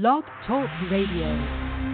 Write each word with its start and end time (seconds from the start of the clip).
Blog 0.00 0.24
Talk 0.44 0.68
Radio. 0.90 1.93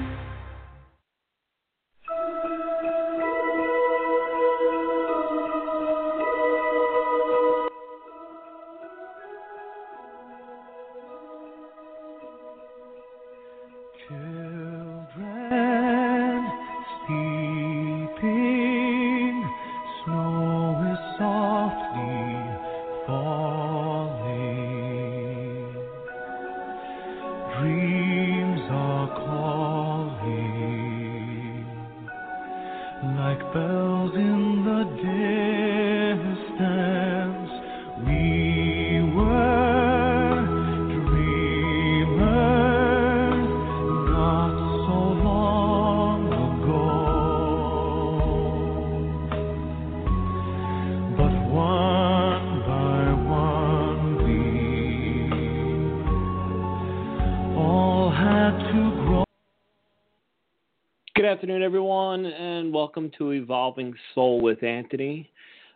Afternoon, 61.40 61.62
everyone, 61.62 62.26
and 62.26 62.70
welcome 62.70 63.10
to 63.16 63.30
Evolving 63.30 63.94
Soul 64.14 64.42
with 64.42 64.62
Anthony. 64.62 65.30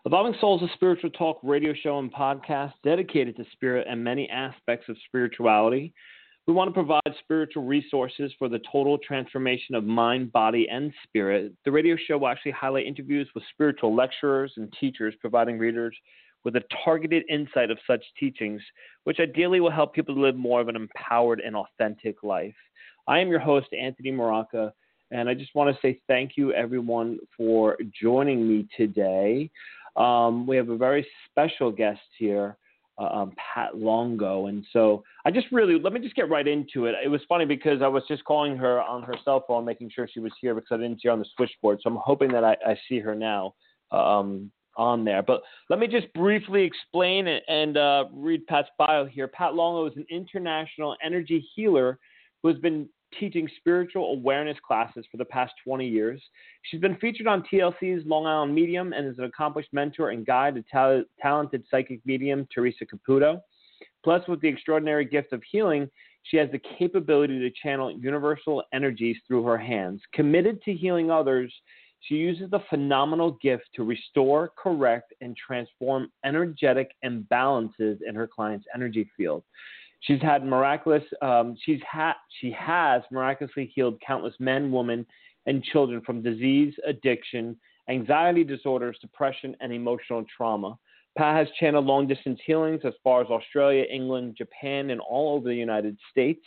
Evolving 0.05 0.35
Soul 0.39 0.63
is 0.63 0.71
a 0.71 0.75
spiritual 0.75 1.09
talk 1.09 1.39
radio 1.43 1.73
show 1.73 1.99
and 1.99 2.13
podcast 2.13 2.75
dedicated 2.85 3.35
to 3.37 3.47
spirit 3.53 3.87
and 3.89 4.05
many 4.05 4.29
aspects 4.29 4.91
of 4.91 4.97
spirituality. 5.09 5.95
We 6.47 6.53
want 6.53 6.69
to 6.69 6.75
provide 6.75 7.01
spiritual 7.19 7.65
resources 7.65 8.31
for 8.39 8.51
the 8.51 8.61
total 8.71 8.99
transformation 8.99 9.75
of 9.75 9.85
mind, 9.85 10.33
body, 10.33 10.69
and 10.71 10.93
spirit. 11.03 11.55
The 11.65 11.73
radio 11.73 11.97
show 11.97 12.19
will 12.19 12.29
actually 12.29 12.53
highlight 12.53 12.85
interviews 12.85 13.27
with 13.35 13.43
spiritual 13.55 13.97
lecturers 13.97 14.53
and 14.59 14.71
teachers, 14.79 15.15
providing 15.19 15.59
readers 15.59 15.97
with 16.45 16.57
a 16.57 16.63
targeted 16.85 17.23
insight 17.31 17.71
of 17.71 17.79
such 17.87 18.05
teachings, 18.21 18.61
which 19.05 19.19
ideally 19.19 19.61
will 19.61 19.71
help 19.71 19.95
people 19.95 20.15
live 20.15 20.37
more 20.37 20.61
of 20.61 20.69
an 20.69 20.77
empowered 20.77 21.41
and 21.41 21.57
authentic 21.57 22.23
life. 22.23 22.55
I 23.09 23.21
am 23.21 23.29
your 23.29 23.41
host, 23.41 23.69
Anthony 23.73 24.13
Maraca, 24.13 24.73
and 25.15 25.29
I 25.29 25.35
just 25.35 25.55
want 25.55 25.75
to 25.75 25.81
say 25.81 26.01
thank 26.09 26.33
you, 26.37 26.53
everyone, 26.53 27.21
for 27.37 27.79
joining 28.03 28.49
me 28.49 28.67
today. 28.77 29.49
Um, 29.97 30.45
we 30.45 30.57
have 30.57 30.71
a 30.71 30.77
very 30.77 31.07
special 31.31 31.71
guest 31.71 32.01
here, 32.19 32.57
uh, 32.99 33.05
um, 33.05 33.33
Pat 33.37 33.77
Longo, 33.79 34.47
and 34.47 34.67
so 34.73 35.05
I 35.25 35.31
just 35.31 35.47
really 35.53 35.79
let 35.79 35.93
me 35.93 36.01
just 36.01 36.17
get 36.17 36.29
right 36.29 36.47
into 36.49 36.87
it. 36.87 36.97
It 37.03 37.09
was 37.09 37.21
funny 37.29 37.45
because 37.45 37.81
I 37.81 37.87
was 37.87 38.03
just 38.09 38.25
calling 38.25 38.57
her 38.57 38.83
on 38.83 39.05
her 39.05 39.15
cell 39.25 39.45
phone, 39.47 39.65
making 39.65 39.93
sure 39.95 40.09
she 40.13 40.19
was 40.19 40.33
here 40.41 40.53
because 40.53 40.73
I 40.73 40.77
didn't 40.79 41.01
see 41.01 41.07
her 41.07 41.13
on 41.13 41.21
the 41.21 41.27
switchboard. 41.37 41.79
So 41.81 41.91
I'm 41.91 41.99
hoping 42.03 42.33
that 42.33 42.43
I, 42.43 42.57
I 42.67 42.77
see 42.89 42.99
her 42.99 43.15
now 43.15 43.55
um, 43.93 44.51
on 44.77 45.05
there. 45.05 45.23
But 45.23 45.43
let 45.71 45.79
me 45.79 45.87
just 45.87 46.13
briefly 46.15 46.65
explain 46.65 47.29
it 47.29 47.45
and 47.47 47.77
uh, 47.77 48.07
read 48.13 48.45
Pat's 48.49 48.69
bio 48.79 49.07
here. 49.07 49.29
Pat 49.29 49.55
Longo 49.55 49.87
is 49.87 49.97
an 49.97 50.07
international 50.11 50.97
energy 51.05 51.47
healer 51.55 52.01
who 52.43 52.49
has 52.49 52.59
been 52.59 52.89
teaching 53.19 53.49
spiritual 53.59 54.13
awareness 54.13 54.57
classes 54.67 55.05
for 55.11 55.17
the 55.17 55.25
past 55.25 55.53
20 55.65 55.87
years. 55.87 56.23
She's 56.63 56.81
been 56.81 56.97
featured 56.97 57.27
on 57.27 57.45
TLC's 57.51 58.07
Long 58.07 58.27
Island 58.27 58.55
Medium 58.55 58.93
and 58.93 59.07
is 59.07 59.19
an 59.19 59.25
accomplished 59.25 59.71
mentor 59.73 60.11
and 60.11 60.27
guide 60.27 60.55
to 60.57 60.65
tal- 60.71 61.05
talented 61.21 61.65
psychic 61.71 62.01
medium 62.05 62.47
Theresa 62.55 62.85
Caputo. 62.87 63.41
Plus, 64.03 64.27
with 64.29 64.41
the 64.41 64.49
extraordinary 64.49 65.05
gift 65.05 65.33
of 65.33 65.43
healing, 65.51 65.89
she 66.25 66.37
has 66.37 66.51
the 66.51 66.61
capability 66.79 67.39
to 67.39 67.51
channel 67.63 67.91
universal 67.91 68.63
energies 68.73 69.17
through 69.27 69.45
her 69.45 69.59
hands. 69.59 70.01
Committed 70.13 70.63
to 70.63 70.73
healing 70.73 71.11
others, 71.11 71.53
she 72.01 72.17
uses 72.17 72.51
the 72.51 72.61
phenomenal 72.69 73.39
gift 73.43 73.65
to 73.75 73.85
restore, 73.85 74.53
correct, 74.59 75.15
and 75.21 75.37
transform 75.37 76.11
energetic 76.25 76.91
imbalances 77.05 77.99
in 78.07 78.15
her 78.15 78.27
client's 78.27 78.67
energy 78.75 79.11
field. 79.17 79.43
She's 80.05 80.21
had 80.21 80.45
miraculous. 80.45 81.03
Um, 81.23 81.57
she's 81.65 81.81
had. 81.91 82.15
She 82.41 82.51
has 82.53 83.03
miraculously 83.11 83.73
healed 83.75 84.01
countless 84.07 84.35
men, 84.39 84.71
women, 84.71 85.07
and 85.47 85.63
children 85.65 86.01
from 86.03 86.23
disease, 86.23 86.75
addiction, 86.87 87.57
anxiety 87.89 88.45
disorders, 88.45 88.99
depression, 89.01 89.57
and 89.61 89.73
emotional 89.73 90.25
trauma. 90.37 90.79
Pat 91.17 91.37
has 91.37 91.57
channeled 91.59 91.87
long 91.87 92.07
distance 92.07 92.41
healings 92.45 92.81
as 92.85 92.93
far 93.03 93.23
as 93.23 93.29
Australia, 93.29 93.85
England, 93.91 94.35
Japan, 94.37 94.91
and 94.91 95.01
all 95.01 95.37
over 95.37 95.49
the 95.49 95.55
United 95.55 95.97
States. 96.11 96.45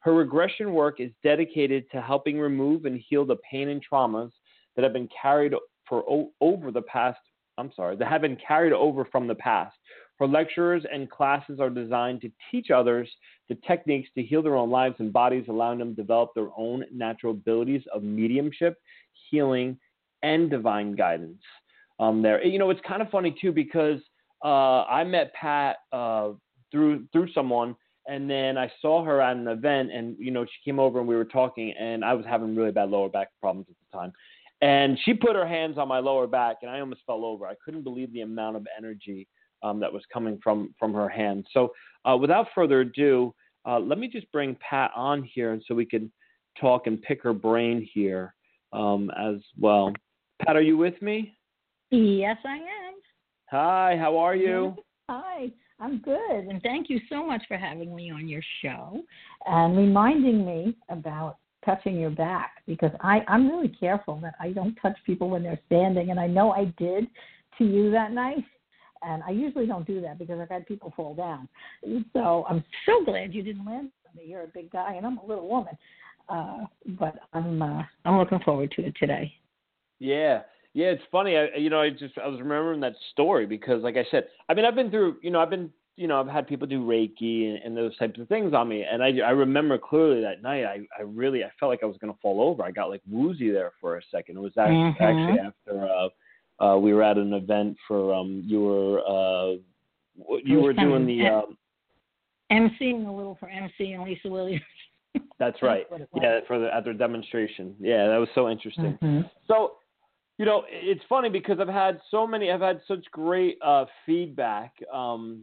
Her 0.00 0.14
regression 0.14 0.72
work 0.72 1.00
is 1.00 1.10
dedicated 1.22 1.90
to 1.92 2.00
helping 2.00 2.38
remove 2.38 2.84
and 2.84 3.00
heal 3.08 3.24
the 3.24 3.36
pain 3.50 3.68
and 3.68 3.82
traumas 3.84 4.30
that 4.74 4.82
have 4.82 4.92
been 4.92 5.08
carried 5.20 5.54
for 5.88 6.04
o- 6.08 6.32
over 6.40 6.70
the 6.70 6.82
past. 6.82 7.18
I'm 7.58 7.72
sorry, 7.74 7.96
that 7.96 8.08
have 8.08 8.22
been 8.22 8.36
carried 8.36 8.72
over 8.72 9.04
from 9.04 9.26
the 9.26 9.34
past. 9.34 9.76
Her 10.18 10.26
lectures 10.26 10.84
and 10.92 11.10
classes 11.10 11.60
are 11.60 11.70
designed 11.70 12.20
to 12.22 12.30
teach 12.50 12.70
others 12.70 13.08
the 13.48 13.56
techniques 13.66 14.08
to 14.14 14.22
heal 14.22 14.42
their 14.42 14.56
own 14.56 14.70
lives 14.70 14.96
and 14.98 15.12
bodies, 15.12 15.44
allowing 15.48 15.78
them 15.78 15.94
to 15.94 16.02
develop 16.02 16.30
their 16.34 16.48
own 16.56 16.84
natural 16.92 17.32
abilities 17.32 17.82
of 17.92 18.02
mediumship, 18.02 18.78
healing, 19.30 19.78
and 20.22 20.50
divine 20.50 20.94
guidance. 20.94 21.42
Um, 22.00 22.22
there, 22.22 22.44
you 22.44 22.58
know, 22.58 22.70
it's 22.70 22.80
kind 22.86 23.02
of 23.02 23.10
funny 23.10 23.36
too 23.40 23.52
because 23.52 24.00
uh, 24.44 24.84
I 24.84 25.04
met 25.04 25.32
Pat 25.34 25.76
uh, 25.92 26.30
through 26.70 27.06
through 27.12 27.32
someone, 27.32 27.74
and 28.06 28.28
then 28.28 28.56
I 28.56 28.70
saw 28.80 29.04
her 29.04 29.20
at 29.20 29.36
an 29.36 29.48
event, 29.48 29.90
and 29.92 30.16
you 30.18 30.30
know, 30.30 30.44
she 30.44 30.70
came 30.70 30.78
over 30.78 30.98
and 30.98 31.08
we 31.08 31.16
were 31.16 31.24
talking, 31.24 31.74
and 31.78 32.04
I 32.04 32.14
was 32.14 32.24
having 32.26 32.54
really 32.54 32.72
bad 32.72 32.90
lower 32.90 33.08
back 33.08 33.28
problems 33.40 33.66
at 33.68 33.76
the 33.90 33.98
time. 33.98 34.12
And 34.60 34.98
she 35.04 35.14
put 35.14 35.36
her 35.36 35.46
hands 35.46 35.78
on 35.78 35.86
my 35.86 36.00
lower 36.00 36.26
back, 36.26 36.58
and 36.62 36.70
I 36.70 36.80
almost 36.80 37.02
fell 37.06 37.24
over. 37.24 37.46
I 37.46 37.54
couldn't 37.64 37.84
believe 37.84 38.12
the 38.12 38.22
amount 38.22 38.56
of 38.56 38.66
energy 38.76 39.28
um, 39.62 39.78
that 39.80 39.92
was 39.92 40.02
coming 40.12 40.38
from 40.42 40.74
from 40.78 40.92
her 40.94 41.08
hands. 41.08 41.46
So, 41.52 41.72
uh, 42.04 42.16
without 42.16 42.48
further 42.54 42.80
ado, 42.80 43.34
uh, 43.66 43.78
let 43.78 43.98
me 43.98 44.08
just 44.08 44.30
bring 44.32 44.56
Pat 44.56 44.90
on 44.96 45.22
here, 45.22 45.52
and 45.52 45.62
so 45.66 45.74
we 45.74 45.86
can 45.86 46.10
talk 46.60 46.86
and 46.86 47.00
pick 47.02 47.22
her 47.22 47.32
brain 47.32 47.88
here 47.92 48.34
um, 48.72 49.10
as 49.18 49.36
well. 49.58 49.92
Pat, 50.44 50.56
are 50.56 50.62
you 50.62 50.76
with 50.76 51.00
me? 51.02 51.36
Yes, 51.90 52.36
I 52.44 52.56
am. 52.56 52.94
Hi, 53.50 53.96
how 53.98 54.18
are 54.18 54.36
you? 54.36 54.76
Hi, 55.08 55.50
I'm 55.80 55.98
good, 55.98 56.44
and 56.48 56.60
thank 56.62 56.90
you 56.90 57.00
so 57.08 57.26
much 57.26 57.42
for 57.48 57.56
having 57.56 57.94
me 57.94 58.10
on 58.10 58.28
your 58.28 58.42
show 58.62 59.02
and 59.46 59.76
reminding 59.76 60.44
me 60.44 60.76
about 60.90 61.38
touching 61.68 61.96
your 61.98 62.10
back 62.10 62.62
because 62.66 62.92
I, 63.00 63.20
I'm 63.28 63.48
really 63.48 63.68
careful 63.68 64.18
that 64.22 64.34
I 64.40 64.52
don't 64.52 64.74
touch 64.76 64.96
people 65.04 65.28
when 65.28 65.42
they're 65.42 65.60
standing, 65.66 66.10
and 66.10 66.18
I 66.18 66.26
know 66.26 66.52
I 66.52 66.72
did 66.78 67.06
to 67.58 67.64
you 67.64 67.90
that 67.90 68.12
night. 68.12 68.44
And 69.02 69.22
I 69.22 69.30
usually 69.30 69.66
don't 69.66 69.86
do 69.86 70.00
that 70.00 70.18
because 70.18 70.40
I've 70.40 70.48
had 70.48 70.66
people 70.66 70.92
fall 70.96 71.14
down. 71.14 71.48
So 72.12 72.44
I'm 72.48 72.64
so 72.84 73.04
glad 73.04 73.32
you 73.32 73.42
didn't 73.42 73.64
land 73.64 73.90
on 74.08 74.16
me. 74.16 74.24
You're 74.28 74.42
a 74.42 74.48
big 74.48 74.72
guy, 74.72 74.94
and 74.94 75.06
I'm 75.06 75.18
a 75.18 75.26
little 75.26 75.48
woman. 75.48 75.76
Uh, 76.28 76.64
but 76.98 77.14
I'm 77.32 77.62
uh, 77.62 77.82
I'm 78.04 78.18
looking 78.18 78.40
forward 78.40 78.72
to 78.76 78.86
it 78.86 78.94
today. 78.98 79.32
Yeah, 80.00 80.40
yeah. 80.74 80.86
It's 80.86 81.02
funny. 81.12 81.36
I, 81.36 81.56
you 81.56 81.70
know, 81.70 81.80
I 81.80 81.90
just 81.90 82.18
I 82.18 82.26
was 82.26 82.40
remembering 82.40 82.80
that 82.80 82.94
story 83.12 83.46
because, 83.46 83.82
like 83.82 83.96
I 83.96 84.04
said, 84.10 84.24
I 84.48 84.54
mean, 84.54 84.64
I've 84.64 84.74
been 84.74 84.90
through. 84.90 85.18
You 85.22 85.30
know, 85.30 85.40
I've 85.40 85.50
been. 85.50 85.70
You 85.98 86.06
know, 86.06 86.20
I've 86.20 86.28
had 86.28 86.46
people 86.46 86.68
do 86.68 86.86
Reiki 86.86 87.48
and, 87.48 87.58
and 87.64 87.76
those 87.76 87.96
types 87.98 88.20
of 88.20 88.28
things 88.28 88.54
on 88.54 88.68
me, 88.68 88.84
and 88.84 89.02
I 89.02 89.08
I 89.18 89.30
remember 89.30 89.76
clearly 89.78 90.20
that 90.20 90.42
night. 90.42 90.64
I 90.64 90.78
I 90.96 91.02
really 91.02 91.42
I 91.42 91.50
felt 91.58 91.70
like 91.70 91.82
I 91.82 91.86
was 91.86 91.96
going 91.98 92.12
to 92.12 92.18
fall 92.20 92.40
over. 92.40 92.62
I 92.62 92.70
got 92.70 92.88
like 92.88 93.02
woozy 93.10 93.50
there 93.50 93.72
for 93.80 93.96
a 93.96 94.02
second. 94.12 94.36
It 94.36 94.40
was 94.40 94.56
actually, 94.56 94.94
Mhm. 95.00 95.00
actually 95.00 95.38
after 95.40 95.88
uh, 95.88 96.64
uh, 96.64 96.78
we 96.78 96.94
were 96.94 97.02
at 97.02 97.18
an 97.18 97.32
event 97.32 97.76
for 97.88 98.14
um 98.14 98.42
you 98.46 98.60
were 98.62 99.00
uh 99.06 99.56
you 100.44 100.60
were 100.60 100.72
doing 100.72 101.04
the 101.04 101.26
um 101.26 101.58
MCing 102.52 103.08
a 103.08 103.12
little 103.12 103.36
for 103.40 103.48
MC 103.48 103.92
and 103.92 104.04
Lisa 104.04 104.28
Williams. 104.28 104.62
That's 105.40 105.60
right. 105.62 105.90
was. 105.90 106.02
Yeah, 106.14 106.40
for 106.46 106.60
the 106.60 106.72
at 106.72 106.84
their 106.84 106.94
demonstration. 106.94 107.74
Yeah, 107.80 108.06
that 108.06 108.18
was 108.18 108.28
so 108.36 108.48
interesting. 108.48 108.96
Mhm. 109.02 109.28
So, 109.48 109.78
you 110.38 110.44
know, 110.46 110.62
it's 110.68 111.02
funny 111.08 111.28
because 111.28 111.58
I've 111.58 111.66
had 111.68 112.00
so 112.08 112.24
many, 112.24 112.52
I've 112.52 112.60
had 112.60 112.80
such 112.86 113.04
great 113.10 113.58
uh, 113.62 113.86
feedback. 114.06 114.74
Um, 114.92 115.42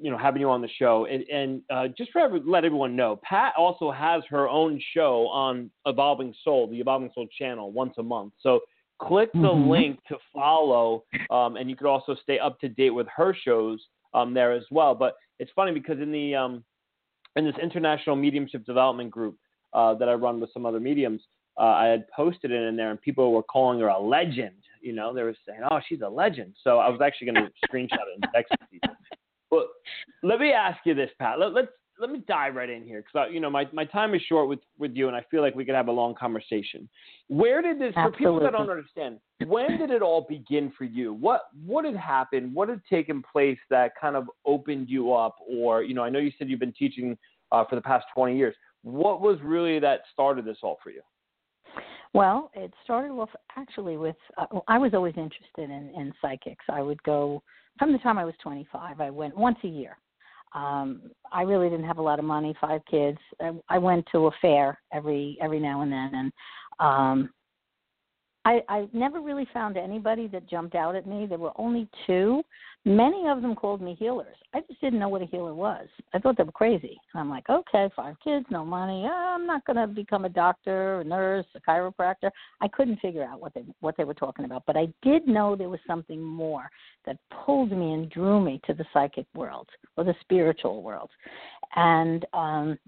you 0.00 0.10
know, 0.10 0.16
having 0.16 0.40
you 0.40 0.48
on 0.48 0.62
the 0.62 0.68
show, 0.78 1.06
and, 1.06 1.22
and 1.24 1.62
uh, 1.70 1.88
just 1.88 2.10
for 2.10 2.40
let 2.46 2.64
everyone 2.64 2.96
know, 2.96 3.20
Pat 3.22 3.52
also 3.56 3.90
has 3.90 4.22
her 4.30 4.48
own 4.48 4.80
show 4.94 5.28
on 5.28 5.70
Evolving 5.86 6.34
Soul, 6.42 6.68
the 6.68 6.80
Evolving 6.80 7.10
Soul 7.14 7.26
channel, 7.38 7.70
once 7.70 7.94
a 7.98 8.02
month. 8.02 8.32
So 8.40 8.60
click 8.98 9.30
the 9.32 9.38
Mhm. 9.38 9.68
link 9.68 10.00
to 10.08 10.18
follow, 10.32 11.04
um, 11.30 11.56
and 11.56 11.68
you 11.68 11.76
could 11.76 11.86
also 11.86 12.14
stay 12.14 12.38
up 12.38 12.58
to 12.60 12.68
date 12.68 12.90
with 12.90 13.08
her 13.08 13.34
shows 13.34 13.86
um, 14.14 14.34
there 14.34 14.52
as 14.52 14.64
well. 14.70 14.94
But 14.94 15.16
it's 15.38 15.50
funny 15.52 15.72
because 15.72 16.00
in 16.00 16.10
the 16.10 16.34
um, 16.34 16.64
in 17.36 17.44
this 17.44 17.56
international 17.62 18.16
mediumship 18.16 18.64
development 18.64 19.10
group 19.10 19.36
uh, 19.72 19.94
that 19.94 20.08
I 20.08 20.14
run 20.14 20.40
with 20.40 20.52
some 20.52 20.66
other 20.66 20.80
mediums, 20.80 21.22
uh, 21.58 21.62
I 21.62 21.86
had 21.86 22.08
posted 22.10 22.50
it 22.50 22.62
in 22.62 22.76
there, 22.76 22.90
and 22.90 23.00
people 23.00 23.32
were 23.32 23.42
calling 23.42 23.80
her 23.80 23.88
a 23.88 23.98
legend. 23.98 24.56
You 24.80 24.94
know, 24.94 25.12
they 25.12 25.22
were 25.22 25.36
saying, 25.46 25.60
"Oh, 25.70 25.80
she's 25.86 26.00
a 26.00 26.08
legend." 26.08 26.54
So 26.64 26.78
I 26.78 26.88
was 26.88 27.00
actually 27.00 27.32
going 27.32 27.46
to 27.46 27.68
screenshot 27.68 28.06
it 28.08 28.14
and 28.22 28.26
text 28.34 28.52
it 28.52 28.60
to 28.60 28.66
people. 28.66 28.96
But 29.50 29.66
let 30.22 30.38
me 30.40 30.52
ask 30.52 30.78
you 30.84 30.94
this, 30.94 31.10
Pat. 31.18 31.38
Let, 31.38 31.52
let's 31.52 31.68
let 32.00 32.10
me 32.10 32.22
dive 32.26 32.54
right 32.54 32.70
in 32.70 32.82
here 32.82 33.02
because 33.02 33.28
you 33.30 33.40
know 33.40 33.50
my, 33.50 33.66
my 33.72 33.84
time 33.84 34.14
is 34.14 34.22
short 34.22 34.48
with, 34.48 34.60
with 34.78 34.92
you, 34.94 35.06
and 35.08 35.16
I 35.16 35.24
feel 35.30 35.42
like 35.42 35.54
we 35.54 35.64
could 35.64 35.74
have 35.74 35.88
a 35.88 35.92
long 35.92 36.14
conversation. 36.14 36.88
Where 37.28 37.60
did 37.60 37.78
this 37.78 37.92
for 37.94 38.10
people 38.10 38.40
that 38.40 38.52
don't 38.52 38.70
understand? 38.70 39.18
When 39.46 39.76
did 39.78 39.90
it 39.90 40.02
all 40.02 40.26
begin 40.28 40.72
for 40.76 40.84
you? 40.84 41.12
What 41.12 41.42
what 41.64 41.84
had 41.84 41.96
happened? 41.96 42.54
What 42.54 42.68
had 42.68 42.80
taken 42.88 43.22
place 43.22 43.58
that 43.68 43.92
kind 44.00 44.16
of 44.16 44.28
opened 44.46 44.88
you 44.88 45.12
up? 45.12 45.36
Or 45.48 45.82
you 45.82 45.94
know, 45.94 46.02
I 46.02 46.08
know 46.08 46.18
you 46.18 46.32
said 46.38 46.48
you've 46.48 46.60
been 46.60 46.72
teaching 46.72 47.16
uh, 47.52 47.64
for 47.68 47.76
the 47.76 47.82
past 47.82 48.06
twenty 48.14 48.36
years. 48.36 48.54
What 48.82 49.20
was 49.20 49.38
really 49.42 49.78
that 49.80 50.00
started 50.12 50.44
this 50.46 50.58
all 50.62 50.78
for 50.82 50.90
you? 50.90 51.02
Well, 52.12 52.50
it 52.54 52.72
started 52.82 53.12
off 53.12 53.30
actually 53.56 53.96
with 53.96 54.16
uh, 54.38 54.46
I 54.68 54.78
was 54.78 54.94
always 54.94 55.14
interested 55.16 55.70
in 55.70 55.92
in 55.94 56.12
psychics. 56.22 56.64
I 56.68 56.82
would 56.82 57.02
go 57.02 57.42
from 57.78 57.92
the 57.92 57.98
time 57.98 58.18
I 58.18 58.24
was 58.24 58.34
25. 58.42 59.00
I 59.00 59.10
went 59.10 59.36
once 59.36 59.58
a 59.64 59.68
year. 59.68 59.96
Um, 60.54 61.02
I 61.32 61.42
really 61.42 61.68
didn't 61.68 61.86
have 61.86 61.98
a 61.98 62.02
lot 62.02 62.18
of 62.18 62.24
money, 62.24 62.54
five 62.60 62.80
kids. 62.90 63.18
I, 63.40 63.52
I 63.68 63.78
went 63.78 64.06
to 64.12 64.26
a 64.26 64.30
fair 64.42 64.80
every 64.92 65.38
every 65.40 65.60
now 65.60 65.82
and 65.82 65.92
then, 65.92 66.10
and 66.14 66.32
um, 66.80 67.30
I, 68.44 68.60
I 68.68 68.88
never 68.92 69.20
really 69.20 69.46
found 69.52 69.76
anybody 69.76 70.26
that 70.28 70.48
jumped 70.48 70.74
out 70.74 70.96
at 70.96 71.06
me. 71.06 71.26
There 71.26 71.38
were 71.38 71.52
only 71.56 71.88
two. 72.06 72.42
Many 72.86 73.28
of 73.28 73.42
them 73.42 73.54
called 73.54 73.82
me 73.82 73.94
healers. 73.98 74.36
I 74.54 74.60
just 74.60 74.80
didn't 74.80 74.98
know 74.98 75.10
what 75.10 75.20
a 75.20 75.26
healer 75.26 75.52
was. 75.52 75.86
I 76.14 76.18
thought 76.18 76.38
they 76.38 76.44
were 76.44 76.52
crazy. 76.52 76.98
And 77.12 77.20
I'm 77.20 77.28
like, 77.28 77.50
okay, 77.50 77.90
five 77.94 78.16
kids, 78.24 78.46
no 78.50 78.64
money. 78.64 79.04
Uh, 79.04 79.12
I'm 79.12 79.46
not 79.46 79.66
going 79.66 79.76
to 79.76 79.86
become 79.86 80.24
a 80.24 80.30
doctor, 80.30 81.00
a 81.00 81.04
nurse, 81.04 81.44
a 81.54 81.60
chiropractor. 81.60 82.30
I 82.62 82.68
couldn't 82.68 83.00
figure 83.00 83.24
out 83.24 83.40
what 83.40 83.52
they 83.52 83.64
what 83.80 83.98
they 83.98 84.04
were 84.04 84.14
talking 84.14 84.46
about, 84.46 84.62
but 84.66 84.78
I 84.78 84.88
did 85.02 85.28
know 85.28 85.54
there 85.54 85.68
was 85.68 85.80
something 85.86 86.22
more 86.22 86.70
that 87.04 87.18
pulled 87.44 87.72
me 87.72 87.92
and 87.92 88.08
drew 88.10 88.40
me 88.40 88.58
to 88.66 88.72
the 88.72 88.86
psychic 88.94 89.26
world 89.34 89.68
or 89.98 90.04
the 90.04 90.14
spiritual 90.22 90.82
world. 90.82 91.10
And 91.76 92.24
um 92.32 92.78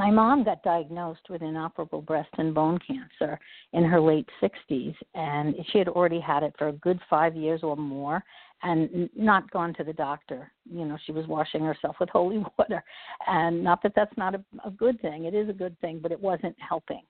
my 0.00 0.10
mom 0.10 0.44
got 0.44 0.62
diagnosed 0.62 1.28
with 1.28 1.42
inoperable 1.42 2.00
breast 2.00 2.30
and 2.38 2.54
bone 2.54 2.78
cancer 2.78 3.38
in 3.74 3.84
her 3.84 4.00
late 4.00 4.26
60s, 4.42 4.94
and 5.14 5.54
she 5.70 5.78
had 5.78 5.88
already 5.88 6.18
had 6.18 6.42
it 6.42 6.54
for 6.56 6.68
a 6.68 6.72
good 6.72 6.98
five 7.10 7.36
years 7.36 7.60
or 7.62 7.76
more 7.76 8.24
and 8.62 9.10
not 9.14 9.50
gone 9.50 9.74
to 9.74 9.84
the 9.84 9.92
doctor. 9.92 10.50
You 10.64 10.86
know, 10.86 10.96
she 11.04 11.12
was 11.12 11.26
washing 11.26 11.62
herself 11.62 11.96
with 12.00 12.08
holy 12.08 12.38
water. 12.58 12.82
And 13.26 13.62
not 13.62 13.82
that 13.82 13.92
that's 13.94 14.16
not 14.16 14.34
a, 14.34 14.42
a 14.64 14.70
good 14.70 14.98
thing, 15.02 15.26
it 15.26 15.34
is 15.34 15.50
a 15.50 15.52
good 15.52 15.78
thing, 15.82 15.98
but 16.02 16.12
it 16.12 16.20
wasn't 16.20 16.56
helping. 16.66 17.02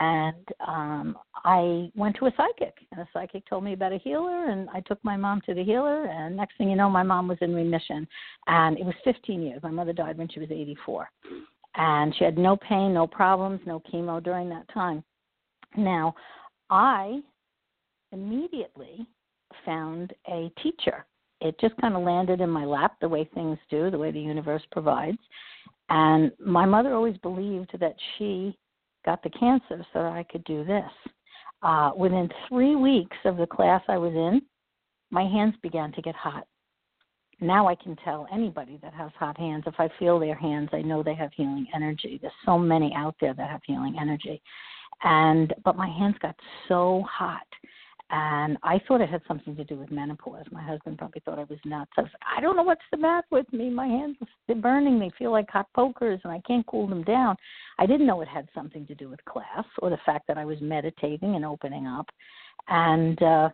And 0.00 0.44
um 0.66 1.16
I 1.44 1.88
went 1.94 2.16
to 2.16 2.26
a 2.26 2.32
psychic, 2.36 2.74
and 2.90 3.00
a 3.00 3.08
psychic 3.12 3.46
told 3.46 3.62
me 3.62 3.74
about 3.74 3.92
a 3.92 3.98
healer, 3.98 4.50
and 4.50 4.68
I 4.70 4.80
took 4.80 4.98
my 5.04 5.16
mom 5.16 5.40
to 5.42 5.54
the 5.54 5.62
healer. 5.62 6.06
And 6.06 6.36
next 6.36 6.58
thing 6.58 6.68
you 6.68 6.74
know, 6.74 6.90
my 6.90 7.04
mom 7.04 7.28
was 7.28 7.38
in 7.42 7.54
remission, 7.54 8.08
and 8.48 8.76
it 8.76 8.84
was 8.84 8.94
15 9.04 9.40
years. 9.40 9.62
My 9.62 9.70
mother 9.70 9.92
died 9.92 10.18
when 10.18 10.28
she 10.28 10.40
was 10.40 10.50
84 10.50 11.08
and 11.76 12.14
she 12.16 12.24
had 12.24 12.38
no 12.38 12.56
pain, 12.56 12.94
no 12.94 13.06
problems, 13.06 13.60
no 13.66 13.80
chemo 13.92 14.22
during 14.22 14.48
that 14.50 14.68
time. 14.72 15.02
Now, 15.76 16.14
I 16.70 17.20
immediately 18.12 19.06
found 19.64 20.12
a 20.28 20.50
teacher. 20.62 21.04
It 21.40 21.58
just 21.60 21.76
kind 21.80 21.94
of 21.94 22.02
landed 22.02 22.40
in 22.40 22.48
my 22.48 22.64
lap 22.64 22.96
the 23.00 23.08
way 23.08 23.28
things 23.34 23.58
do, 23.70 23.90
the 23.90 23.98
way 23.98 24.10
the 24.10 24.20
universe 24.20 24.62
provides. 24.70 25.18
And 25.88 26.30
my 26.38 26.64
mother 26.64 26.94
always 26.94 27.16
believed 27.18 27.70
that 27.80 27.96
she 28.16 28.56
got 29.04 29.22
the 29.22 29.30
cancer 29.30 29.84
so 29.92 30.02
that 30.02 30.12
I 30.12 30.24
could 30.30 30.44
do 30.44 30.64
this. 30.64 30.90
Uh, 31.62 31.90
within 31.96 32.28
three 32.48 32.76
weeks 32.76 33.16
of 33.24 33.36
the 33.36 33.46
class 33.46 33.82
I 33.88 33.98
was 33.98 34.12
in, 34.12 34.42
my 35.10 35.22
hands 35.22 35.54
began 35.62 35.92
to 35.92 36.02
get 36.02 36.14
hot 36.14 36.46
now 37.44 37.68
I 37.68 37.74
can 37.74 37.96
tell 38.04 38.26
anybody 38.32 38.78
that 38.82 38.94
has 38.94 39.10
hot 39.18 39.38
hands. 39.38 39.64
If 39.66 39.74
I 39.78 39.88
feel 39.98 40.18
their 40.18 40.34
hands, 40.34 40.70
I 40.72 40.82
know 40.82 41.02
they 41.02 41.14
have 41.14 41.30
healing 41.34 41.66
energy. 41.74 42.18
There's 42.20 42.32
so 42.44 42.58
many 42.58 42.92
out 42.96 43.14
there 43.20 43.34
that 43.34 43.50
have 43.50 43.60
healing 43.64 43.96
energy. 44.00 44.40
And 45.02 45.52
but 45.64 45.76
my 45.76 45.88
hands 45.88 46.16
got 46.20 46.36
so 46.68 47.04
hot. 47.10 47.46
And 48.10 48.58
I 48.62 48.80
thought 48.86 49.00
it 49.00 49.08
had 49.08 49.22
something 49.26 49.56
to 49.56 49.64
do 49.64 49.76
with 49.76 49.90
menopause. 49.90 50.44
My 50.52 50.62
husband 50.62 50.98
probably 50.98 51.22
thought 51.24 51.38
I 51.38 51.44
was 51.44 51.58
nuts. 51.64 51.90
I, 51.96 52.02
was, 52.02 52.10
I 52.36 52.40
don't 52.40 52.54
know 52.54 52.62
what's 52.62 52.82
the 52.90 52.98
matter 52.98 53.26
with 53.30 53.50
me. 53.52 53.70
My 53.70 53.86
hands 53.86 54.16
they're 54.46 54.56
burning. 54.56 54.98
They 54.98 55.10
feel 55.18 55.32
like 55.32 55.50
hot 55.50 55.66
pokers, 55.74 56.20
and 56.22 56.32
I 56.32 56.40
can't 56.46 56.66
cool 56.66 56.86
them 56.86 57.02
down. 57.02 57.36
I 57.78 57.86
didn't 57.86 58.06
know 58.06 58.20
it 58.20 58.28
had 58.28 58.48
something 58.54 58.86
to 58.86 58.94
do 58.94 59.08
with 59.08 59.24
class 59.24 59.64
or 59.80 59.90
the 59.90 59.98
fact 60.04 60.28
that 60.28 60.38
I 60.38 60.44
was 60.44 60.58
meditating 60.60 61.34
and 61.34 61.44
opening 61.44 61.86
up. 61.86 62.06
And 62.68 63.20
uh, 63.22 63.48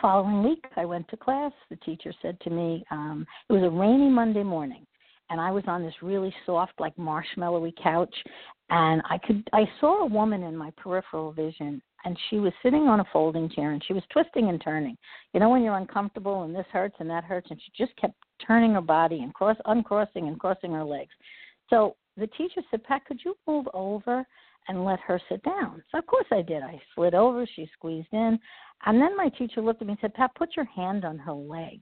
following 0.00 0.42
week 0.42 0.64
i 0.76 0.84
went 0.84 1.08
to 1.08 1.16
class. 1.16 1.52
The 1.70 1.76
teacher 1.76 2.12
said 2.22 2.38
to 2.40 2.50
me 2.50 2.84
um 2.90 3.26
it 3.48 3.52
was 3.52 3.62
a 3.62 3.70
rainy 3.70 4.08
monday 4.08 4.42
morning 4.42 4.86
and 5.30 5.40
i 5.40 5.50
was 5.50 5.64
on 5.66 5.82
this 5.82 5.94
really 6.02 6.34
soft 6.46 6.74
like 6.78 6.94
marshmallowy 6.96 7.72
couch 7.82 8.14
and 8.70 9.02
i 9.08 9.18
could 9.18 9.48
i 9.52 9.64
saw 9.80 10.02
a 10.02 10.06
woman 10.06 10.42
in 10.42 10.56
my 10.56 10.70
peripheral 10.76 11.32
vision 11.32 11.82
and 12.04 12.16
she 12.30 12.38
was 12.38 12.52
sitting 12.62 12.82
on 12.82 13.00
a 13.00 13.04
folding 13.12 13.48
chair 13.48 13.72
and 13.72 13.82
she 13.84 13.92
was 13.92 14.02
twisting 14.10 14.48
and 14.48 14.60
turning. 14.62 14.96
You 15.32 15.40
know 15.40 15.48
when 15.48 15.62
you're 15.62 15.76
uncomfortable 15.76 16.44
and 16.44 16.54
this 16.54 16.66
hurts 16.72 16.96
and 17.00 17.10
that 17.10 17.24
hurts 17.24 17.48
and 17.50 17.60
she 17.60 17.84
just 17.84 17.96
kept 17.96 18.14
turning 18.46 18.74
her 18.74 18.80
body 18.80 19.20
and 19.20 19.34
cross 19.34 19.56
uncrossing 19.66 20.28
and 20.28 20.38
crossing 20.38 20.72
her 20.72 20.84
legs. 20.84 21.10
So 21.70 21.96
the 22.16 22.28
teacher 22.28 22.62
said 22.70 22.84
pat 22.84 23.04
could 23.04 23.20
you 23.24 23.34
move 23.46 23.66
over 23.74 24.24
and 24.68 24.84
let 24.84 25.00
her 25.00 25.20
sit 25.28 25.42
down 25.42 25.82
so 25.90 25.98
of 25.98 26.06
course 26.06 26.26
i 26.32 26.42
did 26.42 26.62
i 26.62 26.80
slid 26.94 27.14
over 27.14 27.46
she 27.54 27.68
squeezed 27.74 28.08
in 28.12 28.38
and 28.86 29.00
then 29.00 29.16
my 29.16 29.28
teacher 29.30 29.60
looked 29.60 29.80
at 29.80 29.86
me 29.86 29.92
and 29.92 30.00
said, 30.00 30.14
Pat, 30.14 30.34
put 30.34 30.56
your 30.56 30.64
hand 30.66 31.04
on 31.04 31.18
her 31.18 31.32
leg. 31.32 31.80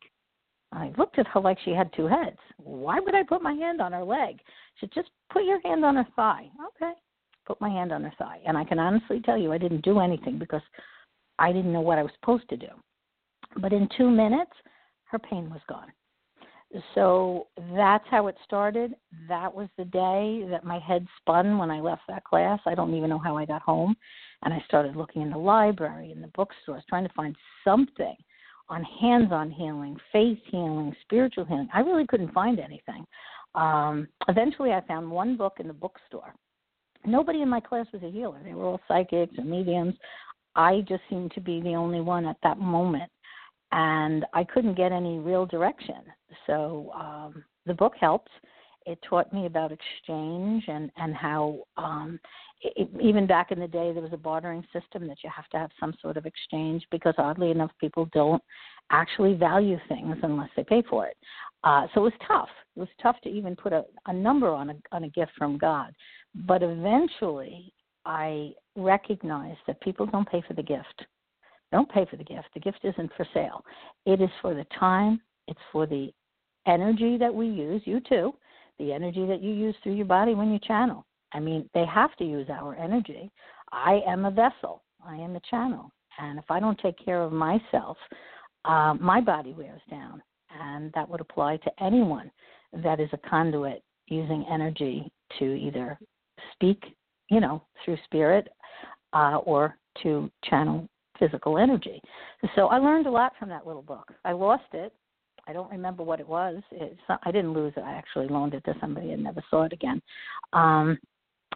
I 0.73 0.93
looked 0.99 1.19
at 1.19 1.27
her 1.29 1.41
like 1.41 1.59
she 1.65 1.71
had 1.71 1.93
two 1.93 2.07
heads. 2.07 2.39
Why 2.57 2.99
would 3.01 3.15
I 3.15 3.23
put 3.23 3.43
my 3.43 3.53
hand 3.53 3.81
on 3.81 3.93
her 3.93 4.05
leg? 4.05 4.39
She 4.77 4.87
said, 4.87 4.93
just 4.95 5.11
put 5.33 5.45
your 5.45 5.61
hand 5.63 5.85
on 5.85 5.97
her 5.97 6.07
thigh. 6.17 6.49
Okay. 6.69 6.93
Put 7.47 7.61
my 7.61 7.69
hand 7.69 7.93
on 7.93 8.03
her 8.03 8.13
thigh. 8.19 8.41
And 8.47 8.59
I 8.59 8.65
can 8.65 8.79
honestly 8.79 9.21
tell 9.21 9.39
you 9.39 9.53
I 9.53 9.59
didn't 9.59 9.85
do 9.85 10.01
anything 10.01 10.39
because 10.39 10.63
I 11.39 11.53
didn't 11.53 11.73
know 11.73 11.81
what 11.81 11.99
I 11.99 12.03
was 12.03 12.13
supposed 12.19 12.49
to 12.49 12.57
do. 12.57 12.69
But 13.61 13.73
in 13.73 13.89
two 13.97 14.11
minutes, 14.11 14.53
her 15.05 15.19
pain 15.19 15.49
was 15.51 15.61
gone. 15.69 15.93
So 16.95 17.49
that's 17.75 18.05
how 18.11 18.27
it 18.27 18.37
started. 18.45 18.95
That 19.29 19.53
was 19.53 19.69
the 19.77 19.85
day 19.85 20.47
that 20.51 20.65
my 20.65 20.79
head 20.79 21.07
spun 21.21 21.59
when 21.59 21.71
I 21.71 21.81
left 21.81 22.03
that 22.09 22.25
class. 22.25 22.61
I 22.67 22.75
don't 22.75 22.95
even 22.95 23.11
know 23.11 23.19
how 23.19 23.37
I 23.37 23.45
got 23.45 23.63
home. 23.63 23.97
And 24.43 24.53
I 24.53 24.63
started 24.67 24.97
looking 24.97 25.23
in 25.23 25.31
the 25.31 25.39
library, 25.39 26.13
in 26.13 26.21
the 26.21 26.29
bookstores, 26.29 26.83
trying 26.89 27.07
to 27.07 27.15
find 27.15 27.35
something 27.65 28.17
on 28.69 28.83
hands 29.01 29.29
on 29.31 29.51
healing, 29.51 29.97
faith 30.13 30.39
healing, 30.51 30.95
spiritual 31.03 31.45
healing. 31.45 31.69
I 31.73 31.81
really 31.81 32.07
couldn't 32.07 32.33
find 32.33 32.59
anything. 32.59 33.05
Um, 33.55 34.09
eventually, 34.29 34.73
I 34.73 34.83
found 34.83 35.11
one 35.11 35.37
book 35.37 35.55
in 35.61 35.69
the 35.69 35.73
bookstore. 35.73 36.35
Nobody 37.05 37.43
in 37.43 37.49
my 37.49 37.61
class 37.61 37.87
was 37.93 38.03
a 38.03 38.11
healer, 38.11 38.41
they 38.45 38.55
were 38.55 38.65
all 38.65 38.81
psychics 38.89 39.35
and 39.39 39.49
mediums. 39.49 39.95
I 40.57 40.81
just 40.89 41.03
seemed 41.09 41.33
to 41.33 41.41
be 41.41 41.61
the 41.61 41.75
only 41.75 42.01
one 42.01 42.27
at 42.27 42.39
that 42.43 42.59
moment 42.59 43.11
and 43.73 44.25
I 44.33 44.45
couldn't 44.45 44.77
get 44.77 44.93
any 44.93 45.19
real 45.19 45.47
direction. 45.47 46.03
So 46.47 46.93
um, 46.95 47.45
the 47.67 47.75
book 47.75 47.95
helped. 48.01 48.31
It 48.87 48.99
taught 49.09 49.33
me 49.33 49.47
about 49.47 49.73
exchange 49.73 50.65
and 50.69 50.93
and 50.97 51.15
how 51.15 51.65
um, 51.77 52.21
it, 52.63 52.89
even 53.03 53.27
back 53.27 53.51
in 53.51 53.59
the 53.59 53.67
day 53.67 53.93
there 53.93 54.03
was 54.03 54.13
a 54.13 54.17
bartering 54.19 54.65
system 54.73 55.09
that 55.09 55.19
you 55.25 55.31
have 55.35 55.49
to 55.49 55.59
have 55.59 55.71
some 55.81 55.93
sort 56.01 56.17
of 56.17 56.25
exchange 56.25 56.87
because 56.93 57.15
oddly 57.19 57.51
enough 57.51 57.73
people 57.81 58.09
don't 58.13 58.43
actually 58.93 59.35
value 59.35 59.79
things 59.89 60.17
unless 60.23 60.51
they 60.57 60.63
pay 60.63 60.83
for 60.89 61.07
it. 61.07 61.17
Uh, 61.65 61.89
so 61.93 62.01
it 62.01 62.05
was 62.05 62.13
tough. 62.29 62.49
It 62.77 62.81
was 62.81 62.89
tough 63.03 63.17
to 63.25 63.29
even 63.29 63.57
put 63.57 63.73
a, 63.73 63.85
a 64.07 64.13
number 64.13 64.51
on 64.51 64.71
a 64.71 64.75
on 64.93 65.03
a 65.03 65.09
gift 65.09 65.33
from 65.37 65.59
God. 65.59 65.93
But 66.47 66.63
eventually 66.63 67.73
I 68.05 68.53
recognized 68.77 69.59
that 69.67 69.81
people 69.81 70.07
don't 70.07 70.29
pay 70.29 70.45
for 70.47 70.55
the 70.55 70.63
gift 70.63 71.07
don't 71.73 71.91
pay 71.91 72.07
for 72.09 72.17
the 72.17 72.25
gift. 72.25 72.49
The 72.55 72.61
gift 72.61 72.81
isn't 72.85 73.11
for 73.17 73.27
sale. 73.35 73.65
It 74.05 74.21
is 74.21 74.31
for 74.41 74.55
the 74.55 74.67
time, 74.79 75.21
it's 75.49 75.61
for 75.73 75.87
the 75.87 76.13
energy 76.67 77.17
that 77.19 77.35
we 77.35 77.47
use, 77.47 77.83
you 77.85 78.01
too, 78.01 78.35
the 78.79 78.93
energy 78.93 79.27
that 79.27 79.43
you 79.43 79.53
use 79.53 79.75
through 79.83 79.95
your 79.95 80.07
body 80.07 80.35
when 80.35 80.53
you 80.53 80.59
channel. 80.59 81.05
I 81.33 81.41
mean, 81.41 81.69
they 81.75 81.85
have 81.87 82.15
to 82.17 82.25
use 82.25 82.49
our 82.51 82.75
energy. 82.77 83.31
I 83.73 84.01
am 84.07 84.25
a 84.25 84.31
vessel. 84.31 84.83
I 85.07 85.17
am 85.17 85.37
a 85.37 85.41
channel, 85.49 85.93
and 86.19 86.39
if 86.39 86.51
I 86.51 86.59
don't 86.59 86.79
take 86.79 86.97
care 87.05 87.23
of 87.23 87.33
myself, 87.33 87.97
uh, 88.65 88.95
my 88.95 89.21
body 89.21 89.53
wears 89.53 89.81
down, 89.89 90.21
and 90.61 90.93
that 90.95 91.09
would 91.09 91.21
apply 91.21 91.59
to 91.59 91.71
anyone 91.81 92.31
that 92.73 92.99
is 92.99 93.09
a 93.13 93.29
conduit 93.29 93.83
using 94.09 94.45
energy 94.51 95.11
to 95.39 95.45
either 95.45 95.99
speak, 96.53 96.83
you 97.31 97.39
know, 97.39 97.63
through 97.85 97.99
spirit, 98.05 98.49
uh, 99.13 99.37
or 99.45 99.77
to 100.03 100.31
channel 100.45 100.89
physical 101.19 101.59
energy. 101.59 102.01
So 102.55 102.69
I 102.69 102.79
learned 102.79 103.07
a 103.07 103.11
lot 103.11 103.33
from 103.39 103.49
that 103.51 103.67
little 103.67 103.83
book. 103.83 104.13
I 104.25 104.33
lost 104.33 104.65
it. 104.73 104.93
I 105.49 105.53
don't 105.53 105.71
remember 105.71 106.03
what 106.03 106.21
it 106.21 106.29
was. 106.29 106.63
It's 106.73 107.01
I 107.09 107.31
didn't 107.31 107.53
lose 107.53 107.73
it. 107.77 107.85
I 107.85 107.93
actually 107.93 108.29
loaned 108.29 108.55
it 108.55 108.65
to 108.65 108.75
somebody 108.81 109.13
and 109.13 109.23
never 109.23 109.43
saw 109.49 109.65
it 109.65 109.73
again. 109.73 110.03
Um, 110.53 110.99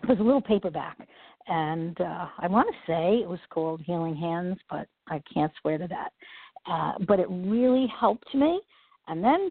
it 0.02 0.08
was 0.08 0.18
a 0.20 0.22
little 0.22 0.40
paperback, 0.40 0.96
and 1.48 2.00
uh, 2.00 2.28
I 2.38 2.46
want 2.46 2.68
to 2.68 2.92
say 2.92 3.16
it 3.16 3.28
was 3.28 3.40
called 3.50 3.82
Healing 3.84 4.16
Hands, 4.16 4.56
but 4.70 4.86
I 5.08 5.20
can't 5.32 5.52
swear 5.60 5.76
to 5.78 5.88
that. 5.88 6.12
Uh, 6.70 6.92
but 7.06 7.18
it 7.18 7.26
really 7.28 7.86
helped 7.98 8.32
me, 8.34 8.60
and 9.08 9.22
then 9.24 9.50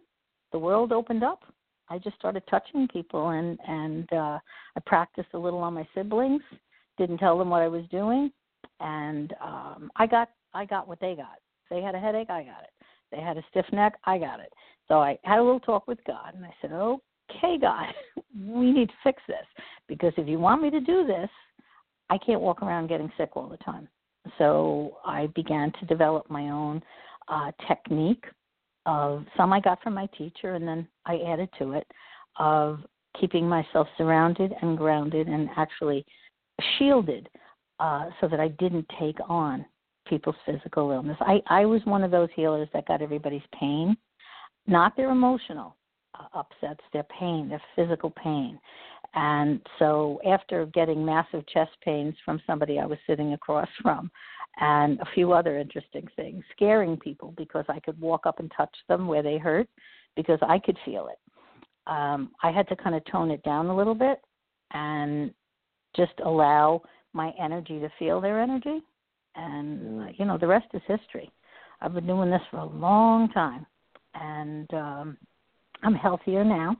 the 0.52 0.60
world 0.60 0.92
opened 0.92 1.24
up. 1.24 1.42
I 1.90 1.98
just 1.98 2.16
started 2.18 2.44
touching 2.50 2.88
people, 2.88 3.30
and 3.30 3.60
and 3.68 4.12
uh, 4.14 4.40
I 4.76 4.80
practiced 4.86 5.30
a 5.34 5.40
little 5.40 5.60
on 5.60 5.74
my 5.74 5.88
siblings. 5.94 6.42
Didn't 6.98 7.18
tell 7.18 7.38
them 7.38 7.50
what 7.50 7.62
I 7.62 7.68
was 7.68 7.84
doing, 7.92 8.32
and 8.80 9.34
um, 9.42 9.92
I 9.96 10.08
got 10.08 10.30
I 10.54 10.66
got 10.66 10.88
what 10.88 11.00
they 11.00 11.16
got. 11.16 11.40
They 11.70 11.82
had 11.82 11.96
a 11.96 12.00
headache, 12.00 12.30
I 12.30 12.44
got 12.44 12.64
it. 12.64 12.72
They 13.12 13.20
had 13.20 13.38
a 13.38 13.44
stiff 13.50 13.66
neck, 13.72 13.94
I 14.06 14.18
got 14.18 14.40
it. 14.40 14.52
So 14.88 15.00
I 15.00 15.18
had 15.24 15.40
a 15.40 15.44
little 15.44 15.60
talk 15.60 15.88
with 15.88 16.00
God, 16.06 16.34
and 16.36 16.46
I 16.46 16.54
said, 16.62 16.72
"Okay, 16.72 17.58
God, 17.60 17.88
we 18.40 18.72
need 18.72 18.90
to 18.90 18.96
fix 19.04 19.22
this 19.28 19.46
because 19.88 20.14
if 20.18 20.28
you 20.28 20.40
want 20.40 20.62
me 20.62 20.70
to 20.72 20.80
do 20.80 21.06
this, 21.06 21.30
I 22.10 22.18
can't 22.18 22.42
walk 22.42 22.62
around 22.62 22.88
getting 22.88 23.12
sick 23.18 23.32
all 23.36 23.48
the 23.48 23.58
time." 23.58 23.88
So 24.38 24.98
I 25.06 25.28
began 25.28 25.72
to 25.80 25.86
develop 25.86 26.30
my 26.30 26.50
own 26.50 26.82
uh, 27.28 27.52
technique 27.68 28.26
of 28.86 29.26
some 29.38 29.54
I 29.54 29.60
got 29.60 29.82
from 29.82 29.94
my 29.94 30.08
teacher, 30.18 30.56
and 30.56 30.68
then 30.68 30.88
I 31.06 31.20
added 31.28 31.50
to 31.60 31.74
it 31.74 31.88
of 32.38 32.80
keeping 33.20 33.48
myself 33.48 33.88
surrounded 33.98 34.54
and 34.62 34.78
grounded 34.78 35.28
and 35.28 35.50
actually 35.58 36.06
shielded 36.78 37.30
uh, 37.80 38.10
so 38.20 38.28
that 38.28 38.40
I 38.40 38.50
didn't 38.50 38.86
take 39.00 39.18
on 39.28 39.66
people's 40.08 40.36
physical 40.46 40.92
illness. 40.92 41.18
I, 41.22 41.42
I 41.48 41.66
was 41.66 41.82
one 41.86 42.04
of 42.04 42.12
those 42.12 42.30
healers 42.36 42.68
that 42.74 42.88
got 42.88 43.02
everybody's 43.02 43.42
pain, 43.58 43.96
not 44.68 44.98
their 44.98 45.12
emotional 45.12 45.76
uh, 46.20 46.40
upsets, 46.40 46.82
their 46.92 47.06
pain, 47.20 47.50
their 47.50 47.62
physical 47.76 48.12
pain. 48.12 48.60
And 49.16 49.62
so 49.80 50.20
after 50.28 50.66
getting 50.68 51.06
massive 51.06 51.48
chest 51.48 51.72
pains 51.84 52.16
from 52.24 52.42
somebody 52.46 52.80
I 52.80 52.86
was 52.86 53.00
sitting 53.08 53.34
across 53.34 53.70
from, 53.82 54.12
and 54.60 55.00
a 55.00 55.06
few 55.14 55.32
other 55.32 55.58
interesting 55.58 56.08
things, 56.16 56.44
scaring 56.52 56.98
people 56.98 57.34
because 57.38 57.66
I 57.70 57.80
could 57.80 58.00
walk 58.00 58.26
up 58.26 58.40
and 58.40 58.52
touch 58.56 58.76
them 58.90 59.08
where 59.08 59.24
they 59.24 59.38
hurt 59.38 59.70
because 60.16 60.40
I 60.42 60.60
could 60.60 60.78
feel 60.84 61.08
it. 61.08 61.20
Um, 61.88 62.32
I 62.44 62.52
had 62.52 62.68
to 62.70 62.76
kind 62.76 62.96
of 62.96 63.04
tone 63.06 63.32
it 63.32 63.42
down 63.44 63.68
a 63.68 63.76
little 63.76 63.96
bit 63.96 64.20
and 64.74 65.32
just 65.96 66.14
allow 66.26 66.82
my 67.14 67.34
energy 67.42 67.80
to 67.80 67.90
feel 67.98 68.22
their 68.22 68.42
energy. 68.42 68.82
And, 69.36 69.80
mm. 69.80 70.20
you 70.20 70.26
know, 70.26 70.38
the 70.38 70.48
rest 70.48 70.68
is 70.74 70.82
history. 70.88 71.32
I've 71.82 71.94
been 71.94 72.08
doing 72.08 72.30
this 72.30 72.42
for 72.52 72.58
a 72.58 72.66
long 72.66 73.30
time. 73.30 73.66
And 74.16 74.74
um, 74.74 75.18
I'm 75.84 75.96
healthier 75.96 76.44
now 76.44 76.76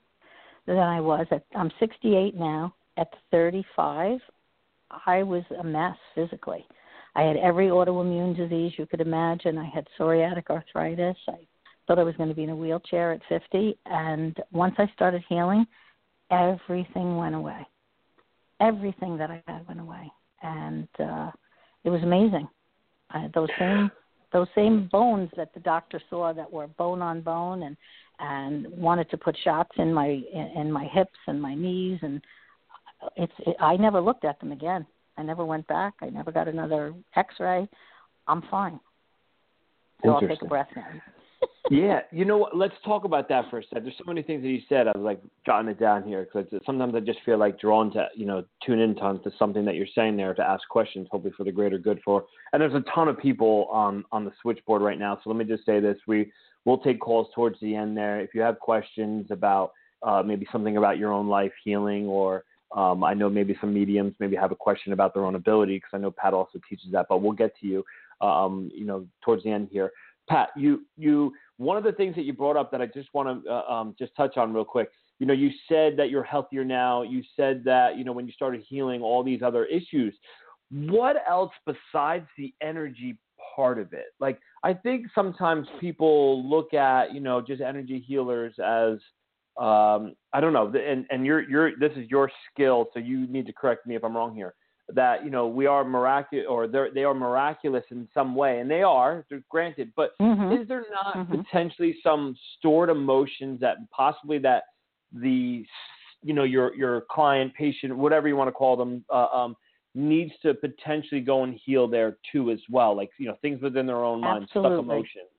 than 0.68 0.78
I 0.78 1.00
was. 1.00 1.26
At, 1.32 1.46
I'm 1.56 1.72
68 1.80 2.36
now. 2.36 2.74
At 2.98 3.08
35, 3.32 4.20
I 5.06 5.24
was 5.24 5.44
a 5.60 5.64
mess 5.64 5.96
physically. 6.16 6.66
I 7.16 7.24
had 7.24 7.38
every 7.38 7.68
autoimmune 7.68 8.36
disease 8.36 8.74
you 8.78 8.86
could 8.86 9.02
imagine. 9.02 9.58
I 9.58 9.70
had 9.74 9.88
psoriatic 9.98 10.50
arthritis. 10.50 11.16
I 11.28 11.38
thought 11.88 12.00
I 12.00 12.04
was 12.04 12.16
going 12.18 12.30
to 12.30 12.36
be 12.36 12.44
in 12.44 12.50
a 12.50 12.56
wheelchair 12.56 13.14
at 13.14 13.22
50. 13.30 13.78
And 13.86 14.38
once 14.52 14.76
I 14.78 14.92
started 14.94 15.24
healing, 15.30 15.66
everything 16.30 17.18
went 17.18 17.36
away. 17.36 17.66
Everything 18.60 19.18
that 19.18 19.32
I 19.32 19.42
had 19.48 19.68
went 19.68 19.80
away. 19.80 20.12
And 20.42 20.88
uh, 21.00 21.32
it 21.84 21.90
was 21.90 22.02
amazing. 22.04 22.48
I 23.12 23.30
those 23.34 23.50
same 23.58 23.92
those 24.32 24.48
same 24.54 24.88
bones 24.92 25.30
that 25.36 25.54
the 25.54 25.60
doctor 25.62 26.02
saw 26.10 26.34
that 26.34 26.52
were 26.52 26.68
bone 26.68 27.02
on 27.02 27.22
bone 27.22 27.64
and 27.64 27.78
and 28.20 28.68
wanted 28.70 29.10
to 29.10 29.18
put 29.18 29.36
shots 29.44 29.72
in 29.78 29.94
my 29.94 30.08
in, 30.08 30.52
in 30.56 30.72
my 30.72 30.86
hips 30.86 31.18
and 31.28 31.42
my 31.42 31.56
knees 31.56 32.00
and 32.02 32.22
it's 33.16 33.34
it, 33.40 33.56
I 33.60 33.78
never 33.78 34.02
looked 34.02 34.26
at 34.26 34.40
them 34.40 34.52
again. 34.52 34.86
I 35.18 35.24
never 35.24 35.46
went 35.46 35.68
back. 35.68 35.96
I 36.02 36.10
never 36.10 36.32
got 36.32 36.48
another 36.48 36.94
X-ray. 37.16 37.68
I'm 38.28 38.42
fine. 38.50 38.80
So 40.04 40.12
I'll 40.12 40.22
take 40.22 40.42
a 40.42 40.46
breath 40.46 40.70
in. 40.76 41.02
Yeah, 41.70 42.02
you 42.12 42.26
know 42.26 42.38
what? 42.38 42.58
Let's 42.58 42.74
talk 42.84 43.04
about 43.04 43.30
that 43.30 43.50
for 43.50 43.60
a 43.60 43.64
second. 43.64 43.86
There's 43.86 43.98
so 43.98 44.06
many 44.06 44.24
things 44.24 44.42
that 44.42 44.50
you 44.50 44.62
said. 44.68 44.88
I 44.88 44.98
was 44.98 45.04
like 45.04 45.22
jotting 45.46 45.70
it 45.70 45.80
down 45.80 46.04
here 46.04 46.28
because 46.32 46.48
sometimes 46.66 46.96
I 46.96 47.00
just 47.00 47.20
feel 47.26 47.38
like 47.38 47.60
drawn 47.60 47.92
to 47.94 48.08
you 48.16 48.26
know 48.26 48.44
tune 48.66 48.80
in 48.80 48.96
to 48.96 49.32
something 49.38 49.66
that 49.66 49.76
you're 49.76 49.88
saying 49.94 50.18
there 50.18 50.34
to 50.34 50.42
ask 50.42 50.68
questions, 50.68 51.08
hopefully 51.12 51.34
for 51.38 51.44
the 51.44 51.52
greater 51.52 51.78
good. 51.78 52.00
For 52.04 52.26
and 52.54 52.62
there's 52.62 52.74
a 52.74 52.84
ton 52.94 53.08
of 53.08 53.18
people 53.20 53.68
on 53.72 54.04
on 54.12 54.26
the 54.26 54.32
switchboard 54.42 54.82
right 54.82 55.00
now. 55.00 55.20
So 55.24 55.30
let 55.30 55.38
me 55.38 55.46
just 55.46 55.66
say 55.66 55.80
this: 55.80 55.98
we 56.08 56.32
will 56.66 56.80
take 56.80 57.00
calls 57.00 57.28
towards 57.36 57.60
the 57.60 57.76
end 57.76 57.96
there. 57.96 58.20
If 58.20 58.34
you 58.34 58.42
have 58.42 58.60
questions 58.60 59.28
about 59.30 59.72
uh, 60.02 60.24
maybe 60.24 60.48
something 60.52 60.78
about 60.78 60.98
your 60.98 61.12
own 61.12 61.28
life 61.28 61.54
healing 61.64 62.06
or 62.06 62.44
um, 62.76 63.04
I 63.04 63.14
know 63.14 63.30
maybe 63.30 63.58
some 63.60 63.74
mediums 63.74 64.14
maybe 64.20 64.36
have 64.36 64.52
a 64.52 64.56
question 64.56 64.94
about 64.94 65.14
their 65.14 65.26
own 65.26 65.36
ability 65.36 65.78
because 65.78 65.90
I 65.94 65.98
know 65.98 66.12
Pat 66.12 66.34
also 66.34 66.60
teaches 66.70 66.92
that, 66.92 67.08
but 67.10 67.22
we'll 67.22 67.32
get 67.32 67.58
to 67.62 67.68
you, 67.68 67.84
um, 68.22 68.70
you 68.74 68.86
know, 68.86 69.08
towards 69.24 69.44
the 69.44 69.50
end 69.50 69.70
here. 69.72 69.92
Pat, 70.30 70.50
you 70.56 70.86
you 70.96 71.34
one 71.58 71.76
of 71.76 71.84
the 71.84 71.92
things 71.92 72.16
that 72.16 72.24
you 72.24 72.34
brought 72.34 72.56
up 72.56 72.72
that 72.72 72.82
I 72.82 72.86
just 72.86 73.10
want 73.14 73.44
to 73.44 73.52
uh, 73.52 73.64
um, 73.72 73.96
just 73.98 74.16
touch 74.16 74.38
on 74.38 74.54
real 74.54 74.64
quick. 74.64 74.90
You 75.18 75.26
know, 75.26 75.34
you 75.34 75.50
said 75.68 75.98
that 75.98 76.10
you're 76.10 76.24
healthier 76.24 76.64
now. 76.64 77.02
You 77.02 77.24
said 77.36 77.64
that 77.66 77.98
you 77.98 78.04
know 78.04 78.12
when 78.12 78.28
you 78.28 78.34
started 78.34 78.64
healing 78.68 79.02
all 79.02 79.24
these 79.24 79.42
other 79.42 79.66
issues. 79.66 80.16
What 80.72 81.18
else 81.28 81.52
besides 81.66 82.28
the 82.38 82.54
energy 82.62 83.18
part 83.56 83.80
of 83.80 83.92
it? 83.92 84.06
Like 84.20 84.40
I 84.64 84.74
think 84.74 85.08
sometimes 85.16 85.68
people 85.82 86.48
look 86.48 86.74
at 86.74 87.14
you 87.14 87.20
know 87.20 87.42
just 87.42 87.62
energy 87.62 88.00
healers 88.00 88.54
as 88.64 89.00
um, 89.58 90.16
I 90.32 90.40
don't 90.40 90.54
know, 90.54 90.72
and 90.74 91.06
and 91.10 91.26
you're 91.26 91.42
you're 91.50 91.76
this 91.78 91.92
is 91.98 92.10
your 92.10 92.32
skill, 92.52 92.90
so 92.94 93.00
you 93.00 93.28
need 93.28 93.48
to 93.48 93.54
correct 93.54 93.88
me 93.88 93.96
if 93.96 94.04
I'm 94.06 94.16
wrong 94.16 94.36
here. 94.36 94.54
That 94.96 95.24
you 95.24 95.30
know 95.30 95.48
we 95.48 95.68
are 95.68 95.84
miraculous, 95.84 96.48
or 96.50 96.68
they 96.68 96.88
they 96.94 97.04
are 97.04 97.14
miraculous 97.14 97.84
in 97.92 98.08
some 98.14 98.36
way, 98.36 98.60
and 98.60 98.70
they 98.70 98.82
are, 98.82 99.26
granted. 99.50 99.92
But 99.96 100.18
mm-hmm. 100.20 100.62
is 100.62 100.68
there 100.68 100.84
not 100.92 101.16
mm-hmm. 101.16 101.42
potentially 101.42 101.98
some 102.02 102.36
stored 102.58 102.90
emotions 102.90 103.60
that 103.60 103.78
possibly 103.92 104.40
that 104.40 104.64
the 105.14 105.64
you 106.24 106.34
know 106.34 106.44
your 106.44 106.76
your 106.76 107.02
client, 107.12 107.54
patient, 107.54 107.96
whatever 107.96 108.28
you 108.28 108.36
want 108.36 108.48
to 108.48 108.52
call 108.52 108.76
them, 108.76 109.06
uh, 109.14 109.28
um, 109.28 109.56
needs 109.96 110.32
to 110.42 110.54
potentially 110.54 111.22
go 111.22 111.44
and 111.44 111.60
heal 111.64 111.88
there 111.88 112.18
too 112.32 112.52
as 112.52 112.60
well, 112.70 112.96
like 112.96 113.10
you 113.18 113.28
know 113.28 113.38
things 113.42 113.62
within 113.62 113.86
their 113.86 114.04
own 114.04 114.22
mind, 114.22 114.44
Absolutely. 114.44 114.78
stuck 114.78 114.84
emotions. 114.84 115.30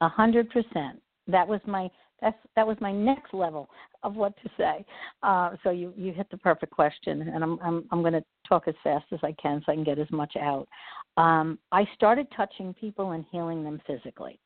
A 0.00 0.08
hundred 0.08 0.50
percent. 0.50 1.00
That 1.28 1.46
was 1.46 1.60
my 1.66 1.88
that's 2.20 2.38
that 2.56 2.66
was 2.66 2.76
my 2.80 2.92
next 2.92 3.32
level 3.34 3.68
of 4.02 4.16
what 4.16 4.34
to 4.42 4.50
say. 4.56 4.84
Uh, 5.22 5.50
so 5.62 5.70
you 5.70 5.92
you 5.96 6.12
hit 6.12 6.28
the 6.30 6.38
perfect 6.38 6.72
question, 6.72 7.22
and 7.22 7.42
I'm 7.42 7.58
I'm 7.60 7.84
I'm 7.90 8.00
going 8.00 8.14
to 8.14 8.24
talk 8.48 8.68
as 8.68 8.74
fast 8.82 9.06
as 9.12 9.20
I 9.22 9.32
can 9.32 9.62
so 9.64 9.72
I 9.72 9.74
can 9.74 9.84
get 9.84 9.98
as 9.98 10.10
much 10.10 10.36
out. 10.36 10.68
Um, 11.16 11.58
I 11.72 11.86
started 11.94 12.26
touching 12.36 12.74
people 12.74 13.12
and 13.12 13.24
healing 13.30 13.62
them 13.64 13.80
physically, 13.86 14.38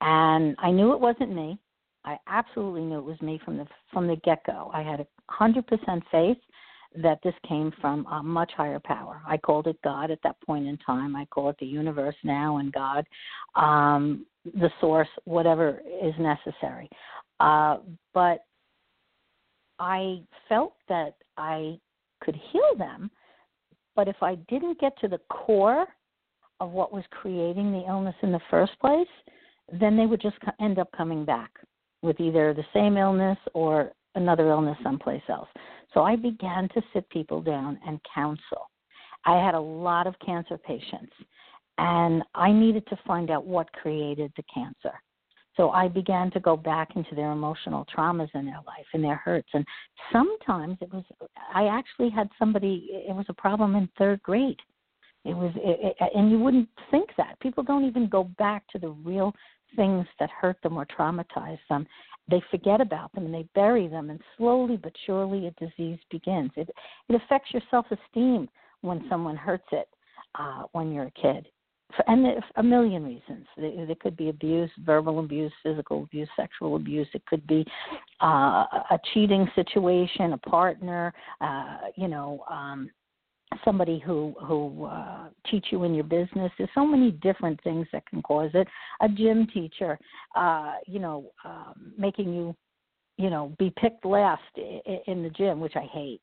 and 0.00 0.56
I 0.58 0.70
knew 0.70 0.92
it 0.92 1.00
wasn't 1.00 1.34
me. 1.34 1.58
I 2.04 2.16
absolutely 2.26 2.82
knew 2.82 2.98
it 2.98 3.04
was 3.04 3.20
me 3.20 3.40
from 3.44 3.56
the 3.56 3.66
from 3.92 4.06
the 4.06 4.16
get 4.16 4.44
go. 4.44 4.70
I 4.74 4.82
had 4.82 5.00
a 5.00 5.06
hundred 5.28 5.66
percent 5.66 6.02
faith 6.10 6.38
that 7.00 7.18
this 7.22 7.34
came 7.48 7.72
from 7.80 8.06
a 8.06 8.22
much 8.22 8.52
higher 8.56 8.80
power. 8.80 9.22
I 9.26 9.38
called 9.38 9.66
it 9.66 9.80
God 9.82 10.10
at 10.10 10.18
that 10.24 10.36
point 10.44 10.66
in 10.66 10.76
time. 10.78 11.16
I 11.16 11.24
call 11.26 11.48
it 11.48 11.56
the 11.58 11.66
universe 11.66 12.16
now 12.22 12.58
and 12.58 12.72
God. 12.72 13.06
Um, 13.54 14.26
the 14.44 14.70
source, 14.80 15.08
whatever 15.24 15.80
is 16.02 16.14
necessary. 16.18 16.88
Uh, 17.40 17.78
but 18.12 18.44
I 19.82 20.20
felt 20.48 20.74
that 20.88 21.16
I 21.36 21.76
could 22.22 22.36
heal 22.52 22.76
them, 22.78 23.10
but 23.96 24.06
if 24.06 24.14
I 24.22 24.36
didn't 24.48 24.78
get 24.78 24.96
to 25.00 25.08
the 25.08 25.18
core 25.28 25.86
of 26.60 26.70
what 26.70 26.92
was 26.92 27.02
creating 27.10 27.72
the 27.72 27.84
illness 27.88 28.14
in 28.22 28.30
the 28.30 28.40
first 28.48 28.78
place, 28.80 29.08
then 29.80 29.96
they 29.96 30.06
would 30.06 30.20
just 30.20 30.36
end 30.60 30.78
up 30.78 30.88
coming 30.96 31.24
back 31.24 31.50
with 32.00 32.20
either 32.20 32.54
the 32.54 32.64
same 32.72 32.96
illness 32.96 33.36
or 33.54 33.90
another 34.14 34.50
illness 34.50 34.78
someplace 34.84 35.22
else. 35.28 35.48
So 35.92 36.02
I 36.02 36.14
began 36.14 36.68
to 36.74 36.82
sit 36.92 37.08
people 37.10 37.42
down 37.42 37.80
and 37.84 37.98
counsel. 38.14 38.70
I 39.24 39.44
had 39.44 39.56
a 39.56 39.60
lot 39.60 40.06
of 40.06 40.14
cancer 40.24 40.58
patients, 40.58 41.12
and 41.78 42.22
I 42.36 42.52
needed 42.52 42.86
to 42.86 42.98
find 43.04 43.32
out 43.32 43.46
what 43.46 43.72
created 43.72 44.32
the 44.36 44.44
cancer. 44.54 44.94
So 45.56 45.70
I 45.70 45.88
began 45.88 46.30
to 46.32 46.40
go 46.40 46.56
back 46.56 46.96
into 46.96 47.14
their 47.14 47.32
emotional 47.32 47.86
traumas 47.94 48.30
in 48.34 48.46
their 48.46 48.60
life 48.66 48.86
and 48.94 49.04
their 49.04 49.16
hurts. 49.16 49.48
And 49.52 49.64
sometimes 50.10 50.78
it 50.80 50.92
was, 50.92 51.04
I 51.54 51.66
actually 51.66 52.10
had 52.10 52.28
somebody, 52.38 52.88
it 52.90 53.14
was 53.14 53.26
a 53.28 53.34
problem 53.34 53.76
in 53.76 53.88
third 53.98 54.22
grade. 54.22 54.58
It 55.24 55.34
was, 55.34 55.52
it, 55.56 55.94
it, 56.00 56.10
and 56.14 56.30
you 56.30 56.38
wouldn't 56.38 56.68
think 56.90 57.10
that. 57.16 57.38
People 57.40 57.62
don't 57.62 57.84
even 57.84 58.08
go 58.08 58.24
back 58.38 58.66
to 58.68 58.78
the 58.78 58.88
real 58.88 59.32
things 59.76 60.06
that 60.18 60.30
hurt 60.30 60.56
them 60.62 60.76
or 60.76 60.86
traumatize 60.86 61.58
them. 61.68 61.86
They 62.28 62.42
forget 62.50 62.80
about 62.80 63.12
them 63.12 63.26
and 63.26 63.34
they 63.34 63.46
bury 63.54 63.88
them, 63.88 64.10
and 64.10 64.20
slowly 64.36 64.76
but 64.76 64.92
surely 65.06 65.46
a 65.46 65.64
disease 65.64 65.98
begins. 66.10 66.50
It, 66.56 66.70
it 67.08 67.14
affects 67.14 67.52
your 67.52 67.62
self 67.70 67.86
esteem 67.90 68.48
when 68.80 69.04
someone 69.08 69.36
hurts 69.36 69.66
it 69.72 69.88
uh, 70.36 70.64
when 70.72 70.92
you're 70.92 71.06
a 71.06 71.10
kid 71.12 71.46
and 72.06 72.26
a 72.56 72.62
million 72.62 73.04
reasons. 73.04 73.46
There 73.56 73.94
could 74.00 74.16
be 74.16 74.28
abuse, 74.28 74.70
verbal 74.84 75.18
abuse, 75.20 75.52
physical 75.62 76.04
abuse, 76.04 76.28
sexual 76.36 76.76
abuse. 76.76 77.08
It 77.14 77.24
could 77.26 77.46
be 77.46 77.64
uh, 78.22 78.64
a 78.90 78.98
cheating 79.12 79.48
situation, 79.54 80.32
a 80.32 80.38
partner, 80.38 81.12
uh, 81.40 81.78
you 81.96 82.08
know, 82.08 82.44
um, 82.50 82.90
somebody 83.64 83.98
who 83.98 84.34
who 84.44 84.84
uh, 84.84 85.28
teach 85.50 85.66
you 85.70 85.84
in 85.84 85.94
your 85.94 86.04
business. 86.04 86.50
There's 86.56 86.70
so 86.74 86.86
many 86.86 87.10
different 87.10 87.62
things 87.62 87.86
that 87.92 88.06
can 88.06 88.22
cause 88.22 88.50
it. 88.54 88.66
A 89.00 89.08
gym 89.08 89.46
teacher, 89.52 89.98
uh, 90.34 90.74
you 90.86 90.98
know, 90.98 91.30
um, 91.44 91.92
making 91.98 92.32
you 92.32 92.54
you 93.18 93.30
know, 93.30 93.54
be 93.58 93.72
picked 93.78 94.04
last 94.04 94.42
in 94.56 95.22
the 95.22 95.30
gym, 95.30 95.60
which 95.60 95.76
I 95.76 95.86
hate. 95.92 96.20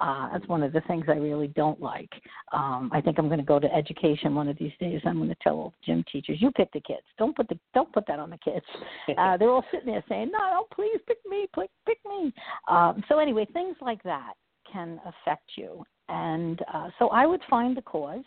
Uh, 0.00 0.28
that's 0.32 0.46
one 0.48 0.62
of 0.62 0.72
the 0.72 0.80
things 0.82 1.04
I 1.08 1.12
really 1.12 1.48
don't 1.48 1.80
like. 1.80 2.10
Um, 2.52 2.90
I 2.92 3.00
think 3.00 3.18
I'm 3.18 3.28
going 3.28 3.38
to 3.38 3.44
go 3.44 3.58
to 3.58 3.72
education 3.72 4.34
one 4.34 4.48
of 4.48 4.58
these 4.58 4.72
days. 4.80 5.00
I'm 5.04 5.18
going 5.18 5.28
to 5.28 5.36
tell 5.42 5.54
all 5.54 5.70
the 5.70 5.92
gym 5.92 6.04
teachers, 6.10 6.38
"You 6.40 6.50
pick 6.50 6.72
the 6.72 6.80
kids. 6.80 7.02
Don't 7.16 7.34
put 7.36 7.48
the 7.48 7.58
don't 7.74 7.92
put 7.92 8.06
that 8.08 8.18
on 8.18 8.30
the 8.30 8.38
kids." 8.38 8.64
Uh, 9.18 9.36
they're 9.36 9.50
all 9.50 9.64
sitting 9.70 9.86
there 9.86 10.02
saying, 10.08 10.30
"No, 10.32 10.38
no, 10.38 10.66
please 10.74 10.98
pick 11.06 11.18
me, 11.28 11.46
pick 11.54 11.70
pick 11.86 11.98
me." 12.06 12.32
Um, 12.68 13.04
so 13.08 13.18
anyway, 13.18 13.46
things 13.52 13.76
like 13.80 14.02
that 14.02 14.32
can 14.70 15.00
affect 15.04 15.50
you, 15.56 15.84
and 16.08 16.60
uh, 16.72 16.88
so 16.98 17.08
I 17.08 17.26
would 17.26 17.42
find 17.48 17.76
the 17.76 17.82
cause, 17.82 18.24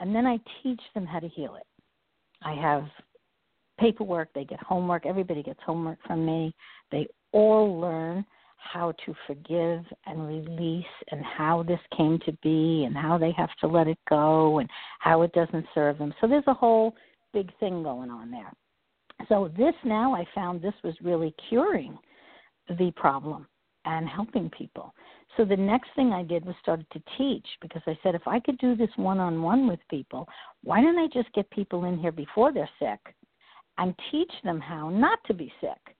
and 0.00 0.14
then 0.14 0.26
I 0.26 0.38
teach 0.62 0.80
them 0.94 1.04
how 1.04 1.18
to 1.18 1.28
heal 1.28 1.56
it. 1.56 1.66
I 2.42 2.54
have 2.54 2.84
paperwork, 3.78 4.28
they 4.34 4.44
get 4.44 4.60
homework, 4.62 5.06
everybody 5.06 5.42
gets 5.42 5.60
homework 5.64 5.98
from 6.06 6.24
me. 6.24 6.54
They 6.90 7.08
all 7.34 7.80
learn 7.80 8.24
how 8.56 8.92
to 9.04 9.14
forgive 9.26 9.84
and 10.06 10.26
release 10.26 10.84
and 11.10 11.22
how 11.22 11.62
this 11.62 11.80
came 11.96 12.18
to 12.24 12.32
be 12.42 12.84
and 12.84 12.96
how 12.96 13.18
they 13.18 13.32
have 13.32 13.50
to 13.60 13.66
let 13.66 13.86
it 13.86 13.98
go 14.08 14.58
and 14.60 14.70
how 15.00 15.22
it 15.22 15.32
doesn't 15.32 15.66
serve 15.74 15.98
them. 15.98 16.14
So 16.20 16.26
there's 16.26 16.46
a 16.46 16.54
whole 16.54 16.94
big 17.34 17.50
thing 17.58 17.82
going 17.82 18.10
on 18.10 18.30
there. 18.30 18.52
So 19.28 19.50
this 19.56 19.74
now 19.84 20.14
I 20.14 20.24
found 20.34 20.62
this 20.62 20.74
was 20.82 20.94
really 21.02 21.34
curing 21.48 21.98
the 22.68 22.92
problem 22.96 23.46
and 23.84 24.08
helping 24.08 24.50
people. 24.50 24.94
So 25.36 25.44
the 25.44 25.56
next 25.56 25.90
thing 25.96 26.12
I 26.12 26.22
did 26.22 26.46
was 26.46 26.54
started 26.62 26.86
to 26.92 27.02
teach 27.18 27.46
because 27.60 27.82
I 27.86 27.98
said 28.02 28.14
if 28.14 28.26
I 28.26 28.40
could 28.40 28.56
do 28.58 28.76
this 28.76 28.90
one 28.96 29.18
on 29.18 29.42
one 29.42 29.68
with 29.68 29.80
people, 29.90 30.26
why 30.62 30.80
don't 30.80 30.98
I 30.98 31.08
just 31.12 31.32
get 31.34 31.50
people 31.50 31.84
in 31.84 31.98
here 31.98 32.12
before 32.12 32.52
they're 32.52 32.70
sick 32.78 33.14
and 33.76 33.94
teach 34.10 34.32
them 34.44 34.60
how 34.60 34.88
not 34.88 35.18
to 35.26 35.34
be 35.34 35.52
sick? 35.60 35.94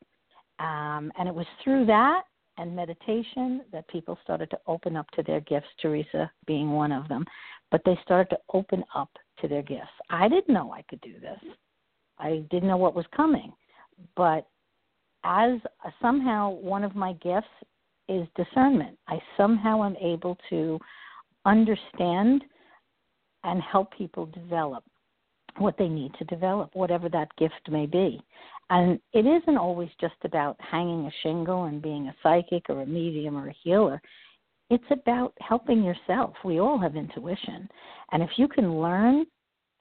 Um, 0.59 1.13
and 1.19 1.29
it 1.29 1.35
was 1.35 1.47
through 1.63 1.87
that 1.87 2.23
and 2.57 2.75
meditation 2.75 3.63
that 3.73 3.89
people 3.89 4.19
started 4.23 4.51
to 4.51 4.59
open 4.67 4.97
up 4.97 5.11
to 5.13 5.23
their 5.23 5.41
gifts, 5.41 5.67
Theresa 5.81 6.31
being 6.47 6.71
one 6.73 6.93
of 6.93 7.09
them. 7.09 7.25
But 7.71 7.83
they 7.85 7.99
started 8.05 8.31
to 8.31 8.39
open 8.53 8.85
up 8.95 9.11
to 9.41 9.49
their 9.49 9.63
gifts. 9.63 9.89
I 10.11 10.29
didn't 10.29 10.55
know 10.55 10.73
I 10.73 10.83
could 10.83 11.01
do 11.01 11.15
this, 11.21 11.41
I 12.19 12.45
didn't 12.51 12.69
know 12.69 12.77
what 12.77 12.95
was 12.95 13.07
coming. 13.15 13.53
But 14.17 14.47
as 15.25 15.59
somehow 16.01 16.51
one 16.51 16.85
of 16.85 16.95
my 16.95 17.15
gifts 17.15 17.49
is 18.09 18.27
discernment, 18.37 18.99
I 19.09 19.19
somehow 19.37 19.83
am 19.85 19.97
able 19.97 20.39
to 20.51 20.79
understand 21.47 22.45
and 23.43 23.61
help 23.61 23.93
people 23.97 24.27
develop 24.27 24.85
what 25.59 25.77
they 25.79 25.89
need 25.89 26.13
to 26.19 26.25
develop, 26.25 26.71
whatever 26.75 27.09
that 27.09 27.35
gift 27.37 27.69
may 27.69 27.87
be. 27.87 28.21
And 28.71 28.99
it 29.13 29.27
isn't 29.27 29.59
always 29.59 29.91
just 30.01 30.15
about 30.25 30.57
hanging 30.59 31.07
a 31.07 31.13
shingle 31.23 31.65
and 31.65 31.83
being 31.83 32.09
a 32.09 32.17
psychic 32.23 32.71
or 32.71 32.83
a 32.83 32.87
medium 32.87 33.37
or 33.37 33.49
a 33.49 33.57
healer. 33.63 34.01
It's 34.71 34.85
about 34.91 35.35
helping 35.41 35.83
yourself. 35.83 36.35
We 36.45 36.61
all 36.61 36.79
have 36.79 36.97
intuition. 36.97 37.69
And 38.13 38.23
if 38.23 38.31
you 38.37 38.49
can 38.49 38.81
learn 38.81 39.27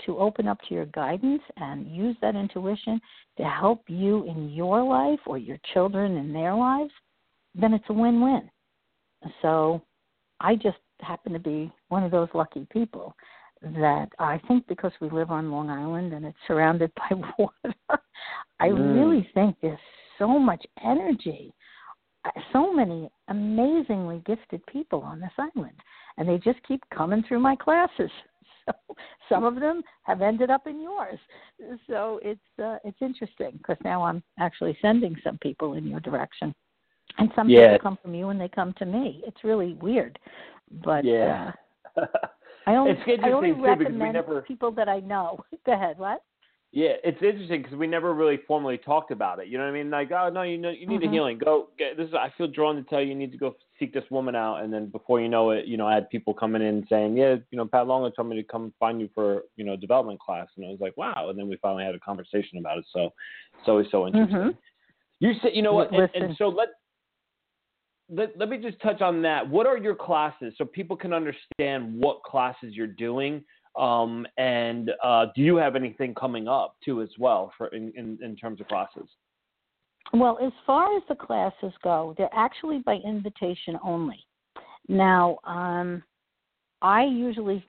to 0.05 0.17
open 0.17 0.47
up 0.47 0.57
to 0.67 0.73
your 0.73 0.87
guidance 0.87 1.41
and 1.57 1.87
use 1.87 2.17
that 2.21 2.35
intuition 2.35 2.99
to 3.37 3.43
help 3.43 3.83
you 3.87 4.25
in 4.27 4.49
your 4.49 4.83
life 4.83 5.19
or 5.25 5.37
your 5.37 5.57
children 5.73 6.17
in 6.17 6.33
their 6.33 6.53
lives, 6.53 6.91
then 7.55 7.73
it's 7.73 7.85
a 7.89 7.93
win 7.93 8.19
win. 8.19 8.49
So 9.41 9.81
I 10.41 10.55
just 10.55 10.77
happen 10.99 11.31
to 11.33 11.39
be 11.39 11.71
one 11.89 12.03
of 12.03 12.11
those 12.11 12.29
lucky 12.33 12.67
people 12.71 13.15
that 13.63 14.09
I 14.19 14.39
think 14.47 14.67
because 14.67 14.91
we 14.99 15.09
live 15.09 15.31
on 15.31 15.51
Long 15.51 15.69
Island 15.69 16.13
and 16.13 16.25
it's 16.25 16.37
surrounded 16.47 16.91
by 17.09 17.15
water, 17.37 17.75
I 18.59 18.67
mm. 18.69 18.95
really 18.95 19.27
think 19.33 19.55
there's 19.61 19.79
so 20.19 20.39
much 20.39 20.63
energy, 20.83 21.53
uh, 22.25 22.31
so 22.51 22.73
many 22.73 23.09
amazingly 23.29 24.21
gifted 24.25 24.65
people 24.67 25.01
on 25.01 25.19
this 25.19 25.31
island, 25.37 25.75
and 26.17 26.27
they 26.27 26.37
just 26.37 26.61
keep 26.67 26.81
coming 26.93 27.23
through 27.27 27.39
my 27.39 27.55
classes. 27.55 28.11
So 28.65 28.95
some 29.27 29.43
of 29.43 29.55
them 29.55 29.81
have 30.03 30.21
ended 30.21 30.49
up 30.49 30.67
in 30.67 30.81
yours. 30.81 31.19
So 31.85 32.21
it's 32.23 32.39
uh, 32.63 32.77
it's 32.85 33.01
interesting 33.01 33.51
because 33.57 33.75
now 33.83 34.03
I'm 34.03 34.23
actually 34.39 34.77
sending 34.81 35.17
some 35.21 35.37
people 35.39 35.73
in 35.73 35.85
your 35.85 35.99
direction, 35.99 36.55
and 37.17 37.29
some 37.35 37.49
yeah. 37.49 37.73
people 37.73 37.79
come 37.79 37.97
from 38.01 38.15
you 38.15 38.29
and 38.29 38.39
they 38.39 38.47
come 38.47 38.73
to 38.77 38.85
me. 38.85 39.21
It's 39.27 39.43
really 39.43 39.73
weird, 39.81 40.17
but 40.85 41.03
yeah. 41.03 41.51
Uh, 41.97 42.05
I 42.65 42.75
only, 42.75 42.91
it's 42.91 43.01
interesting 43.01 43.25
I 43.25 43.31
only 43.31 43.53
too 43.53 43.63
recommend 43.63 43.79
because 43.79 43.99
we 43.99 44.11
never 44.11 44.41
people 44.41 44.71
that 44.71 44.89
I 44.89 44.99
know. 44.99 45.43
Go 45.65 45.73
ahead. 45.73 45.97
What? 45.97 46.23
Yeah, 46.75 46.93
it's 47.03 47.21
interesting 47.21 47.61
because 47.61 47.77
we 47.77 47.85
never 47.85 48.15
really 48.15 48.39
formally 48.47 48.79
talked 48.79 49.11
about 49.11 49.39
it. 49.39 49.47
You 49.47 49.59
know 49.59 49.65
what 49.65 49.69
I 49.69 49.73
mean? 49.73 49.91
Like, 49.91 50.11
oh 50.11 50.29
no, 50.29 50.41
you 50.41 50.57
know, 50.57 50.71
you 50.71 50.87
need 50.87 51.01
mm-hmm. 51.01 51.09
a 51.09 51.11
healing. 51.11 51.37
Go 51.37 51.67
get 51.77 51.97
this. 51.97 52.07
Is, 52.07 52.15
I 52.15 52.33
feel 52.35 52.47
drawn 52.47 52.75
to 52.77 52.83
tell 52.83 52.99
you, 52.99 53.09
you 53.09 53.15
need 53.15 53.31
to 53.31 53.37
go 53.37 53.55
seek 53.77 53.93
this 53.93 54.03
woman 54.09 54.35
out. 54.35 54.63
And 54.63 54.73
then 54.73 54.87
before 54.87 55.21
you 55.21 55.29
know 55.29 55.51
it, 55.51 55.67
you 55.67 55.77
know, 55.77 55.85
I 55.85 55.93
had 55.93 56.09
people 56.09 56.33
coming 56.33 56.63
in 56.63 56.83
saying, 56.89 57.15
yeah, 57.15 57.35
you 57.51 57.57
know, 57.57 57.67
Pat 57.67 57.85
Longo 57.85 58.09
told 58.09 58.27
me 58.27 58.37
to 58.37 58.43
come 58.43 58.73
find 58.79 58.99
you 58.99 59.07
for 59.13 59.43
you 59.55 59.63
know 59.63 59.75
development 59.75 60.19
class, 60.19 60.47
and 60.57 60.65
I 60.65 60.69
was 60.69 60.79
like, 60.79 60.97
wow. 60.97 61.27
And 61.29 61.37
then 61.37 61.47
we 61.47 61.57
finally 61.57 61.83
had 61.83 61.93
a 61.93 61.99
conversation 61.99 62.57
about 62.57 62.79
it. 62.79 62.85
So 62.91 63.11
it's 63.59 63.67
always 63.67 63.87
so 63.91 64.07
interesting. 64.07 64.35
Mm-hmm. 64.35 64.49
You 65.19 65.33
said, 65.43 65.51
you 65.53 65.61
know 65.61 65.73
what? 65.73 65.93
And, 65.93 66.09
and 66.15 66.35
so 66.37 66.49
let 66.49 66.69
let, 68.09 68.37
let 68.37 68.49
me 68.49 68.57
just 68.57 68.81
touch 68.81 69.01
on 69.01 69.21
that. 69.21 69.47
What 69.47 69.65
are 69.65 69.77
your 69.77 69.95
classes 69.95 70.53
so 70.57 70.65
people 70.65 70.95
can 70.95 71.13
understand 71.13 71.93
what 71.93 72.23
classes 72.23 72.73
you're 72.73 72.87
doing? 72.87 73.43
Um, 73.77 74.27
and 74.37 74.91
uh, 75.03 75.27
do 75.35 75.41
you 75.41 75.55
have 75.55 75.75
anything 75.75 76.13
coming 76.13 76.47
up 76.47 76.75
too 76.83 77.01
as 77.01 77.09
well 77.17 77.51
for 77.57 77.67
in, 77.67 77.91
in, 77.95 78.19
in 78.21 78.35
terms 78.35 78.61
of 78.61 78.67
classes? 78.67 79.09
Well, 80.13 80.37
as 80.45 80.51
far 80.65 80.95
as 80.95 81.01
the 81.09 81.15
classes 81.15 81.73
go, 81.83 82.13
they're 82.17 82.29
actually 82.33 82.79
by 82.79 82.95
invitation 83.05 83.79
only. 83.83 84.19
Now, 84.87 85.39
um, 85.45 86.03
I 86.81 87.05
usually 87.05 87.65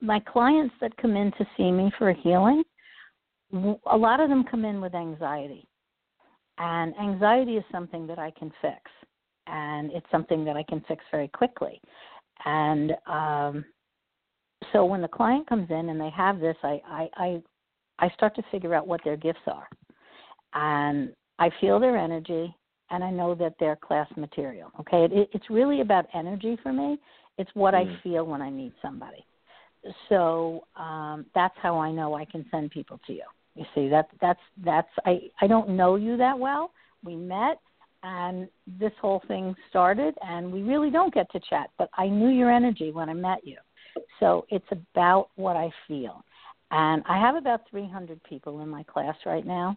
my 0.00 0.20
clients 0.20 0.74
that 0.80 0.96
come 0.98 1.16
in 1.16 1.32
to 1.32 1.46
see 1.56 1.72
me 1.72 1.90
for 1.98 2.12
healing, 2.12 2.62
a 3.52 3.96
lot 3.96 4.20
of 4.20 4.28
them 4.28 4.44
come 4.44 4.64
in 4.64 4.80
with 4.80 4.94
anxiety, 4.94 5.66
and 6.58 6.94
anxiety 6.98 7.56
is 7.56 7.64
something 7.72 8.06
that 8.06 8.18
I 8.18 8.30
can 8.32 8.52
fix 8.60 8.78
and 9.46 9.90
it's 9.92 10.06
something 10.10 10.44
that 10.44 10.56
I 10.56 10.62
can 10.62 10.82
fix 10.88 11.04
very 11.10 11.28
quickly. 11.28 11.80
And 12.44 12.92
um, 13.06 13.64
so 14.72 14.84
when 14.84 15.02
the 15.02 15.08
client 15.08 15.48
comes 15.48 15.70
in 15.70 15.88
and 15.88 16.00
they 16.00 16.10
have 16.10 16.40
this, 16.40 16.56
I, 16.62 16.80
I, 16.86 17.08
I, 17.16 17.42
I 17.98 18.08
start 18.10 18.34
to 18.36 18.42
figure 18.50 18.74
out 18.74 18.86
what 18.86 19.00
their 19.04 19.16
gifts 19.16 19.40
are. 19.46 19.68
And 20.54 21.12
I 21.38 21.50
feel 21.60 21.78
their 21.78 21.96
energy 21.96 22.54
and 22.90 23.02
I 23.02 23.10
know 23.10 23.34
that 23.34 23.54
they're 23.58 23.76
class 23.76 24.08
material. 24.16 24.70
Okay, 24.80 25.08
it, 25.12 25.28
it's 25.32 25.50
really 25.50 25.80
about 25.80 26.06
energy 26.14 26.56
for 26.62 26.72
me. 26.72 26.98
It's 27.38 27.50
what 27.54 27.74
mm. 27.74 27.84
I 27.84 28.02
feel 28.02 28.24
when 28.24 28.40
I 28.40 28.50
meet 28.50 28.72
somebody. 28.80 29.24
So 30.08 30.64
um, 30.76 31.26
that's 31.34 31.54
how 31.60 31.78
I 31.78 31.92
know 31.92 32.14
I 32.14 32.24
can 32.24 32.44
send 32.50 32.70
people 32.70 33.00
to 33.06 33.12
you. 33.12 33.22
You 33.54 33.64
see, 33.74 33.88
that 33.88 34.08
that's 34.20 34.40
that's 34.64 34.88
I 35.04 35.30
I 35.40 35.46
don't 35.46 35.70
know 35.70 35.96
you 35.96 36.16
that 36.18 36.38
well. 36.38 36.72
We 37.04 37.16
met, 37.16 37.58
and 38.02 38.48
this 38.78 38.92
whole 39.00 39.22
thing 39.26 39.54
started 39.68 40.14
and 40.22 40.52
we 40.52 40.62
really 40.62 40.90
don't 40.90 41.14
get 41.14 41.30
to 41.32 41.40
chat 41.48 41.70
but 41.78 41.88
i 41.94 42.06
knew 42.06 42.28
your 42.28 42.50
energy 42.50 42.90
when 42.90 43.08
i 43.08 43.14
met 43.14 43.38
you. 43.44 43.56
So 44.20 44.46
it's 44.50 44.66
about 44.70 45.30
what 45.36 45.56
i 45.56 45.70
feel. 45.88 46.24
And 46.70 47.02
i 47.08 47.18
have 47.18 47.36
about 47.36 47.62
300 47.70 48.22
people 48.24 48.60
in 48.60 48.68
my 48.68 48.82
class 48.84 49.16
right 49.24 49.46
now 49.46 49.76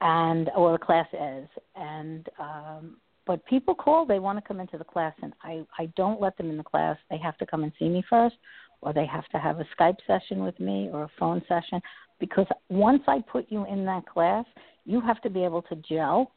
and 0.00 0.50
or 0.56 0.72
the 0.72 0.78
class 0.78 1.06
is 1.12 1.48
and 1.76 2.28
um 2.38 2.96
but 3.24 3.44
people 3.46 3.74
call 3.74 4.04
they 4.04 4.18
want 4.18 4.36
to 4.36 4.46
come 4.46 4.60
into 4.60 4.76
the 4.76 4.84
class 4.84 5.14
and 5.22 5.32
i 5.42 5.62
i 5.78 5.86
don't 5.96 6.20
let 6.20 6.36
them 6.36 6.50
in 6.50 6.56
the 6.56 6.64
class. 6.64 6.96
They 7.10 7.18
have 7.18 7.38
to 7.38 7.46
come 7.46 7.62
and 7.62 7.72
see 7.78 7.88
me 7.88 8.02
first 8.08 8.36
or 8.80 8.92
they 8.92 9.06
have 9.06 9.26
to 9.28 9.38
have 9.38 9.60
a 9.60 9.66
skype 9.76 9.96
session 10.06 10.42
with 10.42 10.58
me 10.58 10.90
or 10.92 11.04
a 11.04 11.10
phone 11.18 11.42
session 11.48 11.80
because 12.20 12.46
once 12.68 13.02
i 13.08 13.20
put 13.20 13.46
you 13.48 13.64
in 13.66 13.84
that 13.86 14.06
class 14.06 14.44
you 14.84 15.00
have 15.00 15.20
to 15.22 15.30
be 15.30 15.44
able 15.44 15.62
to 15.62 15.76
gel 15.88 16.32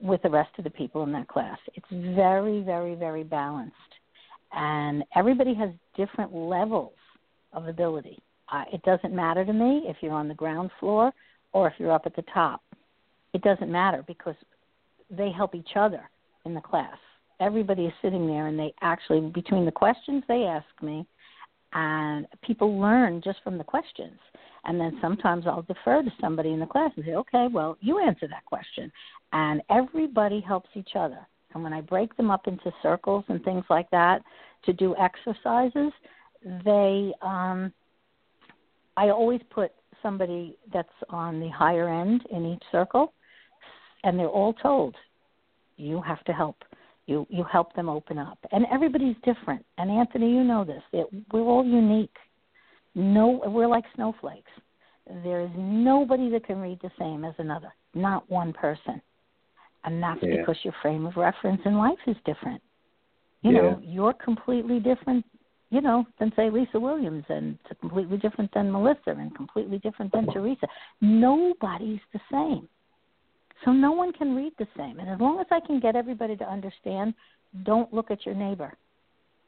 with 0.00 0.22
the 0.22 0.30
rest 0.30 0.50
of 0.58 0.64
the 0.64 0.70
people 0.70 1.02
in 1.02 1.12
that 1.12 1.28
class. 1.28 1.58
It's 1.74 1.86
very, 1.90 2.62
very, 2.62 2.94
very 2.94 3.24
balanced. 3.24 3.74
And 4.52 5.04
everybody 5.14 5.54
has 5.54 5.70
different 5.96 6.34
levels 6.34 6.92
of 7.52 7.66
ability. 7.66 8.18
Uh, 8.50 8.64
it 8.72 8.82
doesn't 8.82 9.14
matter 9.14 9.44
to 9.44 9.52
me 9.52 9.82
if 9.86 9.96
you're 10.00 10.12
on 10.12 10.28
the 10.28 10.34
ground 10.34 10.70
floor 10.80 11.12
or 11.52 11.68
if 11.68 11.74
you're 11.78 11.92
up 11.92 12.06
at 12.06 12.16
the 12.16 12.24
top. 12.32 12.62
It 13.34 13.42
doesn't 13.42 13.70
matter 13.70 14.04
because 14.06 14.36
they 15.10 15.30
help 15.30 15.54
each 15.54 15.76
other 15.76 16.08
in 16.44 16.54
the 16.54 16.60
class. 16.60 16.96
Everybody 17.40 17.84
is 17.84 17.92
sitting 18.00 18.26
there 18.26 18.46
and 18.46 18.58
they 18.58 18.72
actually, 18.80 19.20
between 19.20 19.64
the 19.64 19.72
questions 19.72 20.22
they 20.28 20.44
ask 20.44 20.66
me, 20.82 21.06
and 21.74 22.26
people 22.42 22.80
learn 22.80 23.20
just 23.22 23.38
from 23.44 23.58
the 23.58 23.64
questions. 23.64 24.18
And 24.64 24.80
then 24.80 24.98
sometimes 25.00 25.46
I'll 25.46 25.62
defer 25.62 26.02
to 26.02 26.12
somebody 26.20 26.52
in 26.52 26.60
the 26.60 26.66
class 26.66 26.90
and 26.96 27.04
say, 27.04 27.14
okay, 27.14 27.46
well, 27.52 27.76
you 27.80 27.98
answer 27.98 28.26
that 28.28 28.44
question. 28.44 28.90
And 29.32 29.62
everybody 29.70 30.40
helps 30.40 30.70
each 30.74 30.90
other. 30.94 31.26
And 31.54 31.62
when 31.62 31.72
I 31.72 31.80
break 31.80 32.16
them 32.16 32.30
up 32.30 32.46
into 32.46 32.72
circles 32.82 33.24
and 33.28 33.42
things 33.42 33.64
like 33.70 33.90
that 33.90 34.22
to 34.64 34.72
do 34.72 34.94
exercises, 34.96 35.92
they, 36.64 37.12
um, 37.22 37.72
I 38.96 39.10
always 39.10 39.40
put 39.50 39.72
somebody 40.02 40.56
that's 40.72 40.88
on 41.10 41.40
the 41.40 41.48
higher 41.48 41.88
end 41.88 42.22
in 42.30 42.46
each 42.46 42.62
circle, 42.70 43.12
and 44.04 44.18
they're 44.18 44.28
all 44.28 44.52
told, 44.52 44.94
you 45.76 46.00
have 46.02 46.22
to 46.24 46.32
help. 46.32 46.56
You 47.06 47.26
you 47.30 47.42
help 47.44 47.74
them 47.74 47.88
open 47.88 48.18
up. 48.18 48.38
And 48.52 48.66
everybody's 48.70 49.16
different. 49.24 49.64
And 49.78 49.90
anthony 49.90 50.30
you 50.30 50.44
know 50.44 50.62
this. 50.64 50.82
It, 50.92 51.08
we're 51.32 51.40
all 51.40 51.64
unique. 51.64 52.14
No 52.94 53.40
we're 53.46 53.66
like 53.66 53.84
snowflakes. 53.94 54.50
There's 55.24 55.50
nobody 55.56 56.28
that 56.30 56.44
can 56.44 56.58
read 56.58 56.80
the 56.82 56.90
same 56.98 57.24
as 57.24 57.34
another. 57.38 57.72
Not 57.94 58.30
one 58.30 58.52
person 58.52 59.00
and 59.84 60.02
that's 60.02 60.22
Yeah. 60.22 60.36
because 60.36 60.56
your 60.64 60.74
frame 60.82 61.06
of 61.06 61.16
reference 61.16 61.60
in 61.64 61.78
life 61.78 61.98
is 62.06 62.16
different 62.24 62.62
you 63.42 63.52
Yeah. 63.52 63.62
know 63.62 63.80
you're 63.82 64.14
completely 64.14 64.80
different 64.80 65.24
you 65.70 65.80
know 65.80 66.06
than 66.18 66.32
say 66.34 66.50
lisa 66.50 66.78
williams 66.80 67.24
and 67.28 67.58
completely 67.80 68.18
different 68.18 68.50
than 68.52 68.70
melissa 68.72 69.10
and 69.10 69.34
completely 69.34 69.78
different 69.78 70.10
than 70.12 70.26
theresa 70.32 70.66
nobody's 71.00 72.00
the 72.12 72.20
same 72.30 72.68
so 73.64 73.72
no 73.72 73.92
one 73.92 74.12
can 74.12 74.36
read 74.36 74.52
the 74.58 74.66
same. 74.76 75.00
And 75.00 75.08
as 75.08 75.20
long 75.20 75.40
as 75.40 75.46
I 75.50 75.60
can 75.60 75.80
get 75.80 75.96
everybody 75.96 76.36
to 76.36 76.44
understand, 76.44 77.14
don't 77.64 77.92
look 77.92 78.10
at 78.10 78.24
your 78.24 78.34
neighbor. 78.34 78.74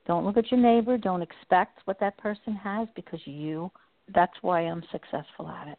Don't 0.07 0.25
look 0.25 0.37
at 0.37 0.51
your 0.51 0.61
neighbor. 0.61 0.99
Don't 0.99 1.23
expect 1.23 1.81
what 1.85 2.01
that 2.01 2.16
person 2.19 2.55
has 2.57 2.88
because 2.97 3.21
you, 3.25 3.71
that's 4.12 4.33
why 4.43 4.62
I'm 4.62 4.83
successful 4.90 5.49
at 5.49 5.69
it. 5.69 5.79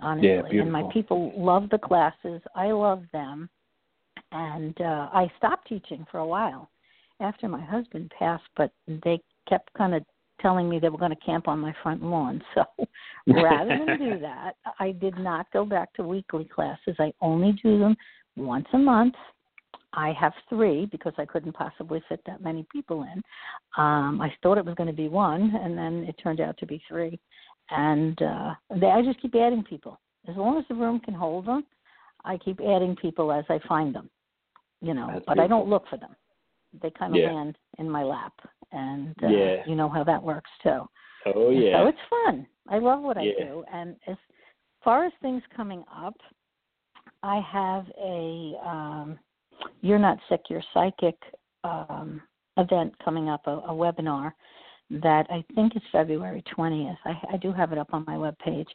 Honestly. 0.00 0.58
and 0.60 0.70
my 0.70 0.84
people 0.92 1.32
love 1.36 1.70
the 1.70 1.78
classes. 1.78 2.40
I 2.54 2.70
love 2.70 3.02
them. 3.12 3.50
And 4.32 4.78
uh, 4.80 5.08
I 5.12 5.30
stopped 5.38 5.68
teaching 5.68 6.06
for 6.10 6.18
a 6.18 6.26
while 6.26 6.70
after 7.20 7.48
my 7.48 7.64
husband 7.64 8.12
passed, 8.18 8.44
but 8.56 8.70
they 8.86 9.20
kept 9.48 9.72
kind 9.74 9.94
of 9.94 10.04
telling 10.40 10.68
me 10.68 10.78
they 10.78 10.88
were 10.88 10.98
going 10.98 11.10
to 11.14 11.24
camp 11.24 11.48
on 11.48 11.58
my 11.58 11.74
front 11.82 12.02
lawn. 12.02 12.42
So 13.28 13.42
rather 13.42 13.76
than 13.84 13.98
do 13.98 14.18
that, 14.20 14.52
I 14.78 14.92
did 14.92 15.18
not 15.18 15.52
go 15.52 15.66
back 15.66 15.92
to 15.94 16.02
weekly 16.02 16.44
classes. 16.44 16.96
I 16.98 17.12
only 17.20 17.52
do 17.62 17.78
them 17.78 17.94
once 18.36 18.66
a 18.72 18.78
month. 18.78 19.14
I 19.92 20.12
have 20.18 20.32
three 20.48 20.86
because 20.86 21.12
I 21.18 21.26
couldn't 21.26 21.52
possibly 21.52 22.02
fit 22.08 22.20
that 22.26 22.42
many 22.42 22.66
people 22.72 23.02
in. 23.02 23.22
Um, 23.76 24.20
I 24.22 24.32
thought 24.42 24.56
it 24.56 24.64
was 24.64 24.74
going 24.76 24.86
to 24.86 24.94
be 24.94 25.08
one, 25.08 25.54
and 25.62 25.76
then 25.76 26.04
it 26.08 26.14
turned 26.22 26.40
out 26.40 26.56
to 26.58 26.66
be 26.66 26.80
three. 26.88 27.18
And 27.70 28.20
uh, 28.22 28.54
they, 28.80 28.86
I 28.86 29.02
just 29.02 29.20
keep 29.20 29.34
adding 29.34 29.62
people. 29.62 30.00
As 30.28 30.36
long 30.36 30.58
as 30.58 30.64
the 30.68 30.74
room 30.74 31.00
can 31.00 31.14
hold 31.14 31.46
them, 31.46 31.64
I 32.24 32.38
keep 32.38 32.60
adding 32.60 32.96
people 32.96 33.32
as 33.32 33.44
I 33.48 33.58
find 33.68 33.94
them. 33.94 34.08
You 34.80 34.94
know, 34.94 35.08
That's 35.12 35.24
but 35.26 35.38
I 35.40 35.46
don't 35.46 35.68
look 35.68 35.84
for 35.88 35.96
them. 35.96 36.14
They 36.82 36.90
kind 36.90 37.12
of 37.14 37.20
Yeah. 37.20 37.32
land 37.32 37.58
in 37.78 37.90
my 37.90 38.02
lap, 38.02 38.34
and 38.72 39.14
uh, 39.24 39.28
Yeah. 39.28 39.64
you 39.66 39.74
know 39.74 39.88
how 39.88 40.04
that 40.04 40.22
works 40.22 40.50
too. 40.62 40.88
Oh 41.26 41.50
yeah. 41.50 41.72
So 41.78 41.86
it's 41.86 41.98
fun. 42.08 42.46
I 42.68 42.78
love 42.78 43.00
what 43.02 43.16
I 43.16 43.24
do. 43.38 43.64
And 43.72 43.96
as 44.06 44.16
far 44.82 45.04
as 45.04 45.12
things 45.20 45.42
coming 45.56 45.84
up, 45.92 46.14
I 47.22 47.40
have 47.40 47.90
a 47.98 48.54
um, 48.64 49.18
You're 49.80 49.98
Not 49.98 50.18
Sick, 50.28 50.42
You're 50.48 50.62
Psychic 50.72 51.16
um, 51.64 52.22
event 52.56 52.94
coming 53.04 53.28
up, 53.28 53.46
a, 53.46 53.58
a 53.58 53.72
webinar 53.72 54.32
that 54.90 55.26
I 55.30 55.44
think 55.54 55.76
is 55.76 55.82
February 55.90 56.42
20th. 56.56 56.96
I, 57.04 57.34
I 57.34 57.36
do 57.38 57.52
have 57.52 57.72
it 57.72 57.78
up 57.78 57.92
on 57.92 58.04
my 58.06 58.14
webpage. 58.14 58.68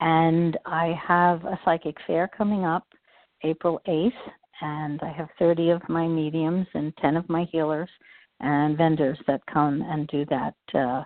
And 0.00 0.56
I 0.64 0.98
have 1.02 1.44
a 1.44 1.58
psychic 1.64 1.96
fair 2.06 2.28
coming 2.28 2.64
up 2.64 2.86
April 3.42 3.80
8th, 3.88 4.12
and 4.60 5.00
I 5.02 5.12
have 5.12 5.28
30 5.38 5.70
of 5.70 5.88
my 5.88 6.06
mediums 6.06 6.66
and 6.74 6.96
10 6.98 7.16
of 7.16 7.28
my 7.28 7.44
healers 7.50 7.90
and 8.40 8.76
vendors 8.76 9.18
that 9.26 9.40
come 9.52 9.82
and 9.82 10.06
do 10.08 10.24
that 10.26 10.54
uh, 10.74 11.02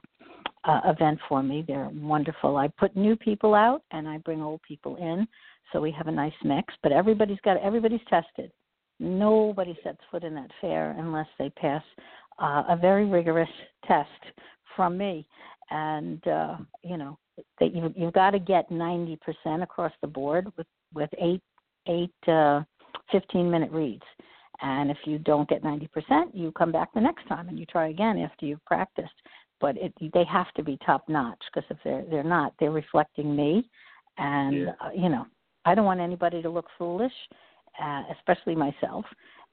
uh, 0.65 0.81
event 0.85 1.19
for 1.29 1.43
me. 1.43 1.65
They're 1.67 1.91
wonderful. 1.93 2.57
I 2.57 2.69
put 2.69 2.97
new 2.97 3.17
people 3.17 3.55
out 3.55 3.83
and 3.91 4.09
I 4.09 4.19
bring 4.19 4.43
old 4.43 4.61
people 4.63 4.97
in, 4.97 5.27
so 5.73 5.81
we 5.81 5.91
have 5.93 6.07
a 6.07 6.13
nice 6.13 6.33
mix. 6.45 6.75
But 6.83 6.93
everybody's 6.93 7.41
got 7.45 7.57
everybody's 7.59 8.01
tested. 8.09 8.53
Nobody 9.01 9.77
sets 9.83 9.99
foot 10.11 10.25
in 10.25 10.35
that 10.35 10.51
fair 10.61 10.95
unless 10.99 11.27
they 11.39 11.51
pass 11.51 11.83
uh, 12.39 12.65
a 12.69 12.77
very 12.81 13.07
rigorous 13.07 13.49
test 13.87 14.09
from 14.77 14.97
me. 14.97 15.27
And 15.71 16.27
uh, 16.29 16.57
you 16.85 16.97
know 16.97 17.19
that 17.59 17.75
you 17.75 17.93
you've 17.97 18.13
got 18.13 18.31
to 18.31 18.39
get 18.39 18.71
ninety 18.71 19.17
percent 19.17 19.63
across 19.63 19.93
the 20.01 20.07
board 20.07 20.53
with 20.57 20.67
with 20.95 21.11
eight 21.19 21.43
eight 21.89 22.29
uh, 22.29 22.63
fifteen 23.13 23.51
minute 23.51 23.71
reads. 23.71 24.03
And 24.61 24.91
if 24.91 24.99
you 25.05 25.19
don't 25.19 25.49
get 25.49 25.63
ninety 25.63 25.87
percent, 25.87 26.35
you 26.35 26.51
come 26.53 26.73
back 26.73 26.93
the 26.95 27.01
next 27.01 27.27
time 27.29 27.49
and 27.49 27.59
you 27.59 27.67
try 27.67 27.89
again 27.89 28.19
after 28.19 28.47
you've 28.47 28.65
practiced 28.65 29.13
but 29.63 29.77
it, 29.79 29.95
they 30.13 30.25
have 30.25 30.53
to 30.55 30.63
be 30.63 30.77
top 30.85 31.09
notch 31.09 31.39
because 31.55 31.67
if 31.71 31.79
they're 31.85 32.05
they're 32.11 32.25
not, 32.25 32.53
they're 32.59 32.73
reflecting 32.73 33.35
me, 33.35 33.65
and 34.19 34.67
Yeah. 34.67 34.73
uh, 34.85 34.91
you 34.95 35.09
know 35.09 35.25
I 35.65 35.75
don't 35.75 35.87
want 35.87 36.01
anybody 36.01 36.43
to 36.43 36.51
look 36.51 36.67
foolish, 36.77 37.13
uh, 37.83 38.03
especially 38.19 38.57
myself, 38.57 39.07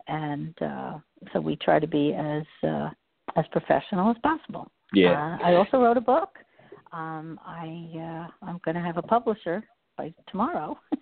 and 0.08 0.54
uh, 0.62 0.98
so 1.32 1.40
we 1.40 1.56
try 1.58 1.80
to 1.80 1.88
be 1.88 2.14
as 2.14 2.44
uh, 2.68 2.90
as 3.38 3.46
professional 3.52 4.10
as 4.10 4.18
possible. 4.24 4.70
yeah. 4.92 5.38
Uh, 5.42 5.46
I 5.48 5.56
also 5.56 5.78
wrote 5.80 5.98
a 5.98 6.02
book. 6.02 6.32
Um, 6.92 7.40
I 7.46 7.68
uh, 7.96 8.46
I'm 8.48 8.60
going 8.66 8.76
to 8.76 8.82
have 8.82 8.98
a 8.98 9.04
publisher 9.04 9.64
by 10.00 10.14
tomorrow. 10.32 10.80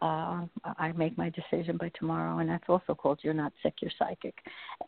uh, 0.00 0.46
I 0.78 0.92
make 0.96 1.18
my 1.18 1.30
decision 1.30 1.76
by 1.76 1.90
tomorrow, 1.98 2.38
and 2.38 2.48
that's 2.48 2.64
also 2.68 2.94
called 2.94 3.18
"You're 3.22 3.34
Not 3.34 3.52
Sick, 3.62 3.74
You're 3.80 3.90
Psychic," 3.98 4.36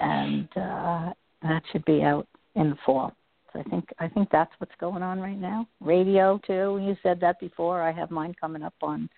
and 0.00 0.48
uh, 0.56 1.12
that 1.42 1.62
should 1.72 1.84
be 1.84 2.02
out 2.02 2.28
in 2.54 2.70
the 2.70 2.76
fall. 2.86 3.12
So 3.52 3.60
I 3.60 3.62
think 3.64 3.88
I 3.98 4.08
think 4.08 4.28
that's 4.30 4.52
what's 4.58 4.74
going 4.80 5.02
on 5.02 5.20
right 5.20 5.38
now. 5.38 5.66
Radio 5.80 6.40
too. 6.46 6.80
You 6.80 6.96
said 7.02 7.18
that 7.20 7.40
before. 7.40 7.82
I 7.82 7.90
have 7.90 8.10
mine 8.10 8.34
coming 8.40 8.62
up 8.62 8.74
on 8.82 9.10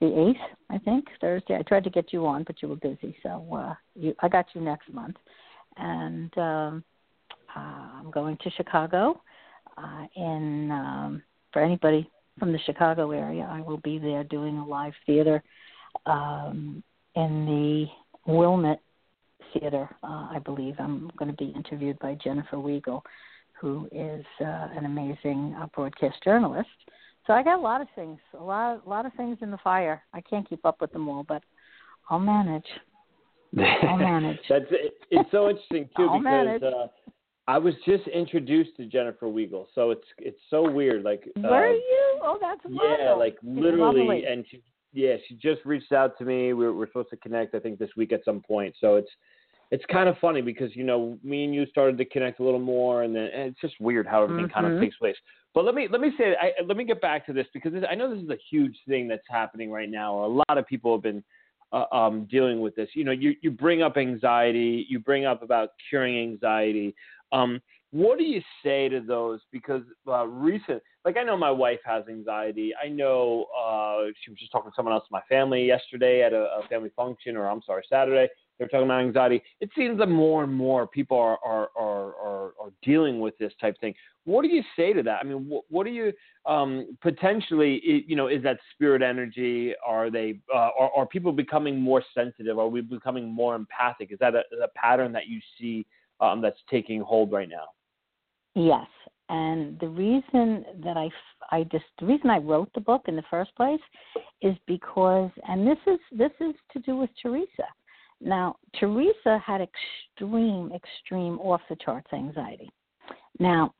the 0.00 0.28
eighth, 0.28 0.40
I 0.70 0.78
think 0.78 1.06
Thursday. 1.20 1.56
I 1.56 1.62
tried 1.62 1.82
to 1.82 1.90
get 1.90 2.12
you 2.12 2.24
on, 2.24 2.44
but 2.44 2.62
you 2.62 2.68
were 2.68 2.76
busy, 2.76 3.16
so 3.20 3.44
uh, 3.52 3.74
you, 3.96 4.14
I 4.20 4.28
got 4.28 4.46
you 4.54 4.60
next 4.60 4.92
month. 4.92 5.16
And 5.76 6.38
um, 6.38 6.84
uh, 7.56 7.98
I'm 7.98 8.10
going 8.12 8.38
to 8.44 8.50
Chicago. 8.50 9.20
Uh, 9.76 10.06
in 10.16 10.70
um, 10.72 11.22
for 11.52 11.62
anybody 11.62 12.10
from 12.38 12.52
the 12.52 12.58
Chicago 12.66 13.10
area, 13.10 13.48
I 13.50 13.60
will 13.60 13.78
be 13.78 13.98
there 13.98 14.24
doing 14.24 14.58
a 14.58 14.66
live 14.66 14.94
theater 15.06 15.42
um, 16.06 16.82
in 17.14 17.46
the 17.46 18.32
Wilmette 18.32 18.80
Theater. 19.52 19.88
Uh, 20.02 20.28
I 20.30 20.40
believe 20.44 20.76
I'm 20.78 21.10
going 21.16 21.30
to 21.30 21.36
be 21.36 21.52
interviewed 21.56 21.98
by 21.98 22.16
Jennifer 22.22 22.56
Weigel, 22.56 23.02
who 23.60 23.88
is 23.92 24.24
uh, 24.40 24.68
an 24.76 24.84
amazing 24.84 25.56
uh, 25.60 25.66
broadcast 25.74 26.16
journalist. 26.22 26.68
So 27.26 27.34
I 27.34 27.42
got 27.42 27.58
a 27.58 27.62
lot 27.62 27.80
of 27.80 27.88
things, 27.94 28.18
a 28.38 28.42
lot, 28.42 28.82
a 28.84 28.88
lot 28.88 29.04
of 29.04 29.12
things 29.14 29.38
in 29.42 29.50
the 29.50 29.58
fire. 29.58 30.02
I 30.14 30.20
can't 30.22 30.48
keep 30.48 30.64
up 30.64 30.80
with 30.80 30.92
them 30.92 31.08
all, 31.08 31.24
but 31.24 31.42
I'll 32.08 32.18
manage. 32.18 32.64
I'll 33.58 33.96
manage. 33.98 34.38
That's 34.48 34.64
it. 34.70 34.94
It's 35.10 35.30
so 35.30 35.50
interesting 35.50 35.88
too 35.96 36.08
because 36.18 36.62
uh, 36.62 36.86
I 37.48 37.56
was 37.56 37.72
just 37.86 38.06
introduced 38.08 38.76
to 38.76 38.84
Jennifer 38.84 39.26
Weigel, 39.26 39.66
so 39.74 39.90
it's 39.90 40.04
it's 40.18 40.38
so 40.50 40.70
weird. 40.70 41.02
Like 41.02 41.26
Where 41.40 41.50
uh, 41.50 41.70
are 41.70 41.72
you? 41.72 42.20
Oh, 42.22 42.38
that's 42.38 42.60
Yeah, 42.68 43.14
like 43.14 43.38
literally, 43.42 44.00
lovely. 44.00 44.24
and 44.26 44.44
she 44.50 44.62
yeah 44.92 45.16
she 45.26 45.34
just 45.34 45.64
reached 45.64 45.92
out 45.92 46.18
to 46.18 46.26
me. 46.26 46.52
We're 46.52 46.74
we're 46.74 46.88
supposed 46.88 47.08
to 47.08 47.16
connect, 47.16 47.54
I 47.54 47.58
think, 47.58 47.78
this 47.78 47.88
week 47.96 48.12
at 48.12 48.22
some 48.22 48.42
point. 48.42 48.74
So 48.78 48.96
it's 48.96 49.08
it's 49.70 49.84
kind 49.90 50.10
of 50.10 50.18
funny 50.18 50.42
because 50.42 50.76
you 50.76 50.84
know 50.84 51.18
me 51.24 51.44
and 51.44 51.54
you 51.54 51.64
started 51.66 51.96
to 51.96 52.04
connect 52.04 52.38
a 52.40 52.44
little 52.44 52.60
more, 52.60 53.02
and 53.04 53.16
then 53.16 53.30
and 53.34 53.48
it's 53.48 53.60
just 53.62 53.80
weird 53.80 54.06
how 54.06 54.22
everything 54.24 54.50
kind 54.50 54.66
of 54.66 54.78
takes 54.78 54.98
place. 54.98 55.16
But 55.54 55.64
let 55.64 55.74
me 55.74 55.88
let 55.90 56.02
me 56.02 56.12
say 56.18 56.34
I, 56.38 56.50
let 56.66 56.76
me 56.76 56.84
get 56.84 57.00
back 57.00 57.24
to 57.26 57.32
this 57.32 57.46
because 57.54 57.72
this, 57.72 57.82
I 57.90 57.94
know 57.94 58.14
this 58.14 58.22
is 58.22 58.28
a 58.28 58.38
huge 58.50 58.76
thing 58.86 59.08
that's 59.08 59.26
happening 59.26 59.70
right 59.70 59.88
now. 59.88 60.22
A 60.22 60.28
lot 60.28 60.58
of 60.58 60.66
people 60.66 60.94
have 60.94 61.02
been 61.02 61.24
uh, 61.72 61.84
um, 61.92 62.26
dealing 62.30 62.60
with 62.60 62.74
this. 62.76 62.88
You 62.94 63.04
know, 63.04 63.12
you 63.12 63.34
you 63.42 63.50
bring 63.50 63.82
up 63.82 63.96
anxiety, 63.96 64.86
you 64.88 64.98
bring 64.98 65.24
up 65.24 65.42
about 65.42 65.70
curing 65.88 66.18
anxiety. 66.18 66.94
Um, 67.32 67.60
what 67.90 68.18
do 68.18 68.24
you 68.24 68.42
say 68.62 68.88
to 68.88 69.00
those? 69.00 69.40
Because 69.50 69.82
uh, 70.06 70.26
recent, 70.26 70.82
like 71.04 71.16
I 71.16 71.22
know 71.22 71.36
my 71.36 71.50
wife 71.50 71.80
has 71.84 72.04
anxiety. 72.08 72.72
I 72.82 72.88
know 72.88 73.46
uh, 73.58 74.10
she 74.22 74.30
was 74.30 74.38
just 74.38 74.52
talking 74.52 74.70
to 74.70 74.74
someone 74.76 74.94
else 74.94 75.04
in 75.10 75.14
my 75.14 75.22
family 75.28 75.66
yesterday 75.66 76.22
at 76.22 76.32
a, 76.32 76.58
a 76.58 76.68
family 76.68 76.90
function, 76.94 77.36
or 77.36 77.48
I'm 77.48 77.62
sorry, 77.64 77.84
Saturday. 77.88 78.28
They 78.58 78.64
were 78.64 78.68
talking 78.68 78.86
about 78.86 79.02
anxiety. 79.02 79.42
It 79.60 79.70
seems 79.76 79.98
that 79.98 80.08
more 80.08 80.42
and 80.42 80.52
more 80.52 80.86
people 80.86 81.16
are 81.18 81.38
are 81.44 81.70
are 81.78 82.14
are, 82.16 82.44
are 82.60 82.72
dealing 82.82 83.20
with 83.20 83.36
this 83.38 83.52
type 83.60 83.78
thing. 83.80 83.94
What 84.24 84.42
do 84.42 84.48
you 84.48 84.62
say 84.76 84.92
to 84.92 85.02
that? 85.04 85.20
I 85.20 85.24
mean, 85.24 85.48
what, 85.48 85.64
what 85.68 85.84
do 85.84 85.90
you 85.90 86.12
um, 86.44 86.96
potentially, 87.00 88.04
you 88.06 88.16
know, 88.16 88.26
is 88.26 88.42
that 88.42 88.58
spirit 88.74 89.00
energy? 89.00 89.74
Are 89.86 90.10
they 90.10 90.40
uh, 90.52 90.70
are, 90.78 90.90
are 90.96 91.06
people 91.06 91.32
becoming 91.32 91.80
more 91.80 92.02
sensitive? 92.14 92.58
Are 92.58 92.68
we 92.68 92.80
becoming 92.80 93.28
more 93.28 93.54
empathic? 93.54 94.10
Is 94.10 94.18
that 94.18 94.34
a, 94.34 94.42
a 94.62 94.68
pattern 94.74 95.12
that 95.12 95.28
you 95.28 95.40
see 95.58 95.86
um, 96.20 96.40
that's 96.40 96.58
taking 96.70 97.00
hold 97.00 97.30
right 97.30 97.48
now? 97.48 97.66
Yes, 98.54 98.88
and 99.28 99.78
the 99.78 99.88
reason 99.88 100.64
that 100.82 100.96
I 100.96 101.10
I 101.52 101.62
just 101.64 101.84
the 102.00 102.06
reason 102.06 102.28
I 102.28 102.38
wrote 102.38 102.70
the 102.74 102.80
book 102.80 103.02
in 103.06 103.14
the 103.14 103.24
first 103.30 103.54
place 103.54 103.80
is 104.42 104.56
because 104.66 105.30
and 105.46 105.66
this 105.66 105.78
is 105.86 105.98
this 106.10 106.32
is 106.40 106.54
to 106.72 106.80
do 106.80 106.96
with 106.96 107.10
Theresa. 107.22 107.68
Now, 108.20 108.56
Theresa 108.78 109.38
had 109.44 109.60
extreme 109.60 110.72
extreme 110.72 111.38
off 111.38 111.60
the 111.68 111.76
charts 111.76 112.12
anxiety. 112.12 112.70
Now, 113.38 113.72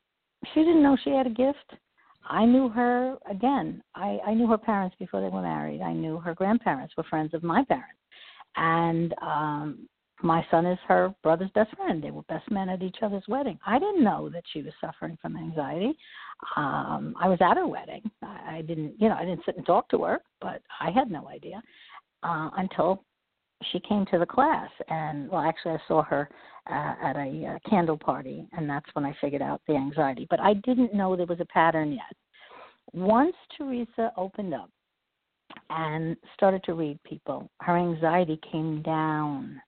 she 0.53 0.61
didn't 0.61 0.83
know 0.83 0.97
she 1.03 1.11
had 1.11 1.27
a 1.27 1.31
gift. 1.31 1.73
I 2.25 2.45
knew 2.45 2.69
her 2.69 3.17
again. 3.29 3.83
I 3.95 4.19
I 4.25 4.33
knew 4.33 4.47
her 4.47 4.57
parents 4.57 4.95
before 4.99 5.21
they 5.21 5.29
were 5.29 5.41
married. 5.41 5.81
I 5.81 5.93
knew 5.93 6.19
her 6.19 6.33
grandparents 6.33 6.95
were 6.95 7.03
friends 7.03 7.33
of 7.33 7.43
my 7.43 7.63
parents. 7.65 7.99
And 8.55 9.13
um 9.21 9.89
my 10.21 10.45
son 10.51 10.65
is 10.65 10.79
her 10.87 11.13
brother's 11.23 11.51
best 11.51 11.75
friend. 11.75 12.03
They 12.03 12.11
were 12.11 12.23
best 12.23 12.49
men 12.51 12.69
at 12.69 12.81
each 12.81 12.97
other's 13.01 13.23
wedding. 13.27 13.57
I 13.65 13.79
didn't 13.79 14.03
know 14.03 14.29
that 14.29 14.43
she 14.51 14.61
was 14.61 14.73
suffering 14.81 15.17
from 15.21 15.37
anxiety. 15.37 15.97
Um, 16.57 17.15
I 17.19 17.29
was 17.29 17.39
at 17.41 17.57
her 17.57 17.67
wedding. 17.67 18.09
I, 18.21 18.57
I 18.57 18.61
didn't, 18.61 18.95
you 18.99 19.07
know, 19.07 19.15
I 19.15 19.23
didn't 19.23 19.45
sit 19.45 19.55
and 19.55 19.65
talk 19.65 19.87
to 19.89 20.03
her, 20.03 20.19
but 20.41 20.61
I 20.81 20.91
had 20.91 21.09
no 21.09 21.29
idea 21.29 21.61
uh, 22.23 22.49
until 22.57 23.05
she 23.71 23.79
came 23.79 24.05
to 24.07 24.19
the 24.19 24.25
class. 24.25 24.69
And 24.87 25.29
well, 25.29 25.41
actually, 25.41 25.73
I 25.73 25.79
saw 25.87 26.03
her 26.03 26.29
uh, 26.69 26.93
at 27.03 27.15
a 27.15 27.55
uh, 27.55 27.69
candle 27.69 27.97
party, 27.97 28.47
and 28.53 28.69
that's 28.69 28.89
when 28.93 29.05
I 29.05 29.15
figured 29.19 29.41
out 29.41 29.61
the 29.67 29.75
anxiety. 29.75 30.27
But 30.29 30.39
I 30.39 30.53
didn't 30.55 30.93
know 30.93 31.15
there 31.15 31.25
was 31.25 31.39
a 31.39 31.45
pattern 31.45 31.91
yet. 31.91 32.15
Once 32.93 33.35
Theresa 33.57 34.11
opened 34.17 34.53
up 34.53 34.69
and 35.69 36.15
started 36.35 36.63
to 36.63 36.73
read 36.73 36.99
people, 37.03 37.49
her 37.61 37.77
anxiety 37.77 38.39
came 38.51 38.81
down 38.81 39.61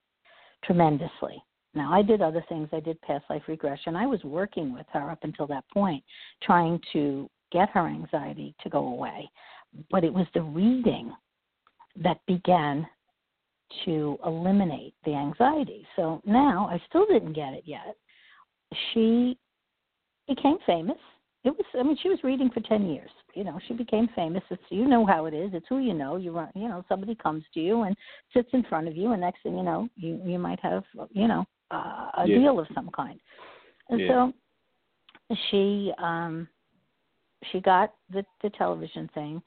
tremendously. 0.64 1.44
Now, 1.74 1.94
I 1.94 2.02
did 2.02 2.22
other 2.22 2.44
things. 2.50 2.68
I 2.74 2.82
did 2.82 3.00
past 3.02 3.24
life 3.30 3.44
regression. 3.48 3.96
I 3.96 4.06
was 4.06 4.24
working 4.24 4.74
with 4.74 4.86
her 4.92 5.10
up 5.10 5.20
until 5.24 5.48
that 5.48 5.64
point, 5.74 6.04
trying 6.44 6.80
to 6.94 7.30
get 7.52 7.70
her 7.70 7.88
anxiety 7.88 8.54
to 8.62 8.70
go 8.70 8.88
away. 8.88 9.30
But 9.90 10.04
it 10.04 10.14
was 10.14 10.28
the 10.34 10.42
reading 10.42 11.14
that 12.04 12.20
began 12.28 12.86
to 13.86 14.18
eliminate 14.26 14.94
the 15.06 15.14
anxiety. 15.14 15.86
So 15.96 16.22
now 16.26 16.70
I 16.72 16.82
still 16.90 17.06
didn't 17.08 17.34
get 17.34 17.54
it 17.54 17.64
yet. 17.66 17.96
She 18.94 19.38
became 20.28 20.58
famous 20.66 20.98
it 21.44 21.50
was 21.50 21.66
i 21.78 21.84
mean 21.84 21.98
she 22.02 22.10
was 22.10 22.20
reading 22.24 22.50
for 22.50 22.60
ten 22.62 22.88
years 22.88 23.10
you 23.34 23.44
know 23.44 23.60
she 23.68 23.74
became 23.74 24.08
famous 24.16 24.44
it's 24.50 24.62
you 24.70 24.88
know 24.88 25.06
how 25.06 25.26
it 25.26 25.34
is 25.34 25.52
it's 25.54 25.66
who 25.70 25.80
you 25.80 25.94
know 25.94 26.16
you 26.16 26.32
run 26.32 26.50
you 26.56 26.68
know 26.68 26.84
somebody 26.88 27.16
comes 27.16 27.44
to 27.54 27.60
you 27.60 27.84
and 27.84 27.96
sits 28.34 28.50
in 28.54 28.64
front 28.64 28.88
of 28.88 28.96
you 28.96 29.12
and 29.12 29.22
next 29.22 29.42
thing 29.44 29.58
you 29.58 29.64
know 29.64 29.88
you 29.96 30.22
you 30.24 30.38
might 30.40 30.60
have 30.60 30.84
you 31.12 31.28
know 31.28 31.46
uh, 31.72 32.10
a 32.18 32.26
Yeah. 32.28 32.38
deal 32.38 32.60
of 32.60 32.68
some 32.74 32.90
kind 32.96 33.20
and 33.90 34.02
Yeah. 34.02 34.08
so 34.08 34.34
she 35.50 35.94
um 35.98 36.48
she 37.52 37.60
got 37.60 37.94
the 38.12 38.24
the 38.44 38.50
television 38.52 39.10
thing 39.14 39.42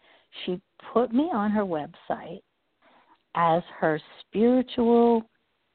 she 0.44 0.60
put 0.92 1.12
me 1.12 1.30
on 1.32 1.50
her 1.50 1.64
website 1.64 2.42
as 3.34 3.62
her 3.80 4.00
spiritual 4.20 5.22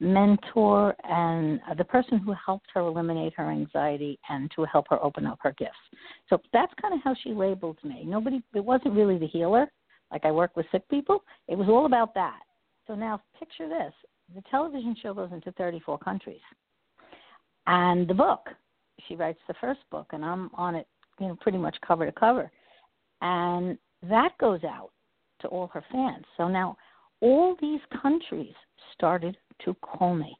mentor 0.00 0.94
and 1.04 1.60
the 1.76 1.84
person 1.84 2.18
who 2.18 2.32
helped 2.32 2.66
her 2.72 2.80
eliminate 2.80 3.34
her 3.36 3.50
anxiety 3.50 4.18
and 4.30 4.50
to 4.56 4.64
help 4.64 4.86
her 4.88 5.02
open 5.04 5.26
up 5.26 5.38
her 5.42 5.52
gifts. 5.58 5.74
So 6.28 6.40
that's 6.52 6.72
kind 6.80 6.94
of 6.94 7.00
how 7.04 7.14
she 7.22 7.32
labeled 7.32 7.78
me. 7.84 8.04
Nobody, 8.04 8.42
it 8.54 8.64
wasn't 8.64 8.94
really 8.94 9.18
the 9.18 9.26
healer, 9.26 9.70
like 10.10 10.24
I 10.24 10.30
work 10.30 10.56
with 10.56 10.66
sick 10.72 10.88
people. 10.88 11.22
It 11.48 11.56
was 11.56 11.68
all 11.68 11.84
about 11.84 12.14
that. 12.14 12.40
So 12.86 12.94
now 12.94 13.20
picture 13.38 13.68
this: 13.68 13.92
the 14.34 14.42
television 14.50 14.96
show 15.02 15.12
goes 15.12 15.30
into 15.32 15.52
34 15.52 15.98
countries, 15.98 16.40
and 17.66 18.08
the 18.08 18.14
book. 18.14 18.48
She 19.08 19.16
writes 19.16 19.38
the 19.48 19.54
first 19.60 19.80
book, 19.90 20.08
and 20.12 20.24
I'm 20.24 20.50
on 20.54 20.74
it, 20.74 20.86
you 21.18 21.28
know, 21.28 21.36
pretty 21.40 21.58
much 21.58 21.76
cover 21.86 22.06
to 22.06 22.12
cover, 22.12 22.50
and 23.20 23.78
that 24.08 24.30
goes 24.38 24.64
out 24.64 24.90
to 25.40 25.48
all 25.48 25.68
her 25.68 25.84
fans. 25.92 26.24
So 26.36 26.48
now 26.48 26.76
all 27.20 27.56
these 27.60 27.80
countries 28.00 28.54
started 28.92 29.36
to 29.64 29.74
call 29.74 30.14
me. 30.14 30.36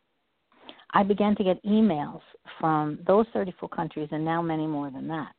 I 0.93 1.03
began 1.03 1.37
to 1.37 1.45
get 1.45 1.63
emails 1.65 2.21
from 2.59 2.99
those 3.07 3.27
34 3.33 3.69
countries 3.69 4.09
and 4.11 4.25
now 4.25 4.43
many 4.43 4.67
more 4.67 4.91
than 4.91 5.07
that. 5.09 5.33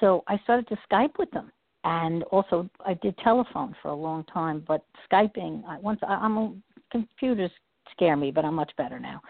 So 0.00 0.24
I 0.26 0.38
started 0.44 0.66
to 0.68 0.78
Skype 0.90 1.18
with 1.18 1.30
them. 1.30 1.52
And 1.84 2.22
also, 2.24 2.68
I 2.86 2.94
did 2.94 3.16
telephone 3.18 3.74
for 3.82 3.88
a 3.88 3.94
long 3.94 4.24
time, 4.24 4.64
but 4.66 4.84
Skyping, 5.10 5.64
I, 5.66 5.78
once 5.78 5.98
I, 6.06 6.14
I'm 6.14 6.36
a, 6.36 6.54
computers 6.92 7.50
scare 7.90 8.16
me, 8.16 8.30
but 8.30 8.44
I'm 8.44 8.54
much 8.54 8.70
better 8.76 9.00
now. 9.00 9.20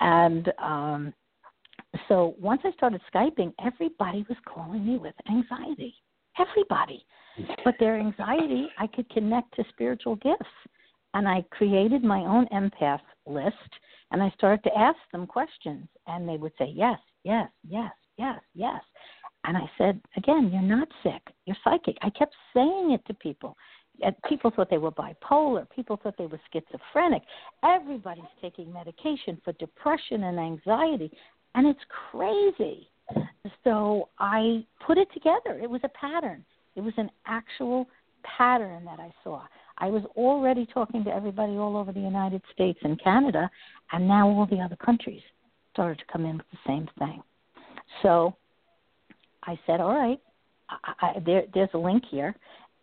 And 0.00 0.50
um, 0.62 1.14
so 2.08 2.34
once 2.40 2.62
I 2.64 2.72
started 2.72 3.02
Skyping, 3.14 3.52
everybody 3.64 4.24
was 4.28 4.38
calling 4.46 4.86
me 4.86 4.96
with 4.96 5.14
anxiety. 5.28 5.94
Everybody. 6.38 7.04
But 7.64 7.74
their 7.78 7.98
anxiety, 7.98 8.68
I 8.78 8.86
could 8.86 9.08
connect 9.10 9.54
to 9.56 9.64
spiritual 9.72 10.16
gifts 10.16 10.46
and 11.14 11.28
I 11.28 11.42
created 11.50 12.04
my 12.04 12.20
own 12.20 12.46
empath 12.52 13.00
list 13.26 13.56
and 14.10 14.22
I 14.22 14.30
started 14.36 14.62
to 14.64 14.78
ask 14.78 14.98
them 15.12 15.26
questions 15.26 15.86
and 16.06 16.28
they 16.28 16.36
would 16.36 16.52
say 16.58 16.72
yes, 16.74 16.98
yes, 17.24 17.48
yes, 17.68 17.92
yes, 18.16 18.40
yes. 18.54 18.80
And 19.44 19.56
I 19.56 19.70
said, 19.78 20.00
again, 20.16 20.50
you're 20.52 20.62
not 20.62 20.88
sick. 21.02 21.22
You're 21.46 21.56
psychic. 21.64 21.96
I 22.02 22.10
kept 22.10 22.34
saying 22.54 22.90
it 22.92 23.06
to 23.06 23.14
people. 23.14 23.56
People 24.28 24.52
thought 24.54 24.70
they 24.70 24.78
were 24.78 24.92
bipolar. 24.92 25.68
People 25.70 25.98
thought 26.02 26.16
they 26.18 26.26
were 26.26 26.40
schizophrenic. 26.52 27.22
Everybody's 27.64 28.24
taking 28.40 28.72
medication 28.72 29.40
for 29.44 29.52
depression 29.54 30.24
and 30.24 30.38
anxiety, 30.38 31.10
and 31.54 31.66
it's 31.66 31.80
crazy. 32.10 32.90
So 33.64 34.08
I 34.18 34.64
put 34.86 34.98
it 34.98 35.08
together. 35.12 35.58
It 35.60 35.70
was 35.70 35.80
a 35.82 35.88
pattern. 35.88 36.44
It 36.76 36.80
was 36.80 36.94
an 36.96 37.10
actual 37.26 37.88
pattern 38.22 38.84
that 38.84 39.00
I 39.00 39.12
saw. 39.24 39.42
I 39.78 39.88
was 39.88 40.02
already 40.16 40.66
talking 40.66 41.04
to 41.04 41.10
everybody 41.10 41.52
all 41.52 41.76
over 41.76 41.92
the 41.92 42.00
United 42.00 42.42
States 42.52 42.78
and 42.82 43.02
Canada, 43.02 43.50
and 43.92 44.06
now 44.06 44.28
all 44.28 44.46
the 44.46 44.60
other 44.60 44.76
countries 44.76 45.22
started 45.72 45.98
to 45.98 46.04
come 46.12 46.24
in 46.24 46.36
with 46.36 46.46
the 46.52 46.58
same 46.66 46.88
thing. 46.98 47.22
So 48.02 48.34
I 49.44 49.58
said, 49.66 49.80
all 49.80 49.94
right, 49.94 50.20
I, 50.68 50.92
I, 51.00 51.18
there, 51.24 51.44
there's 51.54 51.70
a 51.74 51.78
link 51.78 52.02
here. 52.10 52.34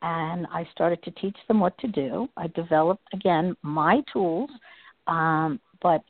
And 0.01 0.45
I 0.51 0.67
started 0.71 1.01
to 1.03 1.11
teach 1.11 1.37
them 1.47 1.59
what 1.59 1.75
to 1.79 1.87
do. 1.87 2.27
I 2.37 2.47
developed, 2.47 3.03
again, 3.13 3.55
my 3.63 4.03
tools. 4.13 4.49
Um, 5.07 5.59
but 5.81 6.03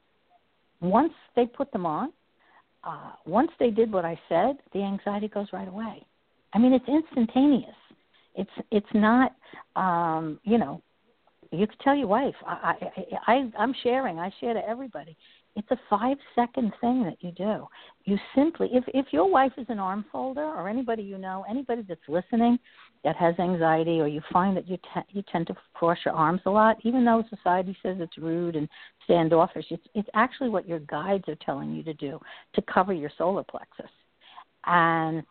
once 0.81 1.13
they 1.35 1.45
put 1.45 1.71
them 1.71 1.85
on, 1.85 2.11
uh, 2.83 3.11
once 3.25 3.51
they 3.57 3.69
did 3.69 3.91
what 3.93 4.03
I 4.03 4.19
said, 4.27 4.57
the 4.73 4.81
anxiety 4.81 5.29
goes 5.29 5.47
right 5.53 5.67
away. 5.67 6.05
I 6.53 6.57
mean, 6.57 6.73
it's 6.73 6.87
instantaneous. 6.89 7.75
It's 8.35 8.49
it's 8.71 8.87
not, 8.93 9.33
um, 9.75 10.39
you 10.43 10.57
know, 10.57 10.81
you 11.51 11.67
could 11.67 11.79
tell 11.79 11.95
your 11.95 12.07
wife. 12.07 12.35
I, 12.45 12.73
I, 13.27 13.33
I 13.33 13.51
I'm 13.57 13.73
sharing. 13.83 14.19
I 14.19 14.31
share 14.39 14.53
to 14.53 14.67
everybody. 14.67 15.15
It's 15.55 15.71
a 15.71 15.77
five 15.89 16.17
second 16.33 16.73
thing 16.81 17.03
that 17.03 17.15
you 17.21 17.31
do. 17.31 17.65
You 18.03 18.17
simply, 18.35 18.69
if 18.73 18.83
if 18.87 19.05
your 19.11 19.29
wife 19.29 19.53
is 19.57 19.65
an 19.69 19.79
arm 19.79 20.03
folder 20.11 20.43
or 20.43 20.67
anybody 20.67 21.03
you 21.03 21.17
know, 21.17 21.45
anybody 21.49 21.83
that's 21.87 22.01
listening 22.09 22.59
that 23.05 23.15
has 23.15 23.35
anxiety, 23.39 24.01
or 24.01 24.07
you 24.07 24.21
find 24.33 24.57
that 24.57 24.67
you 24.67 24.77
te- 24.77 25.13
you 25.13 25.23
tend 25.31 25.47
to 25.47 25.55
cross 25.73 25.97
your 26.03 26.13
arms 26.13 26.41
a 26.45 26.49
lot, 26.49 26.77
even 26.83 27.05
though 27.05 27.23
society 27.29 27.75
says 27.81 27.97
it's 27.99 28.17
rude 28.17 28.57
and 28.57 28.67
standoffish, 29.05 29.65
it's 29.69 29.87
it's 29.93 30.09
actually 30.13 30.49
what 30.49 30.67
your 30.67 30.79
guides 30.79 31.23
are 31.29 31.37
telling 31.45 31.73
you 31.73 31.83
to 31.83 31.93
do 31.93 32.19
to 32.53 32.61
cover 32.63 32.91
your 32.91 33.11
solar 33.17 33.43
plexus. 33.43 33.91
And 34.65 35.23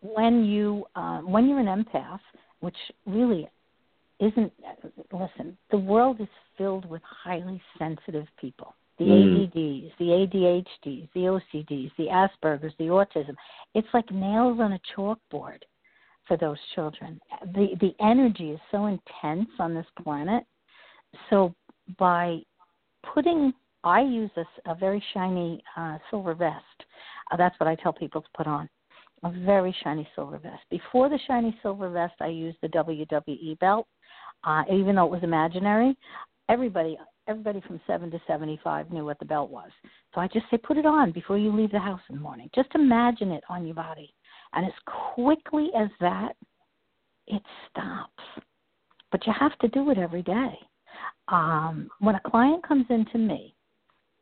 when 0.00 0.44
you 0.44 0.84
uh, 0.94 1.18
when 1.20 1.48
you're 1.48 1.58
an 1.58 1.66
empath, 1.66 2.20
which 2.60 2.76
really 3.06 3.48
isn't 4.20 4.52
listen, 5.12 5.56
the 5.70 5.78
world 5.78 6.20
is 6.20 6.28
filled 6.56 6.88
with 6.88 7.02
highly 7.02 7.60
sensitive 7.78 8.26
people. 8.40 8.74
The 8.98 9.04
Mm. 9.04 9.44
ADDs, 9.44 9.92
the 9.98 10.10
ADHDs, 10.10 11.08
the 11.14 11.26
OCDs, 11.28 11.92
the 11.96 12.08
Asperger's, 12.08 12.74
the 12.78 12.86
autism. 12.86 13.36
It's 13.74 13.86
like 13.94 14.10
nails 14.10 14.58
on 14.60 14.72
a 14.72 14.80
chalkboard 14.92 15.62
for 16.26 16.36
those 16.36 16.58
children. 16.74 17.20
The 17.54 17.76
the 17.80 17.94
energy 18.00 18.50
is 18.50 18.60
so 18.70 18.86
intense 18.86 19.50
on 19.58 19.74
this 19.74 19.86
planet. 20.02 20.44
So 21.30 21.54
by 21.96 22.40
putting 23.14 23.54
I 23.84 24.00
use 24.00 24.30
a, 24.36 24.70
a 24.70 24.74
very 24.74 25.02
shiny 25.14 25.62
uh, 25.76 25.98
silver 26.10 26.34
vest. 26.34 26.84
Uh, 27.30 27.36
that's 27.36 27.58
what 27.60 27.68
I 27.68 27.76
tell 27.76 27.92
people 27.92 28.22
to 28.22 28.28
put 28.36 28.46
on. 28.46 28.68
A 29.24 29.30
very 29.44 29.74
shiny 29.82 30.08
silver 30.14 30.38
vest. 30.38 30.62
Before 30.70 31.08
the 31.08 31.18
shiny 31.26 31.56
silver 31.62 31.90
vest, 31.90 32.14
I 32.20 32.28
used 32.28 32.58
the 32.62 32.68
WWE 32.68 33.58
belt. 33.58 33.86
Uh, 34.44 34.62
even 34.72 34.94
though 34.94 35.06
it 35.06 35.10
was 35.10 35.24
imaginary, 35.24 35.96
everybody 36.48 36.96
everybody 37.26 37.60
from 37.66 37.80
seven 37.86 38.10
to 38.10 38.20
seventy 38.26 38.58
five 38.62 38.90
knew 38.90 39.04
what 39.04 39.18
the 39.18 39.24
belt 39.24 39.50
was. 39.50 39.70
So 40.14 40.20
I 40.20 40.28
just 40.28 40.46
say 40.50 40.56
put 40.56 40.76
it 40.78 40.86
on 40.86 41.12
before 41.12 41.36
you 41.36 41.54
leave 41.54 41.72
the 41.72 41.78
house 41.78 42.00
in 42.08 42.16
the 42.16 42.22
morning. 42.22 42.48
Just 42.54 42.70
imagine 42.74 43.32
it 43.32 43.44
on 43.48 43.66
your 43.66 43.74
body. 43.74 44.14
And 44.54 44.64
as 44.64 44.72
quickly 45.14 45.68
as 45.76 45.88
that, 46.00 46.32
it 47.26 47.42
stops. 47.68 48.24
But 49.10 49.26
you 49.26 49.32
have 49.38 49.58
to 49.58 49.68
do 49.68 49.90
it 49.90 49.98
every 49.98 50.22
day. 50.22 50.58
Um, 51.28 51.90
when 51.98 52.14
a 52.14 52.30
client 52.30 52.66
comes 52.66 52.86
in 52.88 53.04
to 53.12 53.18
me 53.18 53.54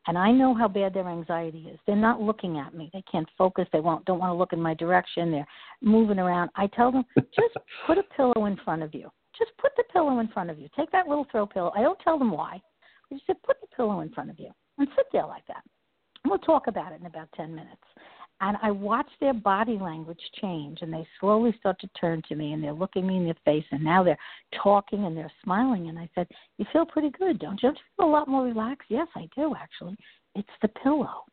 and 0.06 0.16
I 0.16 0.30
know 0.30 0.54
how 0.54 0.68
bad 0.68 0.94
their 0.94 1.08
anxiety 1.08 1.68
is. 1.72 1.78
They're 1.86 1.96
not 1.96 2.20
looking 2.20 2.58
at 2.58 2.74
me. 2.74 2.90
They 2.92 3.02
can't 3.10 3.28
focus. 3.36 3.66
They 3.72 3.80
won't 3.80 4.04
don't 4.04 4.18
want 4.18 4.30
to 4.30 4.34
look 4.34 4.52
in 4.52 4.60
my 4.60 4.74
direction. 4.74 5.30
They're 5.30 5.46
moving 5.80 6.18
around. 6.18 6.50
I 6.56 6.66
tell 6.68 6.92
them 6.92 7.04
just 7.16 7.56
put 7.86 7.98
a 7.98 8.02
pillow 8.16 8.46
in 8.46 8.56
front 8.64 8.82
of 8.82 8.94
you. 8.94 9.10
Just 9.38 9.52
put 9.58 9.72
the 9.76 9.84
pillow 9.92 10.18
in 10.20 10.28
front 10.28 10.50
of 10.50 10.58
you. 10.58 10.68
Take 10.76 10.90
that 10.92 11.08
little 11.08 11.26
throw 11.30 11.46
pillow. 11.46 11.72
I 11.76 11.82
don't 11.82 11.98
tell 12.00 12.18
them 12.18 12.30
why. 12.30 12.60
I 13.10 13.14
just 13.14 13.26
say 13.26 13.34
put 13.44 13.60
the 13.60 13.66
pillow 13.76 14.00
in 14.00 14.10
front 14.10 14.30
of 14.30 14.38
you 14.38 14.50
and 14.78 14.88
sit 14.96 15.06
there 15.12 15.26
like 15.26 15.46
that. 15.46 15.62
And 16.24 16.30
we'll 16.30 16.38
talk 16.38 16.66
about 16.66 16.92
it 16.92 17.00
in 17.00 17.06
about 17.06 17.28
ten 17.36 17.54
minutes 17.54 17.82
and 18.40 18.56
I 18.62 18.70
watch 18.70 19.08
their 19.20 19.32
body 19.32 19.78
language 19.78 20.20
change, 20.40 20.82
and 20.82 20.92
they 20.92 21.06
slowly 21.20 21.54
start 21.58 21.80
to 21.80 21.88
turn 21.98 22.22
to 22.28 22.34
me, 22.34 22.52
and 22.52 22.62
they're 22.62 22.72
looking 22.72 23.06
me 23.06 23.16
in 23.16 23.26
the 23.26 23.34
face, 23.44 23.64
and 23.70 23.82
now 23.82 24.02
they're 24.02 24.18
talking 24.62 25.04
and 25.04 25.16
they're 25.16 25.32
smiling. 25.42 25.88
And 25.88 25.98
I 25.98 26.08
said, 26.14 26.28
"You 26.58 26.66
feel 26.72 26.84
pretty 26.84 27.10
good, 27.10 27.38
don't 27.38 27.62
you? 27.62 27.68
Don't 27.68 27.78
you 27.78 27.84
feel 27.96 28.06
a 28.06 28.10
lot 28.10 28.28
more 28.28 28.44
relaxed?" 28.44 28.90
Yes, 28.90 29.08
I 29.14 29.28
do 29.34 29.54
actually. 29.54 29.96
It's 30.34 30.48
the 30.60 30.68
pillow. 30.68 31.24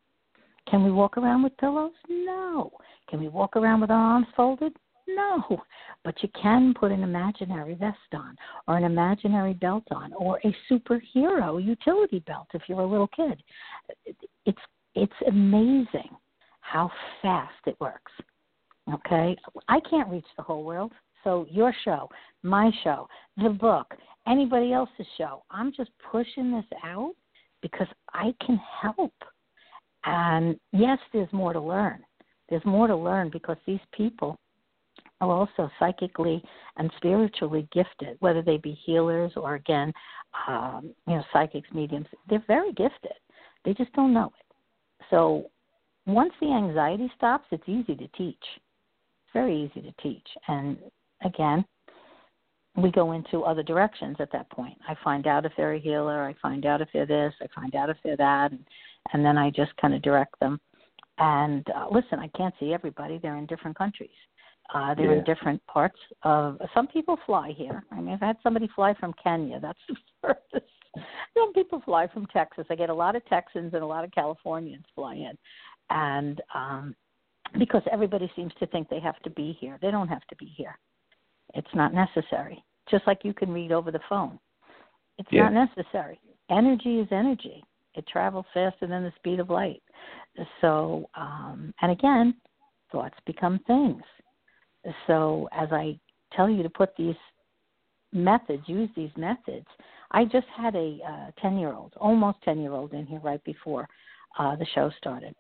Can 0.70 0.84
we 0.84 0.92
walk 0.92 1.18
around 1.18 1.44
with 1.44 1.58
pillows? 1.58 1.94
No. 2.08 2.72
Can 3.10 3.20
we 3.20 3.28
walk 3.28 3.58
around 3.58 3.82
with 3.82 3.92
our 3.92 4.14
arms 4.14 4.28
folded? 4.36 4.74
No. 5.08 5.62
But 6.06 6.24
you 6.24 6.30
can 6.30 6.74
put 6.74 6.94
an 6.94 7.04
imaginary 7.04 7.74
vest 7.74 7.98
on, 8.14 8.38
or 8.68 8.78
an 8.78 8.86
imaginary 8.86 9.54
belt 9.54 9.84
on, 9.92 10.14
or 10.14 10.40
a 10.46 10.56
superhero 10.70 11.62
utility 11.62 12.20
belt 12.20 12.48
if 12.54 12.62
you're 12.70 12.80
a 12.80 12.86
little 12.86 13.08
kid. 13.08 13.44
It's 14.46 14.62
it's 14.96 15.22
amazing 15.28 16.16
how 16.74 16.90
fast 17.22 17.54
it 17.68 17.78
works. 17.80 18.12
Okay? 18.92 19.38
I 19.68 19.80
can't 19.90 20.10
reach 20.10 20.26
the 20.36 20.44
whole 20.44 20.64
world. 20.64 20.92
So, 21.24 21.46
your 21.50 21.74
show, 21.86 22.10
my 22.42 22.72
show, 22.84 23.08
the 23.38 23.50
book, 23.50 23.94
anybody 24.28 24.74
else's 24.74 25.06
show, 25.18 25.44
I'm 25.52 25.72
just 25.78 25.92
pushing 26.12 26.52
this 26.52 26.66
out 26.84 27.14
because 27.62 27.88
I 28.14 28.34
can 28.46 28.60
help. 28.82 29.14
And 30.06 30.60
yes, 30.74 30.98
there's 31.14 31.32
more 31.32 31.54
to 31.54 31.62
learn. 31.62 32.04
There's 32.50 32.66
more 32.66 32.88
to 32.88 32.96
learn 32.96 33.30
because 33.32 33.56
these 33.66 33.80
people 33.96 34.38
are 35.22 35.30
also 35.30 35.70
psychically 35.80 36.44
and 36.78 36.92
spiritually 36.98 37.70
gifted, 37.72 38.18
whether 38.20 38.42
they 38.42 38.58
be 38.58 38.78
healers 38.86 39.32
or, 39.38 39.56
again, 39.56 39.94
um, 40.48 40.94
you 41.08 41.16
know, 41.16 41.24
psychics, 41.32 41.70
mediums. 41.74 42.08
They're 42.28 42.44
very 42.48 42.74
gifted. 42.74 43.14
They 43.64 43.74
just 43.76 43.94
don't 43.94 44.14
know 44.14 44.34
it. 44.40 45.06
So 45.10 45.46
once 46.06 46.34
the 46.42 46.52
anxiety 46.52 47.12
stops, 47.16 47.46
it's 47.52 47.68
easy 47.68 47.96
to 47.96 48.08
teach. 48.10 48.38
It's 48.42 49.34
very 49.34 49.56
easy 49.64 49.82
to 49.82 49.94
teach. 50.02 50.28
And 50.48 50.78
again, 51.24 51.66
we 52.76 52.92
go 52.92 53.12
into 53.12 53.44
other 53.44 53.64
directions 53.64 54.18
at 54.20 54.32
that 54.32 54.50
point. 54.50 54.78
I 54.88 54.96
find 55.04 55.28
out 55.28 55.46
if 55.46 55.52
they're 55.56 55.74
a 55.74 55.80
healer, 55.80 56.24
I 56.24 56.34
find 56.42 56.66
out 56.66 56.82
if 56.82 56.90
they're 56.92 57.06
this, 57.06 57.34
I 57.42 57.48
find 57.56 57.76
out 57.76 57.90
if 57.90 57.98
they're 58.04 58.18
that, 58.18 58.52
and, 58.52 58.66
and 59.14 59.24
then 59.24 59.38
I 59.38 59.50
just 59.52 59.76
kind 59.78 59.94
of 59.94 60.02
direct 60.02 60.40
them. 60.40 60.60
And 61.20 61.66
uh, 61.76 61.88
listen, 61.92 62.20
I 62.20 62.30
can't 62.30 62.54
see 62.60 62.74
everybody. 62.74 63.20
They're 63.22 63.38
in 63.38 63.46
different 63.46 63.78
countries. 63.78 64.10
Uh, 64.74 64.96
they're 64.96 65.12
Yeah. 65.12 65.20
in 65.20 65.24
different 65.26 65.64
parts 65.68 66.00
of. 66.24 66.60
Some 66.74 66.88
people 66.88 67.18
fly 67.26 67.52
here. 67.56 67.84
I 67.92 68.02
mean, 68.02 68.14
I've 68.14 68.20
had 68.20 68.38
somebody 68.42 68.68
fly 68.76 68.96
from 69.00 69.14
Kenya. 69.24 69.60
That's 69.60 69.78
the 69.88 69.96
furthest. 70.22 70.72
Some 71.36 71.54
people 71.54 71.82
fly 71.86 72.08
from 72.08 72.26
Texas. 72.28 72.66
I 72.70 72.76
get 72.76 72.90
a 72.90 72.94
lot 72.94 73.16
of 73.16 73.26
Texans 73.26 73.74
and 73.74 73.84
a 73.84 73.86
lot 73.86 74.04
of 74.04 74.12
Californians 74.12 74.86
fly 74.96 75.16
in, 75.16 75.38
and 75.90 76.42
um, 76.54 76.96
because 77.60 77.84
everybody 77.92 78.32
seems 78.36 78.54
to 78.60 78.68
think 78.68 78.90
they 78.90 79.00
have 79.00 79.20
to 79.20 79.30
be 79.30 79.58
here, 79.60 79.78
they 79.82 79.92
don't 79.92 80.08
have 80.08 80.26
to 80.28 80.36
be 80.38 80.46
here. 80.46 80.78
It's 81.54 81.76
not 81.76 81.94
necessary. 81.94 82.64
Just 82.90 83.06
like 83.08 83.20
you 83.24 83.34
can 83.34 83.52
read 83.52 83.72
over 83.72 83.92
the 83.92 84.00
phone, 84.10 84.40
it's 85.18 85.32
Yeah. 85.32 85.50
not 85.50 85.54
necessary. 85.54 86.20
Energy 86.50 87.00
is 87.00 87.12
energy. 87.12 87.64
It 87.94 88.08
travels 88.08 88.46
faster 88.54 88.88
than 88.88 89.04
the 89.04 89.12
speed 89.18 89.40
of 89.40 89.50
light. 89.50 89.84
So, 90.62 91.10
um, 91.14 91.74
and 91.82 91.92
again, 91.92 92.36
thoughts 92.92 93.20
become 93.26 93.60
things. 93.60 94.04
So, 95.08 95.48
as 95.52 95.72
I 95.72 96.00
tell 96.32 96.50
you 96.50 96.64
to 96.64 96.70
put 96.70 96.96
these 96.96 97.16
methods, 98.12 98.68
use 98.68 98.90
these 98.96 99.16
methods. 99.16 99.68
I 100.12 100.26
just 100.26 100.48
had 100.48 100.76
a 100.76 101.00
uh, 101.08 101.32
ten-year-old, 101.42 101.94
almost 101.98 102.42
ten-year-old, 102.44 102.94
in 102.94 103.06
here 103.06 103.20
right 103.20 103.44
before 103.44 103.88
uh, 104.38 104.56
the 104.56 104.66
show 104.74 104.90
started, 104.98 105.36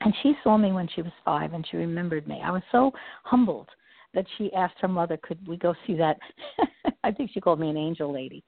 and 0.00 0.14
she 0.22 0.34
saw 0.42 0.56
me 0.56 0.72
when 0.72 0.88
she 0.94 1.02
was 1.02 1.12
five, 1.24 1.52
and 1.52 1.66
she 1.70 1.76
remembered 1.76 2.26
me. 2.26 2.40
I 2.42 2.50
was 2.50 2.62
so 2.72 2.92
humbled 3.24 3.68
that 4.12 4.26
she 4.36 4.52
asked 4.54 4.78
her 4.80 4.88
mother, 4.88 5.16
"Could 5.16 5.46
we 5.46 5.56
go 5.56 5.74
see 5.86 5.94
that?" 5.94 6.18
I 7.04 7.12
think 7.12 7.30
she 7.32 7.40
called 7.40 7.60
me 7.60 7.70
an 7.70 7.76
angel 7.76 8.12
lady, 8.12 8.42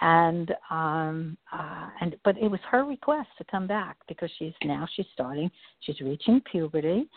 and 0.00 0.54
um, 0.70 1.36
uh, 1.52 1.88
and 2.00 2.16
but 2.24 2.36
it 2.38 2.48
was 2.48 2.60
her 2.70 2.84
request 2.84 3.28
to 3.38 3.44
come 3.44 3.66
back 3.66 3.96
because 4.08 4.30
she's 4.38 4.54
now 4.64 4.86
she's 4.94 5.06
starting, 5.12 5.50
she's 5.80 6.00
reaching 6.00 6.40
puberty, 6.50 7.08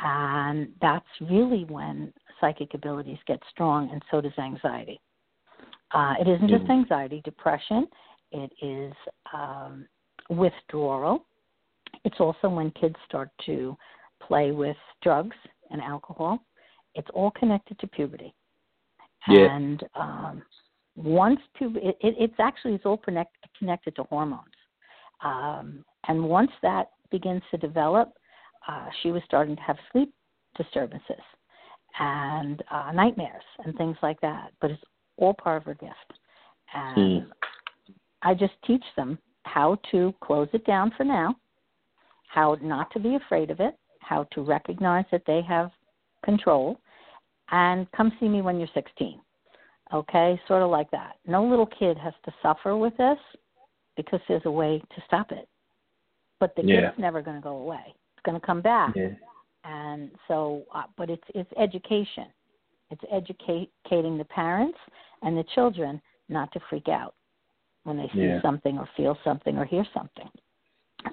and 0.00 0.68
that's 0.80 1.06
really 1.20 1.64
when 1.64 2.12
psychic 2.40 2.74
abilities 2.74 3.18
get 3.26 3.40
strong, 3.50 3.90
and 3.92 4.02
so 4.10 4.20
does 4.20 4.32
anxiety. 4.38 5.00
Uh, 5.92 6.14
it 6.20 6.26
isn't 6.26 6.48
just 6.48 6.64
Mhm. 6.64 6.70
anxiety, 6.70 7.20
depression. 7.20 7.86
It 8.30 8.52
is 8.62 8.94
um, 9.32 9.86
withdrawal. 10.30 11.26
It's 12.04 12.20
also 12.20 12.48
when 12.48 12.70
kids 12.72 12.96
start 13.08 13.30
to 13.46 13.76
play 14.26 14.52
with 14.52 14.76
drugs 15.02 15.36
and 15.70 15.80
alcohol. 15.80 16.38
It's 16.94 17.08
all 17.14 17.30
connected 17.30 17.78
to 17.80 17.86
puberty. 17.86 18.34
Yeah. 19.28 19.54
And 19.54 19.82
um, 19.94 20.42
once 20.96 21.40
puberty, 21.56 21.86
it, 21.86 21.96
it, 22.00 22.14
it's 22.18 22.40
actually 22.40 22.74
it's 22.74 22.86
all 22.86 22.96
connect, 22.98 23.36
connected 23.58 23.96
to 23.96 24.04
hormones. 24.04 24.42
Um, 25.24 25.84
and 26.08 26.24
once 26.24 26.50
that 26.62 26.90
begins 27.10 27.42
to 27.50 27.56
develop, 27.56 28.12
uh, 28.68 28.86
she 29.02 29.10
was 29.10 29.22
starting 29.24 29.56
to 29.56 29.62
have 29.62 29.76
sleep 29.92 30.12
disturbances 30.56 31.22
and 31.98 32.62
uh, 32.70 32.92
nightmares 32.92 33.44
and 33.64 33.76
things 33.76 33.96
like 34.02 34.20
that. 34.20 34.52
But 34.60 34.72
it's 34.72 34.82
all 35.16 35.34
part 35.34 35.58
of 35.58 35.64
her 35.64 35.74
gift. 35.74 35.94
And 36.74 37.26
I 38.22 38.34
just 38.34 38.54
teach 38.66 38.84
them 38.96 39.18
how 39.44 39.78
to 39.90 40.14
close 40.22 40.48
it 40.52 40.64
down 40.64 40.92
for 40.96 41.04
now, 41.04 41.34
how 42.32 42.56
not 42.62 42.90
to 42.92 42.98
be 42.98 43.14
afraid 43.16 43.50
of 43.50 43.60
it, 43.60 43.74
how 44.00 44.24
to 44.32 44.40
recognize 44.40 45.04
that 45.12 45.22
they 45.26 45.42
have 45.42 45.70
control, 46.24 46.78
and 47.50 47.90
come 47.92 48.10
see 48.18 48.28
me 48.28 48.40
when 48.40 48.58
you're 48.58 48.68
16. 48.72 49.20
Okay, 49.92 50.40
sort 50.48 50.62
of 50.62 50.70
like 50.70 50.90
that. 50.92 51.16
No 51.26 51.44
little 51.44 51.66
kid 51.66 51.98
has 51.98 52.14
to 52.24 52.32
suffer 52.42 52.74
with 52.74 52.96
this 52.96 53.18
because 53.96 54.20
there's 54.26 54.46
a 54.46 54.50
way 54.50 54.78
to 54.78 55.02
stop 55.06 55.30
it. 55.30 55.46
But 56.40 56.56
the 56.56 56.62
Yeah. 56.62 56.80
gift's 56.86 56.98
never 56.98 57.20
going 57.20 57.36
to 57.36 57.42
go 57.42 57.58
away. 57.58 57.94
It's 58.16 58.22
going 58.24 58.40
to 58.40 58.46
come 58.46 58.62
back 58.62 58.96
Yeah. 58.96 59.10
and 59.64 60.10
so 60.26 60.64
uh, 60.74 60.84
but 60.96 61.08
it's 61.10 61.28
it's 61.34 61.52
education 61.56 62.26
it's 62.90 63.02
educating 63.10 64.18
the 64.18 64.24
parents 64.24 64.78
and 65.22 65.36
the 65.36 65.44
children 65.54 66.00
not 66.28 66.50
to 66.52 66.60
freak 66.68 66.88
out 66.88 67.14
when 67.84 67.96
they 67.96 68.08
see 68.08 68.26
Yeah. 68.26 68.40
something 68.42 68.78
or 68.78 68.88
feel 68.96 69.16
something 69.22 69.56
or 69.58 69.64
hear 69.64 69.84
something 69.94 70.30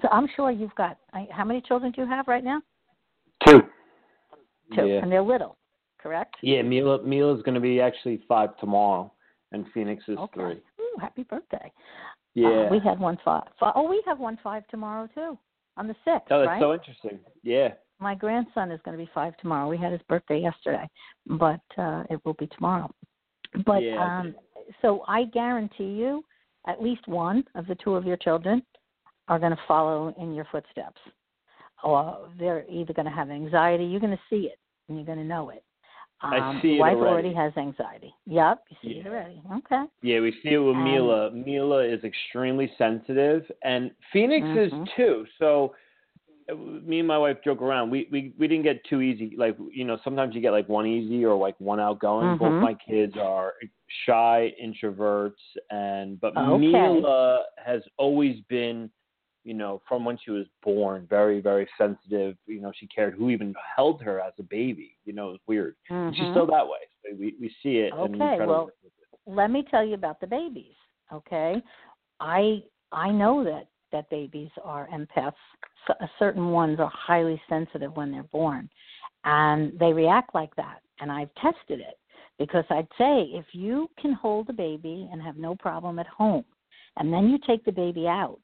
so 0.02 0.08
i'm 0.10 0.28
sure 0.36 0.50
you've 0.50 0.74
got 0.74 0.98
I- 1.12 1.28
how 1.30 1.44
many 1.44 1.60
children 1.60 1.92
do 1.92 2.02
you 2.02 2.08
have 2.08 2.28
right 2.28 2.44
now 2.44 2.60
Two. 3.46 3.62
two 4.74 4.86
Yeah. 4.86 5.00
and 5.02 5.10
they're 5.10 5.22
little 5.22 5.56
correct 5.98 6.36
Yeah, 6.42 6.62
Mila 6.62 7.02
Mila's 7.02 7.42
going 7.42 7.54
to 7.54 7.60
be 7.60 7.80
actually 7.80 8.22
five 8.28 8.56
tomorrow, 8.58 9.12
and 9.52 9.66
Phoenix 9.74 10.02
is 10.08 10.16
okay 10.18 10.32
three. 10.40 10.62
Ooh, 10.80 10.96
happy 11.00 11.22
birthday 11.24 11.70
Yeah. 12.34 12.66
uh, 12.66 12.68
we 12.70 12.78
had 12.78 12.98
one 12.98 13.18
five. 13.24 13.44
oh 13.62 13.88
we 13.88 14.02
have 14.06 14.18
one 14.18 14.38
five 14.42 14.66
tomorrow 14.68 15.08
too 15.14 15.38
on 15.76 15.86
the 15.86 15.94
sixth 16.04 16.30
oh, 16.30 16.38
that's 16.40 16.48
right 16.48 16.60
so 16.60 16.72
interesting. 16.74 17.18
Yeah. 17.42 17.70
my 17.98 18.14
grandson 18.14 18.70
is 18.70 18.80
going 18.84 18.96
to 18.98 19.02
be 19.04 19.10
five 19.14 19.36
tomorrow. 19.38 19.68
We 19.68 19.76
had 19.78 19.92
his 19.92 20.00
birthday 20.08 20.40
yesterday, 20.40 20.88
but 21.26 21.60
uh, 21.78 22.04
it 22.10 22.20
will 22.24 22.34
be 22.34 22.46
tomorrow. 22.48 22.90
But 23.66 23.82
Yeah. 23.82 24.20
um, 24.20 24.34
so 24.82 25.02
I 25.08 25.24
guarantee 25.24 25.92
you, 26.02 26.24
at 26.66 26.82
least 26.82 27.06
one 27.08 27.44
of 27.54 27.66
the 27.66 27.74
two 27.76 27.94
of 27.94 28.04
your 28.04 28.16
children 28.16 28.62
are 29.30 29.38
going 29.38 29.52
to 29.52 29.58
follow 29.66 30.14
in 30.20 30.34
your 30.34 30.46
footsteps. 30.52 31.00
Or 31.82 32.28
they're 32.38 32.64
either 32.68 32.92
going 32.92 33.06
to 33.06 33.12
have 33.12 33.30
anxiety. 33.30 33.84
You're 33.86 34.00
going 34.00 34.12
to 34.12 34.20
see 34.28 34.42
it, 34.52 34.58
and 34.88 34.98
you're 34.98 35.06
going 35.06 35.16
to 35.18 35.24
know 35.24 35.48
it. 35.48 35.64
Um, 36.22 36.34
I 36.34 36.60
see 36.60 36.74
it 36.74 36.78
wife 36.80 36.96
already. 36.98 37.32
has 37.32 37.50
anxiety. 37.56 38.12
Yep, 38.26 38.64
you 38.68 38.76
see 38.82 38.98
it 38.98 39.06
already. 39.06 39.40
Okay. 39.60 39.84
Yeah, 40.02 40.20
we 40.20 40.32
see 40.42 40.50
it 40.50 40.58
with 40.58 40.76
And- 40.76 40.84
Mila. 40.84 41.30
Mila 41.30 41.82
is 41.82 42.04
extremely 42.04 42.70
sensitive, 42.76 43.50
and 43.64 43.90
Phoenix 44.12 44.44
Mhm. 44.46 44.66
is 44.84 44.88
too. 44.96 45.26
So, 45.38 45.74
uh, 46.50 46.54
me 46.56 46.98
and 46.98 47.08
my 47.08 47.16
wife 47.16 47.38
joke 47.42 47.62
around. 47.62 47.88
We 47.88 48.06
we 48.10 48.34
we 48.38 48.46
didn't 48.48 48.64
get 48.64 48.84
too 48.84 49.00
easy. 49.00 49.34
Like 49.38 49.56
you 49.72 49.86
know, 49.86 49.96
sometimes 50.04 50.34
you 50.34 50.42
get 50.42 50.50
like 50.50 50.68
one 50.68 50.86
easy 50.86 51.24
or 51.24 51.34
like 51.36 51.58
one 51.58 51.80
outgoing. 51.80 52.36
Both 52.36 52.52
Mhm. 52.52 52.60
my 52.60 52.74
kids 52.74 53.16
are 53.16 53.54
shy 54.04 54.52
introverts, 54.62 55.40
and 55.70 56.20
but 56.20 56.36
Okay. 56.36 56.58
Mila 56.58 57.44
has 57.64 57.82
always 57.96 58.40
been, 58.42 58.90
you 59.44 59.54
know, 59.54 59.80
from 59.88 60.04
when 60.04 60.18
she 60.22 60.30
was 60.30 60.46
born, 60.62 61.06
very 61.08 61.40
very 61.40 61.68
sensitive. 61.78 62.36
You 62.46 62.60
know, 62.60 62.72
she 62.78 62.86
cared 62.86 63.14
who 63.14 63.30
even 63.30 63.54
held 63.76 64.02
her 64.02 64.20
as 64.20 64.32
a 64.38 64.42
baby. 64.42 64.96
You 65.04 65.12
know, 65.12 65.28
it 65.28 65.32
was 65.32 65.40
weird. 65.46 65.76
And 65.88 66.14
She's 66.14 66.24
mm-hmm. 66.24 66.32
still 66.32 66.46
that 66.46 66.66
way. 66.66 66.80
So 67.02 67.16
we 67.18 67.34
we 67.40 67.48
see 67.62 67.78
it. 67.78 67.92
Okay, 67.92 68.38
well, 68.46 68.70
let 69.26 69.50
me 69.50 69.64
tell 69.70 69.84
you 69.84 69.94
about 69.94 70.20
the 70.20 70.26
babies 70.26 70.74
okay 71.12 71.62
i 72.20 72.62
i 72.92 73.10
know 73.10 73.44
that 73.44 73.66
that 73.92 74.08
babies 74.10 74.50
are 74.62 74.88
empaths 74.88 75.32
C- 75.86 75.94
uh, 76.00 76.06
certain 76.18 76.50
ones 76.50 76.78
are 76.80 76.92
highly 76.92 77.40
sensitive 77.48 77.96
when 77.96 78.10
they're 78.10 78.22
born 78.24 78.68
and 79.24 79.78
they 79.78 79.92
react 79.92 80.34
like 80.34 80.54
that 80.56 80.80
and 81.00 81.10
i've 81.10 81.34
tested 81.34 81.80
it 81.80 81.98
because 82.38 82.64
i'd 82.70 82.88
say 82.98 83.22
if 83.32 83.46
you 83.52 83.88
can 84.00 84.12
hold 84.12 84.48
a 84.48 84.54
baby 84.54 85.08
and 85.12 85.22
have 85.22 85.36
no 85.36 85.54
problem 85.56 85.98
at 85.98 86.06
home 86.06 86.44
and 86.96 87.12
then 87.12 87.28
you 87.28 87.38
take 87.46 87.64
the 87.64 87.72
baby 87.72 88.06
out 88.06 88.40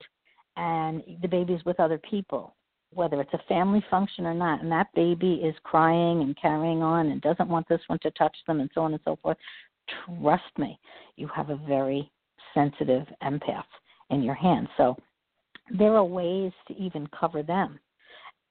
and 0.57 1.03
the 1.23 1.29
baby's 1.29 1.65
with 1.65 1.81
other 1.81 1.99
people 1.99 2.55
whether 2.93 3.21
it's 3.21 3.35
a 3.35 3.49
family 3.49 3.85
function 3.91 4.25
or 4.25 4.33
not 4.33 4.63
and 4.63 4.71
that 4.71 4.87
baby 4.95 5.35
is 5.35 5.55
crying 5.65 6.23
and 6.23 6.37
carrying 6.41 6.83
on 6.83 7.09
and 7.09 7.21
doesn't 7.21 7.49
want 7.49 7.69
this 7.69 7.81
one 7.89 7.99
to 7.99 8.11
touch 8.13 8.37
them 8.47 8.61
and 8.61 8.71
so 8.75 8.83
on 8.83 8.93
and 8.93 9.03
so 9.05 9.19
forth 9.23 9.37
trust 10.07 10.59
me, 10.59 10.79
you 11.17 11.29
have 11.35 11.51
a 11.51 11.57
very 11.57 12.11
sensitive 12.55 13.07
empath 13.23 13.65
in 14.11 14.23
your 14.23 14.35
hands. 14.35 14.69
So 14.77 14.97
there 15.77 15.95
are 15.95 16.05
ways 16.05 16.53
to 16.69 16.77
even 16.77 17.09
cover 17.19 17.43
them. 17.43 17.79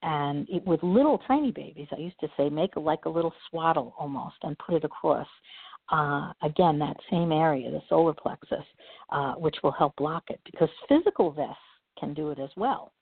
And 0.02 0.46
it, 0.48 0.64
with 0.66 0.82
little 0.82 1.18
tiny 1.26 1.50
babies, 1.50 1.88
I 1.90 2.00
used 2.00 2.20
to 2.20 2.28
say 2.36 2.48
make 2.48 2.76
like 2.76 3.06
a 3.06 3.10
little 3.10 3.32
swaddle 3.48 3.94
almost 3.98 4.36
and 4.42 4.56
put 4.58 4.74
it 4.74 4.84
across. 4.84 5.26
Uh, 5.90 6.32
again, 6.42 6.78
that 6.80 6.96
same 7.10 7.32
area, 7.32 7.70
the 7.70 7.80
solar 7.88 8.12
plexus, 8.12 8.64
uh, 9.10 9.34
which 9.34 9.56
will 9.62 9.72
help 9.72 9.94
block 9.96 10.24
it 10.28 10.40
because 10.44 10.68
physical 10.88 11.30
vests 11.30 11.56
can 11.98 12.14
do 12.14 12.30
it 12.30 12.38
as 12.38 12.50
well. 12.56 12.92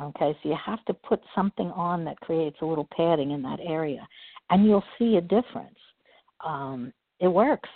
Okay, 0.00 0.36
so 0.42 0.48
you 0.48 0.56
have 0.64 0.84
to 0.84 0.94
put 0.94 1.20
something 1.34 1.70
on 1.72 2.04
that 2.04 2.20
creates 2.20 2.56
a 2.60 2.66
little 2.66 2.88
padding 2.96 3.32
in 3.32 3.42
that 3.42 3.58
area, 3.62 4.06
and 4.50 4.64
you'll 4.64 4.84
see 4.98 5.16
a 5.16 5.20
difference. 5.20 5.78
Um, 6.44 6.92
it 7.20 7.28
works. 7.28 7.68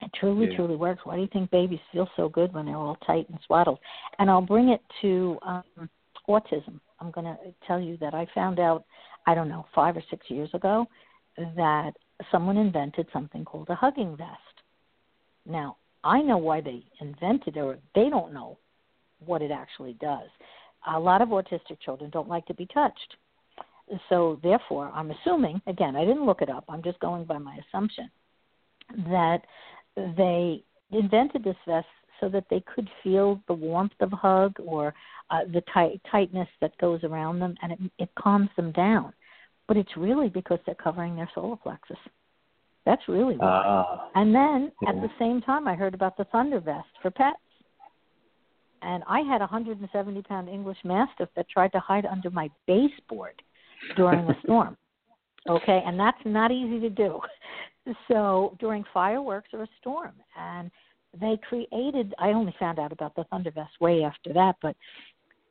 It 0.00 0.12
truly, 0.14 0.48
Yeah. 0.48 0.56
truly 0.56 0.76
works. 0.76 1.04
Why 1.04 1.16
do 1.16 1.22
you 1.22 1.28
think 1.28 1.50
babies 1.50 1.80
feel 1.92 2.08
so 2.16 2.28
good 2.28 2.52
when 2.54 2.66
they're 2.66 2.76
all 2.76 2.96
tight 2.96 3.28
and 3.28 3.38
swaddled? 3.46 3.80
And 4.18 4.30
I'll 4.30 4.40
bring 4.40 4.68
it 4.68 4.82
to 5.02 5.38
um, 5.42 5.90
autism. 6.28 6.80
I'm 7.00 7.10
going 7.10 7.26
to 7.26 7.36
tell 7.66 7.80
you 7.80 7.96
that 7.98 8.14
I 8.14 8.26
found 8.26 8.60
out, 8.60 8.84
I 9.26 9.34
don't 9.34 9.48
know, 9.48 9.66
five 9.74 9.96
or 9.96 10.02
six 10.08 10.30
years 10.30 10.52
ago, 10.54 10.86
that 11.36 11.92
someone 12.30 12.56
invented 12.56 13.08
something 13.12 13.44
called 13.44 13.68
a 13.70 13.74
hugging 13.74 14.16
vest. 14.16 14.62
Now, 15.46 15.76
I 16.04 16.22
know 16.22 16.38
why 16.38 16.60
they 16.60 16.84
invented 17.00 17.56
it, 17.56 17.60
or 17.60 17.78
they 17.94 18.08
don't 18.08 18.32
know 18.32 18.58
what 19.24 19.42
it 19.42 19.50
actually 19.50 19.94
does. 20.00 20.28
A 20.94 20.98
lot 20.98 21.22
of 21.22 21.28
autistic 21.28 21.80
children 21.84 22.10
don't 22.10 22.28
like 22.28 22.46
to 22.46 22.54
be 22.54 22.66
touched. 22.66 23.16
So, 24.08 24.38
therefore, 24.42 24.90
I'm 24.94 25.10
assuming, 25.10 25.60
again, 25.66 25.96
I 25.96 26.04
didn't 26.04 26.24
look 26.24 26.42
it 26.42 26.48
up, 26.48 26.64
I'm 26.68 26.82
just 26.82 27.00
going 27.00 27.24
by 27.24 27.38
my 27.38 27.58
assumption, 27.68 28.08
that 29.08 29.42
they 29.96 30.62
invented 30.92 31.42
this 31.42 31.56
vest 31.66 31.86
so 32.20 32.28
that 32.28 32.44
they 32.50 32.62
could 32.74 32.88
feel 33.02 33.42
the 33.48 33.54
warmth 33.54 33.92
of 34.00 34.12
a 34.12 34.16
hug 34.16 34.54
or 34.64 34.94
uh, 35.30 35.40
the 35.52 35.62
tight, 35.72 36.00
tightness 36.10 36.48
that 36.60 36.76
goes 36.78 37.02
around 37.02 37.40
them, 37.40 37.56
and 37.62 37.72
it, 37.72 37.78
it 37.98 38.10
calms 38.16 38.50
them 38.56 38.72
down. 38.72 39.12
But 39.66 39.76
it's 39.76 39.96
really 39.96 40.28
because 40.28 40.58
they're 40.66 40.74
covering 40.74 41.16
their 41.16 41.30
solar 41.34 41.56
plexus. 41.56 41.96
That's 42.86 43.02
really 43.08 43.36
why. 43.36 43.46
Ah. 43.46 44.08
And 44.14 44.34
then 44.34 44.72
at 44.88 44.96
the 44.96 45.10
same 45.18 45.40
time, 45.42 45.68
I 45.68 45.74
heard 45.74 45.94
about 45.94 46.16
the 46.16 46.24
Thunder 46.24 46.60
Vest 46.60 46.88
for 47.02 47.10
pets. 47.10 47.38
And 48.82 49.02
I 49.06 49.20
had 49.20 49.38
a 49.40 49.46
170 49.50 50.22
pound 50.22 50.48
English 50.48 50.78
Mastiff 50.84 51.28
that 51.36 51.48
tried 51.48 51.72
to 51.72 51.80
hide 51.80 52.06
under 52.06 52.30
my 52.30 52.50
baseboard 52.66 53.42
during 53.96 54.28
a 54.28 54.34
storm. 54.44 54.76
Okay, 55.48 55.82
and 55.86 55.98
that's 55.98 56.18
not 56.24 56.50
easy 56.50 56.80
to 56.80 56.90
do. 56.90 57.20
So 58.08 58.56
during 58.60 58.84
fireworks 58.92 59.48
or 59.52 59.62
a 59.62 59.68
storm, 59.80 60.12
and 60.38 60.70
they 61.18 61.38
created. 61.48 62.14
I 62.18 62.28
only 62.28 62.54
found 62.58 62.78
out 62.78 62.92
about 62.92 63.16
the 63.16 63.24
Thunder 63.24 63.50
Vest 63.50 63.72
way 63.80 64.04
after 64.04 64.32
that, 64.34 64.56
but 64.62 64.76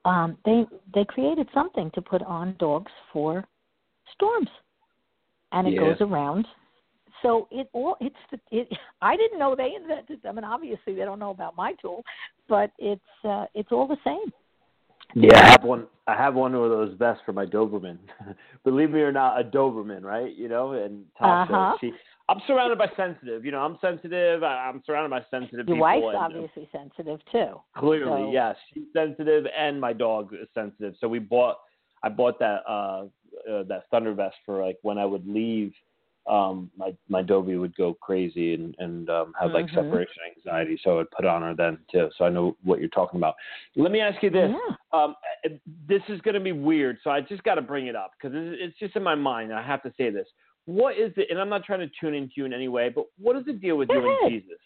um, 0.05 0.37
they 0.45 0.65
they 0.93 1.05
created 1.05 1.47
something 1.53 1.91
to 1.95 2.01
put 2.01 2.21
on 2.21 2.55
dogs 2.59 2.91
for 3.11 3.45
storms, 4.13 4.49
and 5.51 5.67
it 5.67 5.73
Yeah. 5.73 5.79
goes 5.81 6.01
around. 6.01 6.47
So 7.21 7.47
it 7.51 7.69
all 7.73 7.97
it's 7.99 8.15
the, 8.31 8.39
it. 8.51 8.69
I 9.01 9.15
didn't 9.17 9.39
know 9.39 9.55
they 9.55 9.73
invented 9.75 10.21
them, 10.21 10.37
and 10.37 10.45
obviously 10.45 10.93
they 10.95 11.05
don't 11.05 11.19
know 11.19 11.31
about 11.31 11.55
my 11.55 11.73
tool, 11.81 12.03
but 12.47 12.71
it's 12.79 13.01
uh, 13.23 13.45
it's 13.53 13.71
all 13.71 13.87
the 13.87 13.97
same. 14.03 14.31
Yeah, 15.15 15.39
I 15.39 15.49
have 15.51 15.63
one. 15.63 15.87
I 16.07 16.15
have 16.15 16.35
one 16.35 16.53
of 16.53 16.69
those 16.69 16.95
vests 16.97 17.23
for 17.25 17.33
my 17.33 17.45
Doberman. 17.45 17.97
Believe 18.63 18.91
me 18.91 19.01
or 19.01 19.11
not, 19.11 19.39
a 19.39 19.43
Doberman, 19.43 20.03
right? 20.03 20.35
You 20.35 20.47
know, 20.49 20.73
and 20.73 21.05
Tasha, 21.19 21.43
Uh-huh. 21.51 21.77
she. 21.81 21.91
I'm 22.27 22.39
surrounded 22.45 22.77
by 22.77 22.87
sensitive. 22.95 23.43
You 23.43 23.51
know, 23.51 23.59
I'm 23.61 23.79
sensitive. 23.81 24.43
I, 24.43 24.69
I'm 24.69 24.83
surrounded 24.85 25.09
by 25.09 25.25
sensitive 25.31 25.67
Your 25.67 25.77
people. 25.77 25.79
wife's 25.79 26.05
and, 26.05 26.15
uh, 26.15 26.19
obviously 26.19 26.69
sensitive 26.71 27.19
too. 27.31 27.59
Clearly, 27.75 28.25
So- 28.25 28.31
yes, 28.31 28.55
she's 28.71 28.83
sensitive, 28.93 29.45
and 29.57 29.81
my 29.81 29.93
dog 29.93 30.31
is 30.39 30.47
sensitive. 30.53 30.93
So 30.99 31.07
we 31.07 31.19
bought. 31.19 31.57
I 32.01 32.09
bought 32.09 32.39
that 32.39 32.61
uh, 32.69 33.07
uh 33.49 33.63
that 33.63 33.83
thunder 33.91 34.13
vest 34.13 34.37
for 34.45 34.63
like 34.63 34.77
when 34.83 34.97
I 34.97 35.05
would 35.05 35.27
leave. 35.27 35.73
Um, 36.27 36.69
my 36.77 36.95
my 37.07 37.21
Dobie 37.21 37.55
would 37.55 37.75
go 37.75 37.93
crazy 37.93 38.53
and 38.53 38.75
and 38.79 39.09
um, 39.09 39.33
have 39.39 39.51
like 39.51 39.65
Mhm. 39.65 39.75
separation 39.75 40.21
anxiety. 40.37 40.79
So 40.83 40.91
I 40.91 40.95
would 40.95 41.11
put 41.11 41.25
on 41.25 41.41
her 41.41 41.55
then 41.55 41.79
too. 41.91 42.09
So 42.17 42.25
I 42.25 42.29
know 42.29 42.55
what 42.63 42.79
you're 42.79 42.89
talking 42.89 43.19
about. 43.19 43.35
Let 43.75 43.91
me 43.91 43.99
ask 43.99 44.21
you 44.21 44.29
this. 44.29 44.51
Yeah. 44.51 44.75
Um, 44.91 45.15
uh, 45.45 45.49
this 45.87 46.01
is 46.07 46.21
going 46.21 46.35
to 46.35 46.39
be 46.39 46.51
weird, 46.51 46.99
so 47.03 47.09
I 47.09 47.21
just 47.21 47.43
got 47.43 47.55
to 47.55 47.61
bring 47.61 47.87
it 47.87 47.95
up 47.95 48.11
because 48.19 48.35
it's 48.35 48.77
just 48.77 48.95
in 48.95 49.03
my 49.03 49.15
mind. 49.15 49.53
I 49.53 49.61
have 49.61 49.81
to 49.83 49.93
say 49.97 50.09
this. 50.09 50.27
What 50.65 50.97
is 50.97 51.11
it? 51.17 51.27
And 51.31 51.39
I'm 51.39 51.49
not 51.49 51.63
trying 51.63 51.79
to 51.79 51.89
tune 51.99 52.13
into 52.13 52.33
you 52.37 52.45
in 52.45 52.53
any 52.53 52.67
way, 52.67 52.89
but 52.89 53.05
what 53.17 53.35
is 53.35 53.45
the 53.45 53.53
deal 53.53 53.77
with 53.77 53.87
Go 53.87 53.95
you 53.95 54.17
and. 54.23 54.31
Jesus? 54.31 54.59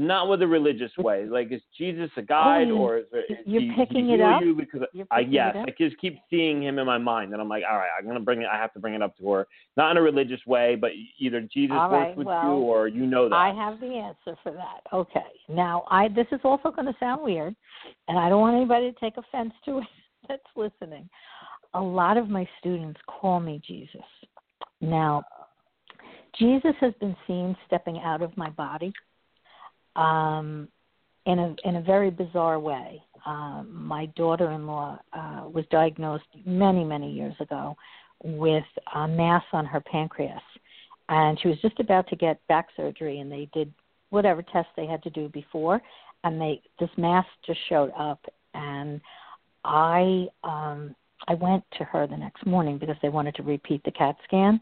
Not 0.00 0.30
with 0.30 0.40
a 0.40 0.46
religious 0.46 0.90
way. 0.96 1.26
Like, 1.26 1.52
is 1.52 1.60
Jesus 1.76 2.08
a 2.16 2.22
guide, 2.22 2.70
or 2.70 3.00
is 3.00 3.04
it? 3.12 3.40
You're 3.44 3.60
you- 3.60 3.74
picking 3.76 4.08
you 4.08 4.14
it 4.14 4.22
up? 4.22 4.40
You 4.40 4.54
because 4.54 4.80
I 5.10 5.20
yes. 5.20 5.54
I 5.54 5.74
just 5.76 5.98
keep 5.98 6.18
seeing 6.30 6.62
him 6.62 6.78
in 6.78 6.86
my 6.86 6.96
mind, 6.96 7.34
and 7.34 7.42
I'm 7.42 7.50
like, 7.50 7.64
all 7.70 7.76
right, 7.76 7.90
I'm 7.98 8.06
gonna 8.06 8.18
bring 8.18 8.40
it. 8.40 8.48
I 8.50 8.56
have 8.56 8.72
to 8.72 8.78
bring 8.78 8.94
it 8.94 9.02
up 9.02 9.14
to 9.18 9.30
her, 9.30 9.46
not 9.76 9.90
in 9.90 9.98
a 9.98 10.00
religious 10.00 10.40
way, 10.46 10.74
but 10.74 10.92
either 11.18 11.42
Jesus 11.42 11.76
All 11.78 11.90
works 11.90 12.06
right, 12.06 12.16
with 12.16 12.26
well, 12.28 12.44
you, 12.44 12.50
or 12.62 12.88
you 12.88 13.04
know 13.04 13.28
that. 13.28 13.34
I 13.34 13.52
have 13.52 13.78
the 13.78 13.88
answer 13.88 14.38
for 14.42 14.52
that. 14.52 14.80
Okay. 14.90 15.20
Now, 15.50 15.84
I 15.90 16.08
this 16.08 16.28
is 16.32 16.40
also 16.44 16.70
going 16.70 16.86
to 16.86 16.96
sound 16.98 17.22
weird, 17.22 17.54
and 18.08 18.18
I 18.18 18.30
don't 18.30 18.40
want 18.40 18.56
anybody 18.56 18.90
to 18.90 18.98
take 19.00 19.18
offense 19.18 19.52
to 19.66 19.80
it 19.80 19.84
that's 20.30 20.42
listening. 20.56 21.10
A 21.74 21.80
lot 21.80 22.16
of 22.16 22.30
my 22.30 22.48
students 22.58 22.98
call 23.06 23.38
me 23.38 23.60
Jesus. 23.66 24.00
Now, 24.80 25.24
Jesus 26.38 26.74
has 26.80 26.94
been 27.00 27.14
seen 27.26 27.54
stepping 27.66 27.98
out 27.98 28.22
of 28.22 28.34
my 28.38 28.48
body 28.48 28.94
um, 29.96 30.68
in 31.26 31.38
a 31.38 31.56
in 31.64 31.76
a 31.76 31.82
very 31.82 32.10
bizarre 32.10 32.58
way. 32.58 33.02
Um, 33.26 33.68
my 33.72 34.06
daughter-in-law 34.16 34.98
uh, 35.12 35.48
was 35.52 35.64
diagnosed 35.70 36.24
many 36.46 36.84
many 36.84 37.12
years 37.12 37.34
ago 37.40 37.76
with 38.22 38.64
a 38.94 39.08
mass 39.08 39.44
on 39.52 39.66
her 39.66 39.80
pancreas, 39.80 40.42
and 41.08 41.38
she 41.40 41.48
was 41.48 41.60
just 41.60 41.78
about 41.80 42.08
to 42.08 42.16
get 42.16 42.46
back 42.48 42.68
surgery, 42.76 43.20
and 43.20 43.30
they 43.30 43.48
did 43.52 43.72
whatever 44.10 44.42
tests 44.42 44.72
they 44.76 44.86
had 44.86 45.02
to 45.02 45.10
do 45.10 45.28
before, 45.28 45.80
and 46.24 46.40
they 46.40 46.62
this 46.78 46.90
mass 46.96 47.26
just 47.46 47.60
showed 47.68 47.92
up, 47.98 48.24
and 48.54 49.00
I 49.64 50.26
um, 50.44 50.94
I 51.28 51.34
went 51.34 51.64
to 51.78 51.84
her 51.84 52.06
the 52.06 52.16
next 52.16 52.46
morning 52.46 52.78
because 52.78 52.96
they 53.02 53.10
wanted 53.10 53.34
to 53.36 53.42
repeat 53.42 53.84
the 53.84 53.90
CAT 53.90 54.16
scan 54.24 54.60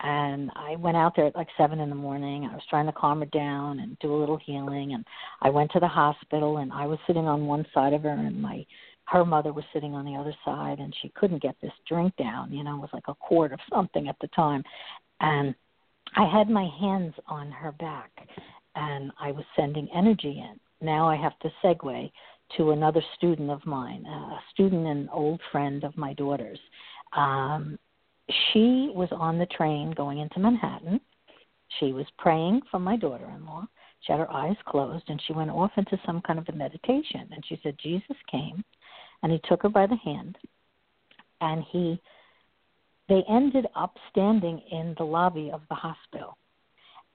and 0.00 0.50
I 0.54 0.76
went 0.76 0.96
out 0.96 1.14
there 1.16 1.26
at 1.26 1.36
like 1.36 1.48
seven 1.56 1.80
in 1.80 1.88
the 1.88 1.96
morning. 1.96 2.44
I 2.44 2.54
was 2.54 2.62
trying 2.68 2.86
to 2.86 2.92
calm 2.92 3.20
her 3.20 3.26
down 3.26 3.80
and 3.80 3.98
do 3.98 4.14
a 4.14 4.18
little 4.18 4.38
healing, 4.44 4.92
and 4.92 5.04
I 5.40 5.50
went 5.50 5.70
to 5.72 5.80
the 5.80 5.88
hospital, 5.88 6.58
and 6.58 6.72
I 6.72 6.86
was 6.86 6.98
sitting 7.06 7.26
on 7.26 7.46
one 7.46 7.66
side 7.72 7.92
of 7.92 8.02
her, 8.02 8.10
and 8.10 8.40
my 8.40 8.66
her 9.06 9.24
mother 9.24 9.52
was 9.52 9.64
sitting 9.72 9.94
on 9.94 10.04
the 10.04 10.16
other 10.16 10.34
side, 10.44 10.80
and 10.80 10.94
she 11.00 11.10
couldn't 11.10 11.42
get 11.42 11.54
this 11.62 11.72
drink 11.88 12.14
down. 12.16 12.52
You 12.52 12.64
know, 12.64 12.76
it 12.76 12.80
was 12.80 12.90
like 12.92 13.08
a 13.08 13.14
quart 13.14 13.52
of 13.52 13.60
something 13.70 14.08
at 14.08 14.16
the 14.20 14.28
time, 14.28 14.64
and 15.20 15.54
I 16.16 16.28
had 16.30 16.50
my 16.50 16.68
hands 16.80 17.14
on 17.26 17.50
her 17.50 17.72
back, 17.72 18.10
and 18.74 19.12
I 19.20 19.30
was 19.32 19.44
sending 19.56 19.88
energy 19.94 20.44
in. 20.44 20.58
Now 20.84 21.08
I 21.08 21.16
have 21.16 21.38
to 21.40 21.50
segue 21.64 22.10
to 22.56 22.70
another 22.70 23.02
student 23.16 23.50
of 23.50 23.64
mine, 23.64 24.04
a 24.06 24.38
student 24.52 24.86
and 24.86 25.08
old 25.12 25.40
friend 25.50 25.84
of 25.84 25.96
my 25.96 26.12
daughter's. 26.14 26.60
Um, 27.12 27.78
she 28.30 28.90
was 28.94 29.08
on 29.12 29.38
the 29.38 29.46
train 29.46 29.92
going 29.92 30.18
into 30.18 30.38
Manhattan. 30.38 31.00
She 31.78 31.92
was 31.92 32.06
praying 32.18 32.62
for 32.70 32.78
my 32.78 32.96
daughter 32.96 33.30
in 33.34 33.44
law. 33.44 33.66
She 34.00 34.12
had 34.12 34.20
her 34.20 34.32
eyes 34.32 34.56
closed 34.66 35.04
and 35.08 35.20
she 35.26 35.32
went 35.32 35.50
off 35.50 35.72
into 35.76 35.98
some 36.04 36.20
kind 36.22 36.38
of 36.38 36.48
a 36.48 36.52
meditation. 36.52 37.28
And 37.32 37.44
she 37.46 37.58
said, 37.62 37.76
Jesus 37.82 38.16
came 38.30 38.64
and 39.22 39.32
he 39.32 39.40
took 39.48 39.62
her 39.62 39.68
by 39.68 39.86
the 39.86 39.96
hand 39.96 40.36
and 41.40 41.64
he 41.70 42.00
they 43.08 43.22
ended 43.28 43.66
up 43.76 43.96
standing 44.10 44.60
in 44.72 44.94
the 44.98 45.04
lobby 45.04 45.50
of 45.52 45.62
the 45.68 45.74
hospital 45.74 46.36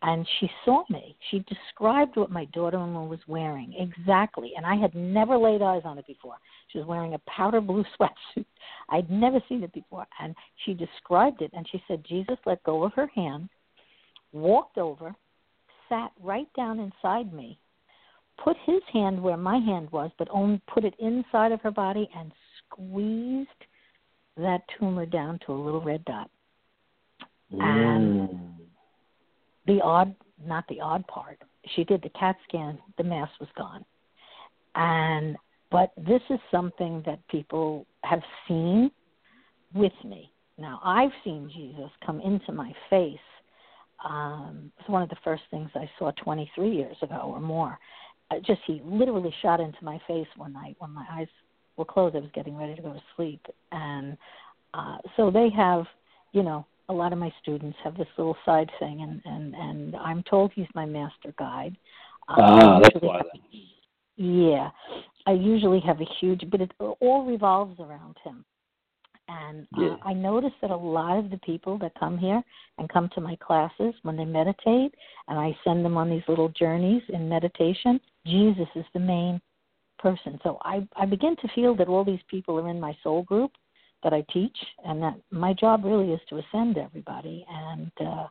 and 0.04 0.28
she 0.40 0.50
saw 0.66 0.84
me. 0.90 1.16
She 1.30 1.40
described 1.48 2.18
what 2.18 2.32
my 2.32 2.46
daughter 2.46 2.78
in 2.78 2.94
law 2.94 3.06
was 3.06 3.20
wearing 3.28 3.74
exactly, 3.78 4.54
and 4.58 4.66
I 4.66 4.76
had 4.76 4.96
never 4.96 5.38
laid 5.38 5.62
eyes 5.62 5.84
on 5.86 5.98
it 5.98 6.08
before. 6.08 6.38
She 6.70 6.80
was 6.80 6.88
wearing 6.88 7.14
a 7.14 7.20
powder 7.30 7.62
blue 7.62 7.86
sweatsuit. 8.00 8.46
I'd 8.90 9.10
never 9.12 9.40
seen 9.48 9.64
it 9.64 9.74
before, 9.74 10.08
and 10.20 10.36
she 10.66 10.74
described 10.74 11.42
it, 11.42 11.52
and 11.54 11.68
she 11.72 11.82
said 11.88 12.04
Jesus 12.08 12.38
let 12.46 12.64
go 12.64 12.84
of 12.84 12.94
her 12.94 13.08
hand, 13.08 13.50
walked 14.32 14.78
over, 14.78 15.14
sat 15.88 16.12
right 16.22 16.48
down 16.56 16.80
inside 16.80 17.32
me, 17.32 17.60
put 18.44 18.58
his 18.66 18.82
hand 18.92 19.22
where 19.22 19.38
my 19.38 19.60
hand 19.60 19.92
was, 19.92 20.10
but 20.18 20.28
only 20.32 20.62
put 20.74 20.84
it 20.84 20.96
inside 21.00 21.52
of 21.52 21.62
her 21.62 21.72
body 21.72 22.10
and 22.18 22.32
squeezed 22.58 23.50
that 24.38 24.62
tumor 24.80 25.06
down 25.06 25.38
to 25.46 25.52
a 25.52 25.54
little 25.54 25.82
red 25.82 26.04
dot. 26.06 26.30
And 27.52 28.30
Mm. 28.30 28.61
The 29.68 29.80
odd 29.82 30.16
not 30.44 30.64
the 30.70 30.80
odd 30.80 31.06
part 31.08 31.40
she 31.76 31.84
did 31.84 32.02
the 32.02 32.10
cat 32.10 32.36
scan 32.48 32.78
the 32.98 33.04
mass 33.04 33.30
was 33.40 33.50
gone. 33.58 33.86
And 34.76 35.38
but 35.70 35.92
this 35.98 36.22
is 36.30 36.40
something 36.50 37.02
that 37.06 37.26
people 37.30 37.86
have 38.04 38.22
seen 38.48 38.92
with 39.74 39.94
me. 40.04 40.32
Now 40.58 40.80
i've 40.84 41.12
seen 41.24 41.50
jesus 41.54 41.90
come 42.06 42.20
into 42.22 42.52
my 42.52 42.72
face 42.90 43.18
um 44.04 44.72
it's 44.80 44.90
one 44.90 45.02
of 45.04 45.10
the 45.10 45.16
first 45.24 45.44
things 45.52 45.70
i 45.76 45.90
saw 45.98 46.12
23 46.24 46.70
years 46.72 46.98
ago 47.02 47.22
or 47.24 47.40
more. 47.40 47.78
Uh, 48.30 48.36
just 48.46 48.62
he 48.66 48.82
literally 48.86 49.34
shot 49.42 49.60
into 49.60 49.84
my 49.84 50.00
face 50.08 50.28
one 50.38 50.54
night 50.54 50.76
when 50.80 50.92
my 50.92 51.06
eyes 51.12 51.28
were 51.78 51.86
closed 51.86 52.16
i 52.16 52.20
was 52.20 52.30
getting 52.34 52.58
ready 52.58 52.76
to 52.76 52.82
go 52.82 52.94
to 52.94 53.02
sleep. 53.16 53.46
And 53.72 54.18
uh 54.74 54.98
so 55.16 55.32
they 55.32 55.50
have 55.56 55.86
you 56.32 56.44
know 56.44 56.66
a 56.90 56.94
lot 56.94 57.14
of 57.14 57.20
my 57.20 57.32
students 57.42 57.78
have 57.84 57.98
this 57.98 58.08
little 58.18 58.38
side 58.46 58.70
thing, 58.80 59.02
and 59.02 59.22
and 59.26 59.56
and 59.56 59.96
I'm 59.96 60.24
told 60.24 60.52
he's 60.54 60.68
my 60.76 60.86
master 60.86 61.34
guide. 61.38 61.76
Um, 62.28 62.38
Ah, 62.40 62.80
that's 62.80 62.96
why. 63.02 63.18
have- 63.18 63.28
Yeah, 64.18 64.70
I 65.26 65.32
usually 65.32 65.80
have 65.82 66.02
a 66.02 66.06
huge, 66.20 66.50
but 66.50 66.62
it 66.62 66.72
all 66.80 67.26
revolves 67.26 67.80
around 67.80 68.18
him. 68.24 68.46
And 69.28 69.66
uh, 69.78 69.82
Yeah. 69.82 69.96
I 70.04 70.14
notice 70.14 70.54
that 70.62 70.72
a 70.72 70.76
lot 70.76 71.18
of 71.18 71.30
the 71.30 71.38
people 71.40 71.78
that 71.80 71.94
come 71.96 72.18
here 72.18 72.44
and 72.78 72.90
come 72.90 73.08
to 73.10 73.22
my 73.22 73.36
classes 73.38 73.94
when 74.04 74.18
they 74.18 74.26
meditate, 74.26 74.94
and 75.28 75.40
I 75.40 75.58
send 75.64 75.86
them 75.86 75.96
on 75.98 76.10
these 76.10 76.28
little 76.28 76.50
journeys 76.50 77.04
in 77.10 77.30
meditation, 77.30 78.00
Jesus 78.26 78.68
is 78.76 78.86
the 78.94 79.00
main 79.00 79.42
person. 80.00 80.40
So 80.44 80.58
I 80.64 80.86
I 80.96 81.06
begin 81.06 81.36
to 81.38 81.48
feel 81.50 81.76
that 81.76 81.88
all 81.88 82.04
these 82.04 82.24
people 82.28 82.60
are 82.60 82.70
in 82.70 82.80
my 82.80 82.98
soul 83.04 83.24
group 83.24 83.52
that 84.04 84.14
I 84.14 84.26
teach, 84.34 84.58
and 84.86 85.02
that 85.02 85.16
my 85.32 85.54
job 85.54 85.84
really 85.86 86.12
is 86.12 86.20
to 86.30 86.38
ascend 86.40 86.78
everybody 86.78 87.46
and 87.50 87.92
uh, 88.00 88.28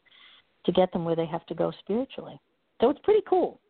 to 0.64 0.73
get 0.73 0.93
them 0.93 1.05
where 1.05 1.16
they 1.16 1.27
have 1.27 1.47
to 1.47 1.55
go 1.55 1.73
spiritually. 1.81 2.41
So 2.81 2.91
it's 2.91 3.01
pretty 3.03 3.23
cool. 3.29 3.61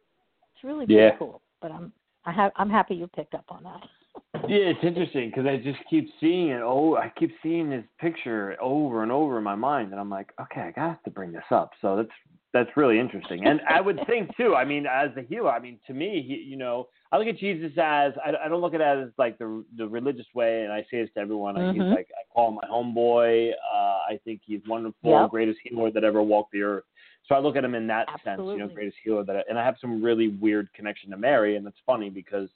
It's 0.55 0.65
really 0.65 0.87
pretty 0.87 1.01
Yeah. 1.01 1.17
cool. 1.19 1.43
But 1.61 1.73
I'm 1.73 1.93
I 2.25 2.33
have 2.33 2.53
I'm 2.57 2.71
happy 2.71 2.95
you 2.95 3.07
picked 3.07 3.35
up 3.35 3.45
on 3.49 3.65
that. 3.65 3.83
Yeah, 4.49 4.73
it's 4.73 4.83
interesting 4.85 5.31
because 5.31 5.47
I 5.47 5.57
just 5.59 5.79
keep 5.89 6.09
seeing 6.19 6.49
it. 6.49 6.61
Oh, 6.63 6.97
I 6.97 7.13
keep 7.17 7.31
seeing 7.43 7.71
this 7.71 7.85
picture 8.01 8.57
over 8.61 9.03
and 9.03 9.13
over 9.13 9.39
in 9.39 9.45
my 9.45 9.55
mind, 9.55 9.93
and 9.93 10.01
I'm 10.01 10.11
like, 10.11 10.33
okay, 10.41 10.63
I 10.63 10.71
got 10.73 11.03
to 11.05 11.11
bring 11.11 11.31
this 11.33 11.45
up. 11.51 11.71
So 11.81 11.97
that's 11.97 12.09
that's 12.53 12.71
really 12.77 12.99
interesting. 12.99 13.47
And 13.47 13.61
I 13.69 13.81
would 13.81 14.01
think 14.07 14.37
too. 14.37 14.55
I 14.57 14.65
mean, 14.65 14.87
as 14.87 15.11
a 15.17 15.23
healer, 15.23 15.51
I 15.51 15.61
mean, 15.61 15.79
to 15.87 15.95
me, 15.95 16.25
he, 16.27 16.35
you 16.35 16.57
know, 16.57 16.89
I 17.13 17.19
look 17.19 17.29
at 17.29 17.39
Jesus 17.39 17.71
as 17.73 18.13
I, 18.25 18.33
I 18.45 18.49
don't 18.49 18.61
look 18.61 18.75
at 18.75 18.81
it 18.81 18.85
as 18.85 19.11
like 19.19 19.39
the 19.39 19.65
the 19.77 19.87
religious 19.89 20.27
way, 20.35 20.65
and 20.65 20.73
I 20.73 20.83
say 20.91 21.03
this 21.03 21.11
to 21.15 21.21
everyone. 21.21 21.57
I 21.57 21.73
He's 21.73 21.83
like 21.83 22.09
I 22.11 22.23
call 22.33 22.49
him 22.49 22.55
my 22.57 22.69
homeboy. 22.69 23.51
Uh, 23.51 23.77
I 23.77 24.19
think 24.25 24.41
he's 24.45 24.61
wonderful, 24.67 25.11
Yep. 25.11 25.31
greatest 25.31 25.59
healer 25.63 25.91
that 25.93 26.05
ever 26.05 26.23
walked 26.23 26.53
the 26.53 26.63
earth. 26.63 26.85
So 27.29 27.35
I 27.35 27.39
look 27.39 27.55
at 27.55 27.65
him 27.65 27.75
in 27.77 27.87
that 27.87 28.09
sense, 28.25 28.41
you 28.41 28.59
know, 28.59 28.69
greatest 28.69 28.97
healer 29.05 29.25
that. 29.25 29.37
I, 29.37 29.43
and 29.49 29.59
I 29.59 29.65
have 29.65 29.77
some 29.81 30.03
really 30.03 30.29
weird 30.29 30.73
connection 30.73 31.11
to 31.11 31.17
Mary, 31.17 31.57
and 31.57 31.65
that's 31.65 31.77
funny 31.87 32.11
because 32.11 32.49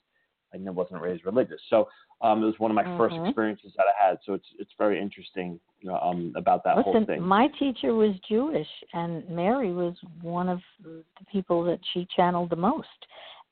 I 0.67 0.71
wasn't 0.71 1.01
raised 1.01 1.25
religious. 1.25 1.61
So 1.69 1.87
um, 2.21 2.41
it 2.43 2.45
was 2.45 2.59
one 2.59 2.71
of 2.71 2.75
my 2.75 2.85
first 2.97 3.15
Mhm. 3.15 3.27
experiences 3.27 3.73
that 3.77 3.85
I 3.87 4.07
had. 4.07 4.19
So 4.25 4.33
it's 4.33 4.47
it's 4.59 4.73
very 4.77 4.99
interesting 4.99 5.59
um, 6.01 6.33
about 6.35 6.63
that 6.63 6.77
whole 6.83 7.05
thing. 7.05 7.21
my 7.21 7.47
teacher 7.59 7.93
was 7.93 8.17
Jewish, 8.27 8.67
and 8.93 9.27
Mary 9.29 9.71
was 9.73 9.95
one 10.21 10.49
of 10.49 10.61
the 10.83 11.03
people 11.31 11.63
that 11.63 11.79
she 11.93 12.05
channeled 12.15 12.49
the 12.49 12.55
most. 12.55 13.05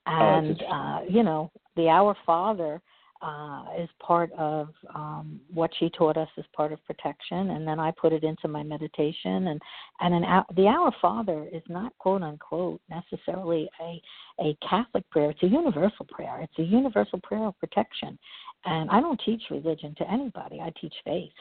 Oh, 0.08 0.12
And 0.12 0.50
interesting. 0.50 0.68
uh, 0.70 1.02
you 1.08 1.24
know, 1.24 1.52
the 1.76 1.90
Our 1.90 2.16
Father 2.26 2.82
uh, 3.24 3.64
is 3.80 3.90
part 4.00 4.32
of 4.34 4.70
um, 4.94 5.40
what 5.54 5.72
she 5.80 5.90
taught 5.90 6.18
us 6.18 6.28
as 6.38 6.44
part 6.54 6.74
of 6.74 6.86
protection, 6.86 7.52
and 7.52 7.66
then 7.66 7.80
I 7.80 7.92
put 7.92 8.12
it 8.12 8.24
into 8.24 8.48
my 8.48 8.64
meditation. 8.64 9.48
And 9.48 9.62
and 10.02 10.14
an, 10.14 10.44
the 10.56 10.68
Our 10.68 10.94
Father 11.02 11.48
is 11.52 11.64
not 11.70 11.98
quote 12.00 12.22
unquote 12.22 12.82
necessarily 12.90 13.70
a 13.82 14.02
a 14.40 14.58
Catholic 14.68 15.10
prayer. 15.10 15.32
It's 15.32 15.44
a 15.44 15.48
universal 15.48 16.06
prayer. 16.06 16.42
It's 16.42 16.60
a 16.60 16.64
universal 16.64 17.20
prayer 17.24 17.46
of 17.46 17.58
protection. 17.60 18.20
And 18.66 18.90
I 18.90 19.00
don't 19.00 19.22
teach 19.26 19.44
religion 19.50 19.96
to 20.00 20.12
anybody. 20.12 20.60
I 20.60 20.72
teach 20.80 20.94
faith. 21.06 21.32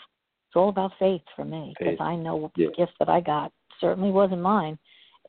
It's 0.48 0.56
all 0.56 0.68
about 0.68 0.92
faith 0.98 1.22
for 1.34 1.44
me 1.44 1.74
because 1.78 1.98
I 2.00 2.14
know 2.14 2.50
Yeah. 2.56 2.68
the 2.68 2.74
gift 2.74 2.92
that 2.98 3.08
I 3.08 3.20
got 3.20 3.52
certainly 3.80 4.10
wasn't 4.10 4.42
mine. 4.42 4.78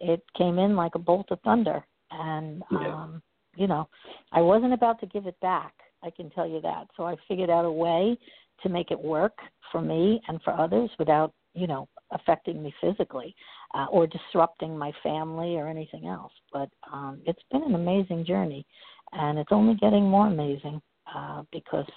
It 0.01 0.21
came 0.35 0.59
in 0.59 0.75
like 0.75 0.95
a 0.95 0.99
bolt 0.99 1.31
of 1.31 1.39
thunder, 1.41 1.83
and 2.11 2.63
Yeah. 2.69 2.93
um, 2.93 3.23
you 3.55 3.67
know, 3.67 3.87
I 4.31 4.41
wasn't 4.41 4.73
about 4.73 4.99
to 4.99 5.05
give 5.07 5.25
it 5.27 5.39
back. 5.39 5.73
I 6.03 6.09
can 6.09 6.29
tell 6.31 6.47
you 6.47 6.61
that. 6.61 6.87
So 6.97 7.05
I 7.05 7.15
figured 7.27 7.49
out 7.49 7.65
a 7.65 7.71
way 7.71 8.17
to 8.61 8.69
make 8.69 8.91
it 8.91 8.99
work 8.99 9.37
for 9.71 9.81
me 9.81 10.21
and 10.27 10.41
for 10.43 10.53
others 10.53 10.89
without, 10.99 11.33
you 11.53 11.67
know, 11.67 11.87
affecting 12.11 12.61
me 12.61 12.73
physically 12.81 13.35
uh, 13.73 13.85
or 13.89 14.07
disrupting 14.07 14.77
my 14.77 14.91
family 15.01 15.55
or 15.55 15.67
anything 15.67 16.07
else. 16.07 16.31
But 16.51 16.69
um, 16.91 17.21
it's 17.25 17.41
been 17.51 17.63
an 17.63 17.75
amazing 17.75 18.25
journey, 18.25 18.65
and 19.11 19.39
it's 19.39 19.51
only 19.51 19.75
getting 19.75 20.03
more 20.03 20.27
amazing 20.27 20.81
uh, 21.13 21.43
because 21.51 21.87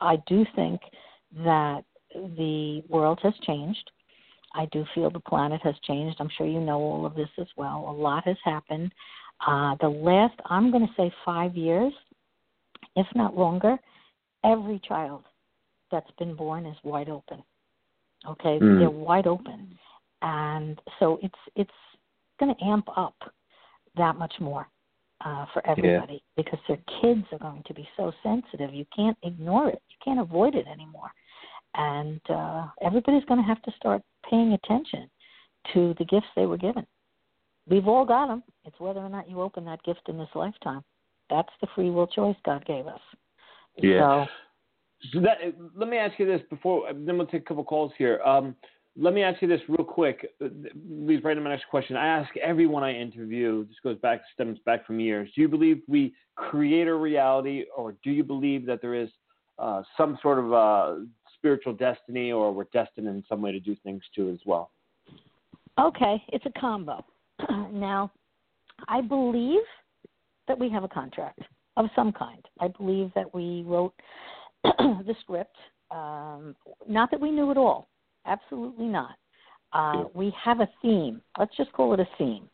I 0.00 0.16
do 0.26 0.44
think 0.56 0.80
that 1.44 1.82
the 2.14 2.82
world 2.88 3.20
has 3.22 3.34
changed. 3.46 3.90
I 4.54 4.66
do 4.72 4.84
feel 4.94 5.10
the 5.10 5.20
planet 5.20 5.60
has 5.62 5.74
changed. 5.86 6.16
I'm 6.18 6.30
sure 6.36 6.46
you 6.46 6.60
know 6.60 6.80
all 6.80 7.06
of 7.06 7.14
this 7.14 7.28
as 7.38 7.46
well. 7.56 7.86
A 7.88 7.92
lot 7.92 8.26
has 8.26 8.36
happened. 8.44 8.92
Uh, 9.46 9.76
the 9.80 9.88
last, 9.88 10.34
I'm 10.46 10.70
going 10.70 10.86
to 10.86 10.92
say 10.96 11.12
five 11.24 11.56
years, 11.56 11.92
if 12.96 13.06
not 13.14 13.36
longer, 13.36 13.78
every 14.44 14.80
child 14.80 15.24
that's 15.90 16.10
been 16.18 16.34
born 16.34 16.66
is 16.66 16.76
wide 16.82 17.08
open. 17.08 17.42
Okay, 18.26 18.58
Mm. 18.58 18.78
they're 18.78 18.90
wide 18.90 19.26
open, 19.26 19.78
and 20.22 20.80
so 20.98 21.18
it's 21.22 21.38
it's 21.56 21.70
going 22.38 22.54
to 22.54 22.64
amp 22.64 22.86
up 22.96 23.16
that 23.96 24.16
much 24.16 24.38
more 24.40 24.68
uh, 25.22 25.46
for 25.52 25.66
everybody 25.66 26.22
because 26.36 26.58
their 26.68 26.78
kids 27.00 27.24
are 27.32 27.38
going 27.38 27.62
to 27.64 27.74
be 27.74 27.88
so 27.96 28.12
sensitive. 28.22 28.74
You 28.74 28.86
can't 28.94 29.16
ignore 29.22 29.68
it. 29.68 29.82
You 29.88 29.96
can't 30.04 30.20
avoid 30.20 30.54
it 30.54 30.66
anymore, 30.66 31.10
and 31.74 32.20
uh, 32.28 32.66
everybody's 32.82 33.24
going 33.24 33.40
to 33.40 33.46
have 33.46 33.62
to 33.62 33.72
start 33.72 34.02
paying 34.28 34.52
attention 34.52 35.10
to 35.72 35.94
the 35.98 36.04
gifts 36.04 36.28
they 36.36 36.46
were 36.46 36.58
given. 36.58 36.86
We've 37.68 37.88
all 37.88 38.04
got 38.04 38.26
them. 38.28 38.42
It's 38.64 38.80
whether 38.80 39.00
or 39.00 39.08
not 39.08 39.28
you 39.28 39.40
open 39.40 39.64
that 39.66 39.82
gift 39.82 40.08
in 40.08 40.18
this 40.18 40.28
lifetime. 40.34 40.82
That's 41.30 41.48
the 41.60 41.68
free 41.74 41.90
will 41.90 42.06
choice 42.06 42.36
God 42.44 42.64
gave 42.66 42.86
us. 42.86 43.00
Yeah. 43.78 44.26
So, 44.26 44.30
So 45.12 45.20
that, 45.20 45.38
let 45.76 45.88
me 45.88 45.96
ask 45.96 46.18
you 46.18 46.26
this 46.26 46.42
before, 46.50 46.92
then 46.92 47.16
we'll 47.16 47.26
take 47.26 47.42
a 47.42 47.44
couple 47.44 47.64
calls 47.64 47.92
here. 47.96 48.20
Um, 48.22 48.54
let 48.96 49.14
me 49.14 49.22
ask 49.22 49.40
you 49.40 49.48
this 49.48 49.60
real 49.68 49.84
quick. 49.84 50.32
Leads 50.40 51.24
right 51.24 51.32
into 51.32 51.42
my 51.42 51.50
next 51.50 51.66
question. 51.70 51.96
I 51.96 52.06
ask 52.06 52.36
everyone 52.36 52.82
I 52.82 52.92
interview. 52.92 53.64
This 53.66 53.76
goes 53.82 53.98
back, 53.98 54.20
stems 54.34 54.58
back 54.66 54.86
from 54.86 55.00
years. 55.00 55.30
Do 55.34 55.40
you 55.40 55.48
believe 55.48 55.80
we 55.86 56.12
create 56.34 56.88
a 56.88 56.94
reality, 56.94 57.64
or 57.76 57.94
do 58.02 58.10
you 58.10 58.24
believe 58.24 58.66
that 58.66 58.82
there 58.82 58.94
is 58.94 59.08
uh, 59.58 59.82
some 59.96 60.18
sort 60.20 60.38
of 60.38 60.52
uh, 60.52 61.04
spiritual 61.36 61.72
destiny, 61.72 62.32
or 62.32 62.52
we're 62.52 62.64
destined 62.72 63.06
in 63.06 63.24
some 63.28 63.40
way 63.40 63.52
to 63.52 63.60
do 63.60 63.76
things 63.84 64.02
too 64.14 64.30
as 64.30 64.40
well? 64.44 64.70
okay, 65.78 66.22
it's 66.28 66.44
a 66.46 66.60
combo. 66.60 67.04
now, 67.72 68.10
I 68.88 69.00
believe 69.00 69.60
that 70.48 70.58
we 70.58 70.70
have 70.70 70.84
a 70.84 70.88
contract 70.88 71.40
of 71.76 71.86
some 71.94 72.12
kind. 72.12 72.44
I 72.60 72.68
believe 72.68 73.10
that 73.14 73.32
we 73.34 73.64
wrote 73.66 73.94
the 74.64 75.14
script. 75.20 75.56
Um, 75.90 76.54
not 76.88 77.10
that 77.10 77.20
we 77.20 77.30
knew 77.30 77.50
it 77.50 77.56
all. 77.56 77.88
Absolutely 78.26 78.86
not. 78.86 79.16
Uh, 79.72 80.04
We 80.14 80.32
have 80.42 80.60
a 80.60 80.68
theme. 80.82 81.20
Let's 81.38 81.56
just 81.56 81.72
call 81.72 81.94
it 81.94 82.00
a 82.00 82.08
theme. 82.18 82.48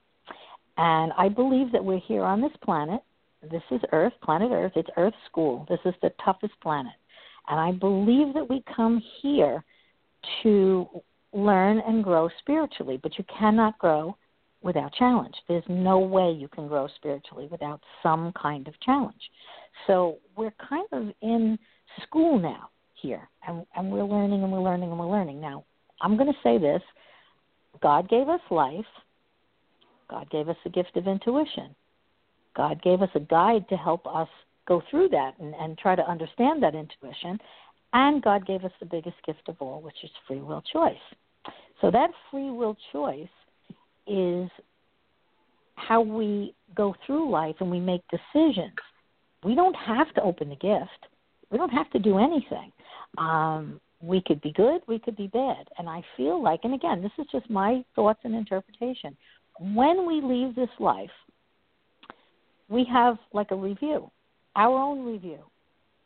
And 0.76 1.12
I 1.16 1.28
believe 1.28 1.72
that 1.72 1.84
we're 1.84 2.00
here 2.00 2.22
on 2.22 2.40
this 2.40 2.52
planet. 2.62 3.00
This 3.50 3.62
is 3.70 3.80
Earth, 3.92 4.12
planet 4.22 4.50
Earth. 4.52 4.72
It's 4.76 4.88
Earth 4.96 5.14
school. 5.26 5.66
This 5.68 5.80
is 5.84 5.94
the 6.02 6.10
toughest 6.24 6.54
planet. 6.62 6.92
And 7.48 7.58
I 7.58 7.72
believe 7.72 8.34
that 8.34 8.48
we 8.48 8.62
come 8.74 9.02
here 9.22 9.64
to 10.42 10.88
learn 11.32 11.80
and 11.86 12.02
grow 12.02 12.28
spiritually, 12.40 12.98
but 13.02 13.16
you 13.18 13.24
cannot 13.38 13.78
grow 13.78 14.16
without 14.66 14.92
challenge. 14.92 15.34
There's 15.48 15.64
no 15.68 15.98
way 15.98 16.30
you 16.32 16.48
can 16.48 16.66
grow 16.66 16.88
spiritually 16.96 17.48
without 17.50 17.80
some 18.02 18.32
kind 18.40 18.66
of 18.68 18.78
challenge. 18.80 19.30
So 19.86 20.18
we're 20.36 20.54
kind 20.68 20.88
of 20.92 21.14
in 21.22 21.58
school 22.02 22.38
now 22.38 22.68
here, 23.00 23.28
and, 23.46 23.64
and 23.76 23.90
we're 23.90 24.04
learning 24.04 24.42
and 24.42 24.52
we're 24.52 24.60
learning 24.60 24.90
and 24.90 24.98
we're 24.98 25.10
learning. 25.10 25.40
Now, 25.40 25.64
I'm 26.02 26.16
going 26.16 26.32
to 26.32 26.38
say 26.42 26.58
this 26.58 26.82
God 27.80 28.08
gave 28.10 28.28
us 28.28 28.40
life, 28.50 28.84
God 30.10 30.28
gave 30.30 30.48
us 30.48 30.56
the 30.64 30.70
gift 30.70 30.96
of 30.96 31.06
intuition, 31.06 31.74
God 32.56 32.82
gave 32.82 33.00
us 33.00 33.10
a 33.14 33.20
guide 33.20 33.68
to 33.68 33.76
help 33.76 34.06
us 34.06 34.28
go 34.66 34.82
through 34.90 35.10
that 35.10 35.34
and, 35.38 35.54
and 35.54 35.78
try 35.78 35.94
to 35.94 36.10
understand 36.10 36.62
that 36.62 36.74
intuition. 36.74 37.38
And 37.92 38.20
God 38.20 38.46
gave 38.46 38.64
us 38.64 38.72
the 38.80 38.86
biggest 38.86 39.16
gift 39.24 39.48
of 39.48 39.56
all, 39.60 39.80
which 39.80 39.94
is 40.02 40.10
free 40.26 40.40
will 40.40 40.62
choice. 40.72 40.96
So 41.80 41.90
that 41.92 42.10
free 42.30 42.50
will 42.50 42.76
choice 42.92 43.28
is 44.06 44.50
how 45.74 46.00
we 46.00 46.54
go 46.74 46.94
through 47.06 47.30
life 47.30 47.56
and 47.60 47.70
we 47.70 47.80
make 47.80 48.02
decisions. 48.10 48.74
We 49.44 49.54
don't 49.54 49.74
have 49.74 50.12
to 50.14 50.22
open 50.22 50.48
the 50.48 50.56
gift. 50.56 51.06
We 51.50 51.58
don't 51.58 51.70
have 51.70 51.90
to 51.90 51.98
do 51.98 52.18
anything. 52.18 52.72
Um, 53.18 53.80
we 54.02 54.22
could 54.26 54.40
be 54.42 54.52
good, 54.52 54.82
we 54.86 54.98
could 54.98 55.16
be 55.16 55.28
bad. 55.28 55.68
And 55.78 55.88
I 55.88 56.02
feel 56.16 56.42
like, 56.42 56.60
and 56.64 56.74
again, 56.74 57.02
this 57.02 57.12
is 57.18 57.26
just 57.32 57.48
my 57.48 57.84
thoughts 57.94 58.20
and 58.24 58.34
interpretation. 58.34 59.16
When 59.58 60.06
we 60.06 60.20
leave 60.20 60.54
this 60.54 60.68
life, 60.78 61.10
we 62.68 62.86
have 62.92 63.16
like 63.32 63.52
a 63.52 63.56
review, 63.56 64.10
our 64.54 64.76
own 64.76 65.04
review, 65.04 65.38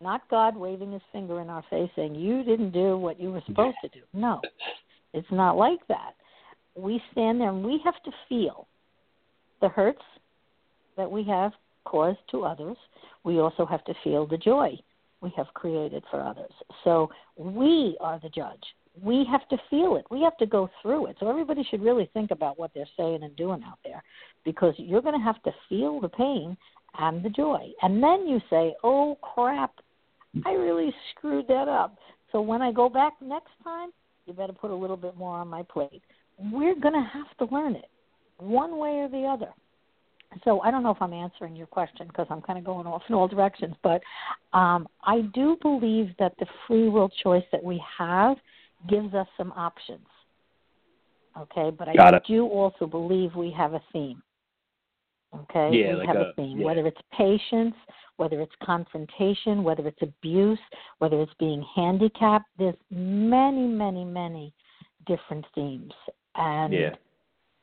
not 0.00 0.28
God 0.30 0.56
waving 0.56 0.92
his 0.92 1.02
finger 1.12 1.40
in 1.40 1.48
our 1.48 1.64
face 1.68 1.90
saying, 1.96 2.14
You 2.14 2.42
didn't 2.44 2.70
do 2.70 2.96
what 2.96 3.20
you 3.20 3.32
were 3.32 3.42
supposed 3.46 3.76
to 3.82 3.88
do. 3.88 4.00
No, 4.12 4.40
it's 5.12 5.30
not 5.30 5.56
like 5.56 5.80
that. 5.88 6.14
We 6.76 7.02
stand 7.12 7.40
there 7.40 7.50
and 7.50 7.64
we 7.64 7.80
have 7.84 8.02
to 8.04 8.10
feel 8.28 8.66
the 9.60 9.68
hurts 9.68 10.02
that 10.96 11.10
we 11.10 11.24
have 11.24 11.52
caused 11.84 12.18
to 12.30 12.44
others. 12.44 12.76
We 13.24 13.40
also 13.40 13.66
have 13.66 13.84
to 13.84 13.94
feel 14.02 14.26
the 14.26 14.38
joy 14.38 14.78
we 15.20 15.32
have 15.36 15.46
created 15.54 16.02
for 16.10 16.20
others. 16.20 16.52
So 16.84 17.10
we 17.36 17.96
are 18.00 18.18
the 18.22 18.30
judge. 18.30 18.62
We 19.02 19.26
have 19.30 19.46
to 19.48 19.56
feel 19.68 19.96
it. 19.96 20.06
We 20.10 20.22
have 20.22 20.36
to 20.38 20.46
go 20.46 20.68
through 20.82 21.06
it. 21.06 21.16
So 21.20 21.28
everybody 21.28 21.64
should 21.70 21.82
really 21.82 22.10
think 22.12 22.30
about 22.30 22.58
what 22.58 22.72
they're 22.74 22.88
saying 22.96 23.22
and 23.22 23.34
doing 23.36 23.62
out 23.66 23.78
there 23.84 24.02
because 24.44 24.74
you're 24.78 25.02
going 25.02 25.18
to 25.18 25.24
have 25.24 25.42
to 25.44 25.52
feel 25.68 26.00
the 26.00 26.08
pain 26.08 26.56
and 26.98 27.22
the 27.22 27.30
joy. 27.30 27.70
And 27.82 28.02
then 28.02 28.26
you 28.26 28.40
say, 28.50 28.74
oh 28.82 29.16
crap, 29.22 29.72
I 30.44 30.52
really 30.52 30.92
screwed 31.10 31.46
that 31.48 31.68
up. 31.68 31.96
So 32.32 32.40
when 32.40 32.62
I 32.62 32.72
go 32.72 32.88
back 32.88 33.14
next 33.20 33.52
time, 33.62 33.90
you 34.26 34.32
better 34.32 34.52
put 34.52 34.70
a 34.70 34.74
little 34.74 34.96
bit 34.96 35.16
more 35.16 35.36
on 35.36 35.48
my 35.48 35.62
plate. 35.62 36.02
We're 36.52 36.74
going 36.78 36.94
to 36.94 37.08
have 37.12 37.36
to 37.38 37.54
learn 37.54 37.74
it 37.76 37.88
one 38.38 38.78
way 38.78 39.00
or 39.00 39.08
the 39.08 39.24
other. 39.24 39.52
So 40.44 40.60
I 40.60 40.70
don't 40.70 40.82
know 40.82 40.90
if 40.90 41.02
I'm 41.02 41.12
answering 41.12 41.56
your 41.56 41.66
question 41.66 42.06
because 42.06 42.26
I'm 42.30 42.40
kind 42.40 42.58
of 42.58 42.64
going 42.64 42.86
off 42.86 43.02
in 43.08 43.14
all 43.14 43.26
directions, 43.26 43.74
but 43.82 44.00
um, 44.52 44.86
I 45.02 45.22
do 45.34 45.56
believe 45.60 46.10
that 46.18 46.34
the 46.38 46.46
free 46.66 46.88
will 46.88 47.10
choice 47.22 47.42
that 47.50 47.62
we 47.62 47.82
have 47.98 48.36
gives 48.88 49.12
us 49.12 49.26
some 49.36 49.52
options. 49.52 50.06
Okay, 51.38 51.70
but 51.76 51.88
Got 51.96 52.14
I 52.14 52.16
it. 52.18 52.24
do 52.26 52.46
also 52.46 52.86
believe 52.86 53.34
we 53.34 53.50
have 53.50 53.74
a 53.74 53.82
theme. 53.92 54.22
Okay, 55.34 55.78
Yeah, 55.78 55.90
we 55.90 55.98
like 56.00 56.06
have 56.08 56.16
a- 56.16 56.30
a 56.30 56.32
theme, 56.34 56.58
yeah. 56.58 56.64
whether 56.66 56.86
it's 56.86 57.00
patience, 57.12 57.74
whether 58.16 58.40
it's 58.40 58.54
confrontation, 58.62 59.62
whether 59.62 59.86
it's 59.86 60.02
abuse, 60.02 60.58
whether 60.98 61.20
it's 61.20 61.34
being 61.34 61.62
handicapped. 61.74 62.46
There's 62.56 62.74
many, 62.90 63.66
many, 63.66 64.04
many 64.04 64.52
different 65.06 65.46
themes, 65.54 65.92
and 66.40 66.72
Yeah. 66.72 66.96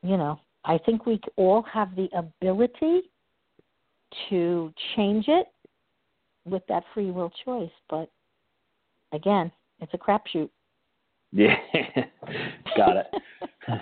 you 0.04 0.16
know, 0.16 0.40
I 0.64 0.78
think 0.78 1.06
we 1.06 1.20
all 1.36 1.64
have 1.64 1.96
the 1.96 2.10
ability 2.14 3.12
to 4.30 4.74
change 4.96 5.28
it 5.28 5.48
with 6.46 6.66
that 6.68 6.84
free 6.94 7.12
will 7.12 7.32
choice. 7.44 7.72
But 7.90 8.10
again, 9.12 9.52
it's 9.82 9.94
a 9.94 9.98
crapshoot. 9.98 10.50
Yeah. 11.32 11.58
Got 12.78 12.98
it. 12.98 13.08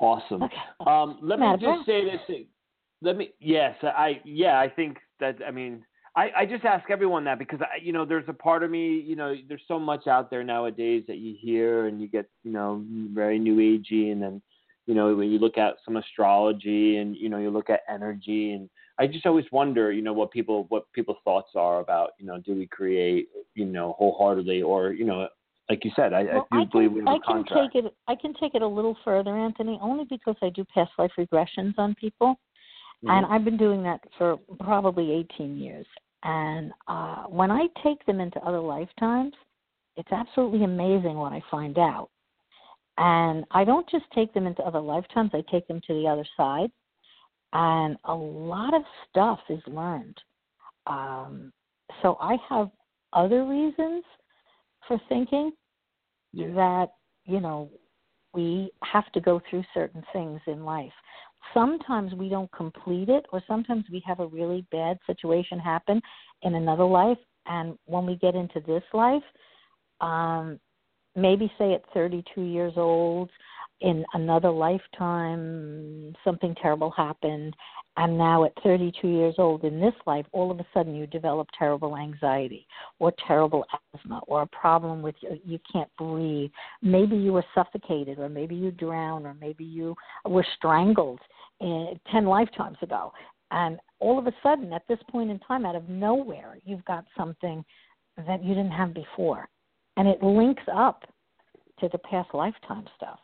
Awesome. 0.00 0.42
Okay. 0.44 0.56
Um, 0.86 1.18
let 1.20 1.38
me 1.38 1.46
just 1.60 1.84
say 1.84 2.02
this. 2.06 2.46
Let 3.02 3.18
me. 3.18 3.32
Yes, 3.38 3.76
I. 3.82 4.22
Yeah, 4.24 4.58
I 4.58 4.66
think 4.66 4.96
that. 5.20 5.36
I 5.46 5.50
mean, 5.50 5.84
I, 6.16 6.30
I 6.38 6.46
just 6.46 6.64
ask 6.64 6.90
everyone 6.90 7.24
that 7.24 7.38
because 7.38 7.60
I, 7.60 7.82
you 7.82 7.92
know, 7.92 8.04
there's 8.04 8.28
a 8.28 8.32
part 8.32 8.62
of 8.62 8.70
me. 8.70 9.00
You 9.00 9.16
know, 9.16 9.34
there's 9.48 9.62
so 9.68 9.78
much 9.78 10.06
out 10.06 10.30
there 10.30 10.42
nowadays 10.42 11.04
that 11.06 11.18
you 11.18 11.36
hear 11.38 11.86
and 11.86 12.00
you 12.00 12.08
get, 12.08 12.28
you 12.42 12.52
know, 12.52 12.84
very 13.14 13.38
new 13.38 13.56
agey, 13.56 14.10
and 14.12 14.20
then, 14.20 14.42
you 14.86 14.94
know, 14.94 15.14
when 15.14 15.30
you 15.30 15.38
look 15.38 15.56
at 15.56 15.76
some 15.84 15.96
astrology 15.96 16.96
and 16.96 17.16
you 17.16 17.28
know, 17.28 17.38
you 17.38 17.50
look 17.50 17.70
at 17.70 17.80
energy, 17.88 18.52
and 18.52 18.68
I 18.98 19.06
just 19.06 19.24
always 19.24 19.44
wonder, 19.52 19.92
you 19.92 20.02
know, 20.02 20.12
what 20.12 20.32
people 20.32 20.66
what 20.68 20.92
people's 20.92 21.18
thoughts 21.24 21.52
are 21.54 21.78
about, 21.80 22.10
you 22.18 22.26
know, 22.26 22.38
do 22.38 22.54
we 22.54 22.66
create, 22.66 23.28
you 23.54 23.64
know, 23.66 23.94
wholeheartedly 23.98 24.62
or, 24.62 24.92
you 24.92 25.04
know, 25.04 25.28
like 25.68 25.84
you 25.84 25.92
said, 25.94 26.12
I, 26.12 26.24
well, 26.24 26.48
I 26.50 26.56
do 26.56 26.62
I 26.62 26.64
believe 26.64 26.90
can, 26.90 26.94
we 26.94 27.00
have 27.00 27.08
I 27.08 27.18
can 27.18 27.44
contract. 27.44 27.72
take 27.72 27.84
it. 27.84 27.94
I 28.08 28.16
can 28.16 28.34
take 28.34 28.56
it 28.56 28.62
a 28.62 28.66
little 28.66 28.96
further, 29.04 29.36
Anthony, 29.38 29.78
only 29.80 30.04
because 30.10 30.34
I 30.42 30.48
do 30.50 30.64
past 30.74 30.90
life 30.98 31.12
regressions 31.16 31.74
on 31.78 31.94
people. 31.94 32.38
and 33.04 33.24
Mhm. 33.24 33.30
I've 33.30 33.44
been 33.44 33.56
doing 33.56 33.82
that 33.84 34.00
for 34.18 34.36
probably 34.58 35.12
18 35.12 35.56
years. 35.56 35.86
And 36.22 36.72
uh, 36.86 37.24
when 37.24 37.50
I 37.50 37.66
take 37.82 38.04
them 38.06 38.20
into 38.20 38.38
other 38.40 38.60
lifetimes, 38.60 39.32
it's 39.96 40.12
absolutely 40.12 40.64
amazing 40.64 41.16
what 41.16 41.32
I 41.32 41.42
find 41.50 41.78
out. 41.78 42.10
And 42.98 43.44
I 43.50 43.64
don't 43.64 43.88
just 43.88 44.04
take 44.14 44.34
them 44.34 44.46
into 44.46 44.62
other 44.62 44.80
lifetimes; 44.80 45.30
I 45.32 45.42
take 45.50 45.66
them 45.66 45.80
to 45.86 45.94
the 45.94 46.06
other 46.06 46.26
side, 46.36 46.70
and 47.52 47.96
a 48.04 48.14
lot 48.14 48.74
of 48.74 48.82
stuff 49.08 49.40
is 49.48 49.62
learned. 49.66 50.18
Um, 50.86 51.52
so 52.02 52.16
I 52.20 52.36
have 52.48 52.70
other 53.12 53.44
reasons 53.44 54.04
for 54.86 55.00
thinking 55.08 55.52
Yeah. 56.32 56.52
that 56.54 56.94
you 57.24 57.40
know 57.40 57.70
we 58.32 58.70
have 58.82 59.10
to 59.12 59.20
go 59.20 59.40
through 59.48 59.64
certain 59.74 60.04
things 60.12 60.40
in 60.46 60.64
life 60.64 60.92
sometimes 61.54 62.14
we 62.14 62.28
don't 62.28 62.50
complete 62.52 63.08
it 63.08 63.26
or 63.32 63.42
sometimes 63.46 63.84
we 63.90 64.02
have 64.06 64.20
a 64.20 64.26
really 64.26 64.66
bad 64.70 64.98
situation 65.06 65.58
happen 65.58 66.00
in 66.42 66.54
another 66.54 66.84
life 66.84 67.18
and 67.46 67.76
when 67.86 68.06
we 68.06 68.16
get 68.16 68.34
into 68.34 68.60
this 68.66 68.82
life 68.92 69.22
um 70.00 70.58
maybe 71.16 71.52
say 71.58 71.74
at 71.74 71.82
32 71.92 72.42
years 72.42 72.72
old 72.76 73.30
in 73.80 74.04
another 74.14 74.50
lifetime 74.50 76.14
something 76.24 76.54
terrible 76.60 76.90
happened 76.90 77.54
and 77.96 78.16
now 78.16 78.44
at 78.44 78.52
32 78.62 79.08
years 79.08 79.34
old. 79.38 79.64
In 79.64 79.80
this 79.80 79.94
life 80.06 80.26
all 80.32 80.50
of 80.50 80.60
a 80.60 80.66
sudden 80.72 80.94
you 80.94 81.06
develop 81.06 81.48
terrible 81.58 81.96
anxiety 81.96 82.66
or 82.98 83.12
terrible 83.26 83.64
asthma 83.94 84.20
or 84.26 84.42
a 84.42 84.46
problem 84.46 85.02
with 85.02 85.14
you, 85.20 85.38
you 85.44 85.58
can't 85.70 85.90
breathe. 85.98 86.50
Maybe 86.82 87.16
you 87.16 87.32
were 87.32 87.44
suffocated 87.54 88.18
or 88.18 88.28
maybe 88.28 88.54
you 88.54 88.70
drowned 88.70 89.26
or 89.26 89.34
maybe 89.40 89.64
you 89.64 89.94
were 90.24 90.46
strangled 90.56 91.20
in, 91.60 91.98
10 92.10 92.26
lifetimes 92.26 92.78
ago. 92.82 93.12
And 93.50 93.78
all 93.98 94.18
of 94.18 94.26
a 94.26 94.32
sudden 94.42 94.72
at 94.72 94.86
this 94.88 95.00
point 95.10 95.30
in 95.30 95.38
time 95.40 95.66
out 95.66 95.76
of 95.76 95.88
nowhere 95.88 96.58
you've 96.64 96.84
got 96.84 97.04
something 97.16 97.64
that 98.26 98.44
you 98.44 98.54
didn't 98.54 98.72
have 98.72 98.94
before. 98.94 99.48
And 99.96 100.06
it 100.08 100.22
links 100.22 100.62
up 100.72 101.04
to 101.80 101.88
the 101.88 101.98
past 101.98 102.28
lifetime 102.34 102.84
stuff 102.96 103.18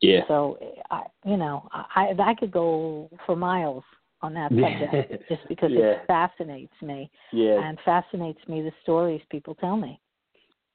Yeah. 0.00 0.22
so 0.28 0.58
I, 0.90 1.02
you 1.24 1.36
know, 1.36 1.68
I 1.72 2.14
I 2.18 2.34
could 2.34 2.50
go 2.50 3.10
for 3.26 3.36
miles 3.36 3.84
on 4.22 4.34
that 4.34 4.50
subject 4.50 5.24
just 5.28 5.46
because 5.48 5.70
Yeah. 5.72 5.82
it 5.82 6.06
fascinates 6.06 6.72
me 6.82 7.10
Yeah. 7.32 7.60
and 7.62 7.78
fascinates 7.84 8.40
me 8.48 8.62
the 8.62 8.72
stories 8.82 9.22
people 9.30 9.54
tell 9.54 9.76
me. 9.76 10.00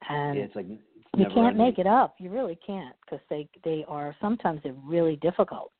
And 0.08 0.38
yeah, 0.38 0.44
it's 0.44 0.56
like 0.56 0.66
it's 0.68 0.80
you 1.16 1.26
can't 1.26 1.56
ending. 1.56 1.66
make 1.66 1.78
it 1.78 1.86
up. 1.86 2.16
You 2.18 2.30
really 2.30 2.58
can't 2.66 2.94
because 3.04 3.24
they 3.30 3.48
they 3.64 3.84
are 3.88 4.14
sometimes 4.20 4.60
they're 4.62 4.74
really 4.84 5.16
difficult, 5.16 5.72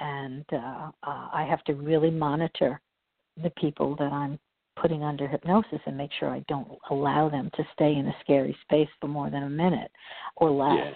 and 0.00 0.44
uh, 0.52 0.90
uh, 1.02 1.28
I 1.32 1.46
have 1.48 1.64
to 1.64 1.74
really 1.74 2.10
monitor 2.10 2.80
the 3.42 3.50
people 3.50 3.96
that 3.96 4.12
I'm 4.12 4.38
putting 4.76 5.02
under 5.04 5.28
hypnosis 5.28 5.80
and 5.86 5.96
make 5.96 6.10
sure 6.18 6.30
I 6.30 6.40
don't 6.48 6.68
allow 6.90 7.28
them 7.28 7.50
to 7.54 7.64
stay 7.72 7.94
in 7.94 8.06
a 8.08 8.14
scary 8.22 8.56
space 8.62 8.88
for 9.00 9.08
more 9.08 9.30
than 9.30 9.44
a 9.44 9.50
minute 9.50 9.90
or 10.36 10.50
less 10.50 10.78
Yeah. 10.78 10.92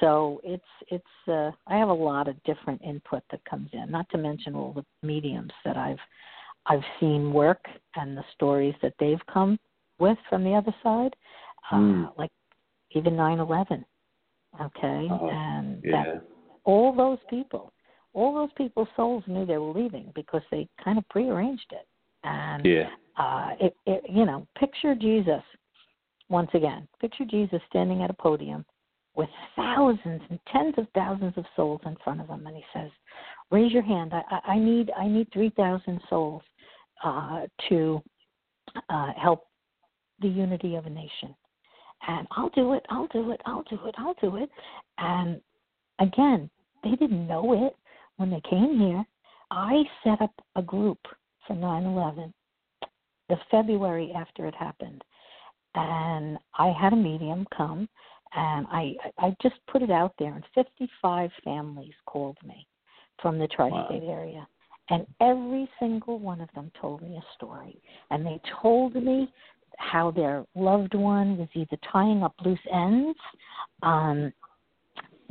So 0.00 0.40
it's 0.44 0.62
it's 0.88 1.28
uh 1.28 1.50
i 1.66 1.76
have 1.76 1.88
a 1.88 1.92
lot 1.92 2.28
of 2.28 2.42
different 2.42 2.80
input 2.82 3.22
that 3.30 3.44
comes 3.44 3.68
in 3.72 3.90
not 3.90 4.08
to 4.10 4.18
mention 4.18 4.54
all 4.54 4.72
the 4.72 4.84
mediums 5.06 5.52
that 5.64 5.76
i've 5.76 5.98
i've 6.66 6.82
seen 6.98 7.32
work 7.32 7.64
and 7.96 8.16
the 8.16 8.24
stories 8.34 8.74
that 8.82 8.94
they've 8.98 9.24
come 9.32 9.58
with 9.98 10.18
from 10.28 10.44
the 10.44 10.54
other 10.54 10.74
side 10.82 11.14
Mm. 11.72 12.06
uh 12.06 12.10
like 12.16 12.30
even 12.92 13.14
nine 13.14 13.40
eleven 13.40 13.84
okay 14.60 15.08
Uh-huh. 15.10 15.26
and 15.26 15.82
Yeah. 15.84 16.04
that 16.04 16.24
all 16.64 16.94
those 16.94 17.18
people 17.28 17.72
all 18.14 18.32
those 18.34 18.52
people's 18.56 18.88
souls 18.96 19.22
knew 19.26 19.44
they 19.44 19.58
were 19.58 19.72
leaving 19.72 20.10
because 20.14 20.42
they 20.50 20.66
kind 20.82 20.96
of 20.98 21.06
prearranged 21.10 21.70
it 21.72 21.86
and 22.24 22.64
Yeah. 22.64 22.88
uh, 23.16 23.50
it, 23.60 23.76
it, 23.86 24.04
you 24.08 24.24
know, 24.24 24.46
picture 24.58 24.94
Jesus 24.94 25.42
once 26.28 26.50
again. 26.54 26.88
Picture 27.00 27.24
Jesus 27.24 27.60
standing 27.68 28.02
at 28.02 28.10
a 28.10 28.14
podium 28.14 28.64
with 29.18 29.28
thousands 29.56 30.22
and 30.30 30.38
tens 30.50 30.74
of 30.78 30.86
thousands 30.94 31.34
of 31.36 31.44
souls 31.56 31.80
in 31.84 31.96
front 32.04 32.20
of 32.20 32.28
him, 32.28 32.46
and 32.46 32.56
he 32.56 32.64
says, 32.72 32.90
"Raise 33.50 33.72
your 33.72 33.82
hand. 33.82 34.14
I, 34.14 34.52
I 34.52 34.58
need 34.58 34.90
I 34.96 35.08
need 35.08 35.26
three 35.32 35.50
thousand 35.50 36.00
souls 36.08 36.42
uh, 37.04 37.46
to 37.68 38.00
uh, 38.88 39.12
help 39.20 39.48
the 40.22 40.28
unity 40.28 40.76
of 40.76 40.86
a 40.86 40.90
nation." 40.90 41.34
And 42.06 42.28
I'll 42.30 42.50
do 42.50 42.74
it. 42.74 42.86
I'll 42.90 43.08
do 43.08 43.32
it. 43.32 43.40
I'll 43.44 43.64
do 43.64 43.78
it. 43.86 43.94
I'll 43.98 44.14
do 44.20 44.36
it. 44.36 44.48
And 44.98 45.40
again, 45.98 46.48
they 46.84 46.90
didn't 46.92 47.26
know 47.26 47.66
it 47.66 47.76
when 48.18 48.30
they 48.30 48.40
came 48.48 48.78
here. 48.78 49.04
I 49.50 49.82
set 50.04 50.22
up 50.22 50.32
a 50.54 50.62
group 50.62 51.00
for 51.46 51.56
9/11 51.56 52.32
the 53.28 53.36
February 53.50 54.12
after 54.16 54.46
it 54.46 54.54
happened, 54.54 55.02
and 55.74 56.38
I 56.56 56.68
had 56.68 56.92
a 56.92 56.96
medium 56.96 57.46
come, 57.54 57.88
and 58.34 58.66
I 58.70 58.94
I 59.18 59.34
just 59.42 59.56
put 59.70 59.82
it 59.82 59.90
out 59.90 60.14
there, 60.18 60.34
and 60.34 60.44
55 60.54 61.30
families 61.44 61.94
called 62.06 62.38
me 62.46 62.66
from 63.20 63.38
the 63.38 63.48
tri-state 63.48 64.02
Wow. 64.02 64.10
area, 64.10 64.48
and 64.90 65.06
every 65.20 65.68
single 65.80 66.18
one 66.18 66.40
of 66.40 66.48
them 66.54 66.70
told 66.80 67.02
me 67.02 67.16
a 67.16 67.34
story, 67.34 67.80
and 68.10 68.24
they 68.24 68.40
told 68.62 68.94
me 68.94 69.32
how 69.78 70.10
their 70.10 70.44
loved 70.54 70.94
one 70.94 71.36
was 71.36 71.48
either 71.54 71.76
tying 71.92 72.22
up 72.22 72.34
loose 72.44 72.58
ends, 72.72 73.18
um, 73.82 74.32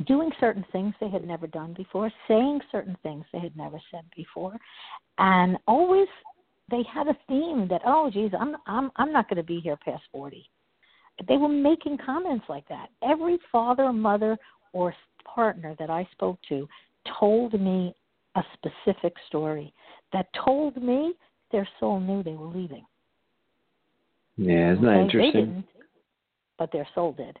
doing 0.06 0.30
certain 0.40 0.64
things 0.72 0.94
they 1.00 1.08
had 1.08 1.26
never 1.26 1.46
done 1.46 1.74
before, 1.74 2.10
saying 2.26 2.60
certain 2.70 2.96
things 3.02 3.24
they 3.32 3.40
had 3.40 3.56
never 3.56 3.80
said 3.90 4.04
before, 4.16 4.56
and 5.18 5.58
always 5.66 6.08
they 6.70 6.82
had 6.92 7.08
a 7.08 7.16
theme 7.26 7.66
that 7.68 7.82
oh 7.86 8.10
geez 8.10 8.32
I'm 8.38 8.56
I'm 8.66 8.90
I'm 8.96 9.12
not 9.12 9.28
going 9.28 9.38
to 9.38 9.42
be 9.42 9.60
here 9.60 9.76
past 9.84 10.02
40. 10.12 10.48
They 11.26 11.36
were 11.36 11.48
making 11.48 11.98
comments 12.04 12.44
like 12.48 12.68
that. 12.68 12.90
Every 13.02 13.38
father, 13.50 13.92
mother, 13.92 14.36
or 14.72 14.94
partner 15.24 15.74
that 15.78 15.90
I 15.90 16.06
spoke 16.12 16.38
to 16.48 16.68
told 17.18 17.60
me 17.60 17.94
a 18.36 18.42
specific 18.54 19.14
story 19.26 19.72
that 20.12 20.26
told 20.44 20.76
me 20.82 21.14
their 21.50 21.66
soul 21.80 22.00
knew 22.00 22.22
they 22.22 22.34
were 22.34 22.46
leaving. 22.46 22.86
Yeah, 24.36 24.72
isn't 24.72 24.84
that 24.84 24.90
Okay? 24.90 24.98
They 24.98 25.02
interesting? 25.02 25.46
didn't, 25.46 25.66
but 26.58 26.70
their 26.72 26.86
soul 26.94 27.12
did. 27.12 27.38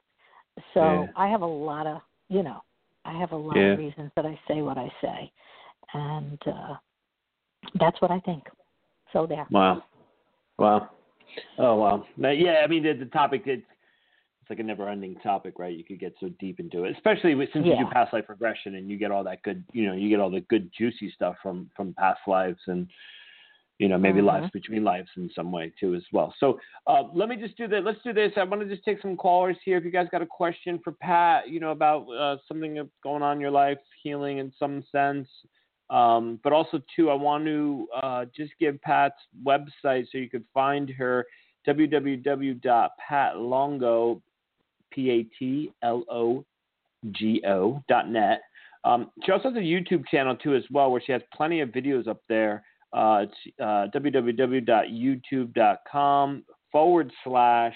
So 0.74 0.82
Yeah. 0.82 1.06
I 1.14 1.28
have 1.28 1.42
a 1.42 1.46
lot 1.46 1.86
of, 1.86 2.00
you 2.28 2.42
know, 2.42 2.62
I 3.04 3.12
have 3.12 3.32
a 3.32 3.36
lot 3.36 3.56
Yeah. 3.56 3.72
of 3.72 3.78
reasons 3.78 4.10
that 4.16 4.26
I 4.26 4.38
say 4.48 4.62
what 4.62 4.76
I 4.76 4.92
say, 5.00 5.32
and 5.94 6.38
uh 6.48 6.76
that's 7.74 8.00
what 8.00 8.10
I 8.10 8.20
think. 8.20 8.48
So 9.12 9.26
there. 9.26 9.46
Wow. 9.50 9.84
Wow. 10.58 10.90
Oh 11.58 11.76
wow. 11.76 12.06
Yeah, 12.16 12.60
I 12.64 12.66
mean 12.66 12.82
the, 12.82 12.92
the 12.92 13.06
topic 13.06 13.42
it's 13.46 13.62
it's 14.42 14.50
like 14.50 14.60
a 14.60 14.62
never-ending 14.62 15.16
topic, 15.16 15.58
right? 15.58 15.76
You 15.76 15.84
could 15.84 16.00
get 16.00 16.14
so 16.20 16.30
deep 16.40 16.58
into 16.58 16.84
it, 16.84 16.94
especially 16.96 17.34
with, 17.34 17.50
since 17.52 17.66
you 17.66 17.76
do 17.76 17.86
past 17.92 18.14
life 18.14 18.24
regression 18.28 18.76
and 18.76 18.88
you 18.88 18.96
get 18.96 19.10
all 19.10 19.22
that 19.24 19.42
good, 19.42 19.62
you 19.72 19.86
know, 19.86 19.92
you 19.92 20.08
get 20.08 20.20
all 20.20 20.30
the 20.30 20.40
good 20.42 20.70
juicy 20.76 21.10
stuff 21.14 21.36
from 21.42 21.70
from 21.76 21.92
past 21.94 22.20
lives 22.26 22.60
and 22.66 22.88
you 23.78 23.88
know 23.88 23.98
maybe 23.98 24.20
Mhm. 24.20 24.26
lives 24.26 24.50
between 24.52 24.84
lives 24.84 25.10
in 25.16 25.30
some 25.30 25.52
way 25.52 25.72
too 25.78 25.94
as 25.94 26.04
well. 26.12 26.34
So 26.38 26.58
uh, 26.86 27.04
let 27.12 27.28
me 27.28 27.36
just 27.36 27.56
do 27.56 27.68
that. 27.68 27.84
Let's 27.84 28.02
do 28.02 28.12
this. 28.12 28.32
I 28.36 28.44
want 28.44 28.62
to 28.62 28.68
just 28.68 28.84
take 28.84 29.00
some 29.00 29.16
callers 29.16 29.56
here. 29.64 29.76
If 29.76 29.84
you 29.84 29.90
guys 29.90 30.08
got 30.10 30.22
a 30.22 30.26
question 30.26 30.80
for 30.82 30.92
Pat, 30.92 31.48
you 31.48 31.60
know 31.60 31.70
about 31.70 32.06
uh, 32.08 32.38
something 32.46 32.74
that's 32.74 32.88
going 33.02 33.22
on 33.22 33.36
in 33.36 33.40
your 33.40 33.50
life, 33.50 33.78
healing 34.02 34.38
in 34.38 34.52
some 34.58 34.82
sense. 34.90 35.28
Um, 35.90 36.38
but 36.44 36.52
also 36.52 36.80
too, 36.94 37.10
I 37.10 37.14
want 37.14 37.46
to 37.46 37.88
uh, 38.02 38.26
just 38.36 38.52
give 38.60 38.80
Pat's 38.82 39.16
website 39.44 40.06
so 40.10 40.18
you 40.18 40.28
could 40.28 40.44
find 40.52 40.90
her 40.90 41.24
www.patlongo, 41.66 44.20
p 44.90 45.10
a 45.10 45.22
t 45.38 45.72
l 45.82 46.04
o 46.10 46.44
g 47.12 47.42
o 47.46 47.82
dot 47.88 48.08
net. 48.08 48.42
Um, 48.84 49.10
she 49.24 49.32
also 49.32 49.48
has 49.48 49.56
a 49.56 49.60
YouTube 49.60 50.06
channel 50.08 50.36
too 50.36 50.54
as 50.54 50.64
well, 50.70 50.90
where 50.90 51.00
she 51.04 51.12
has 51.12 51.22
plenty 51.34 51.60
of 51.60 51.70
videos 51.70 52.06
up 52.06 52.20
there. 52.28 52.62
Uh, 52.92 53.24
it's 53.24 53.34
uh, 53.60 53.86
www.youtube.com 53.94 56.44
forward 56.72 57.12
slash 57.24 57.74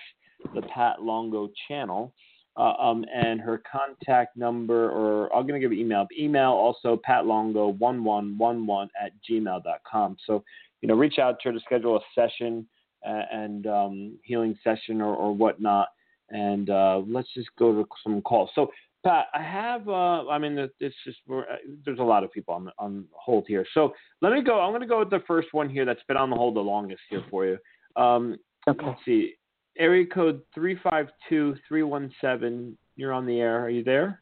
the 0.55 0.63
Pat 0.63 1.03
Longo 1.03 1.51
channel. 1.69 2.15
Uh, 2.55 2.75
um, 2.79 3.03
and 3.15 3.41
her 3.41 3.63
contact 3.71 4.37
number, 4.37 4.91
or 4.91 5.35
I'm 5.35 5.47
going 5.47 5.59
to 5.59 5.67
give 5.67 5.73
email. 5.73 6.07
Email 6.19 6.51
also 6.51 7.01
patlongo1111 7.09 8.89
at 9.03 9.13
gmail.com. 9.29 10.17
So, 10.27 10.45
you 10.83 10.89
know, 10.89 10.95
reach 10.95 11.19
out 11.19 11.41
to 11.41 11.49
her 11.49 11.53
to 11.55 11.61
schedule 11.61 11.97
a 11.97 12.01
session 12.15 12.67
uh, 13.09 13.23
and 13.33 13.67
um, 13.67 14.19
healing 14.23 14.55
session 14.63 15.01
or, 15.01 15.15
or 15.15 15.35
whatnot. 15.35 15.89
And 16.29 16.69
uh, 16.69 17.01
let's 17.09 17.33
just 17.33 17.49
go 17.59 17.73
to 17.73 17.89
some 18.03 18.21
calls. 18.21 18.51
So, 18.55 18.71
Pat, 19.03 19.29
I 19.33 19.43
have, 19.43 19.89
uh, 19.89 20.29
I 20.29 20.39
mean, 20.39 20.59
it's 20.59 20.95
just, 21.07 21.19
uh, 21.33 21.41
there's 21.87 22.01
a 22.01 22.05
lot 22.05 22.23
of 22.23 22.31
people 22.33 22.53
on, 22.53 22.71
on 22.79 23.07
hold 23.13 23.47
here. 23.49 23.65
So 23.73 23.95
let 24.21 24.33
me 24.35 24.43
go. 24.43 24.61
I'm 24.61 24.73
going 24.73 24.83
to 24.83 24.87
go 24.87 24.99
with 24.99 25.11
the 25.11 25.23
first 25.27 25.49
one 25.53 25.71
here 25.71 25.87
that's 25.87 26.03
been 26.07 26.19
on 26.19 26.29
the 26.29 26.37
hold 26.37 26.57
the 26.57 26.61
longest 26.61 27.01
here 27.09 27.25
for 27.31 27.47
you. 27.47 27.57
Um, 27.97 28.37
Okay. 28.69 28.87
Let's 28.87 29.01
see. 29.05 29.35
Area 29.79 30.07
code 30.07 30.43
352317. 30.55 32.77
You're 32.97 33.13
on 33.13 33.27
the 33.27 33.41
air. 33.41 33.65
Are 33.65 33.71
you 33.71 33.83
there? 33.83 34.21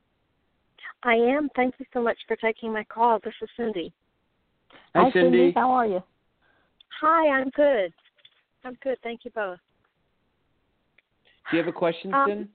I 1.02 1.14
am. 1.14 1.48
Thank 1.56 1.74
you 1.78 1.86
so 1.92 2.00
much 2.02 2.18
for 2.28 2.36
taking 2.36 2.72
my 2.72 2.84
call. 2.84 3.18
This 3.24 3.34
is 3.42 3.48
Cindy. 3.56 3.92
Hi, 4.94 5.10
Cindy. 5.12 5.52
How 5.54 5.70
are 5.70 5.86
you? 5.86 6.02
Hi, 7.00 7.28
I'm 7.28 7.48
good. 7.50 7.92
I'm 8.64 8.76
good. 8.82 8.98
Thank 9.02 9.24
you 9.24 9.30
both. 9.34 9.58
Do 11.50 11.56
you 11.56 11.62
have 11.62 11.68
a 11.68 11.72
question, 11.76 12.14
Um, 12.14 12.28
Sin? 12.28 12.48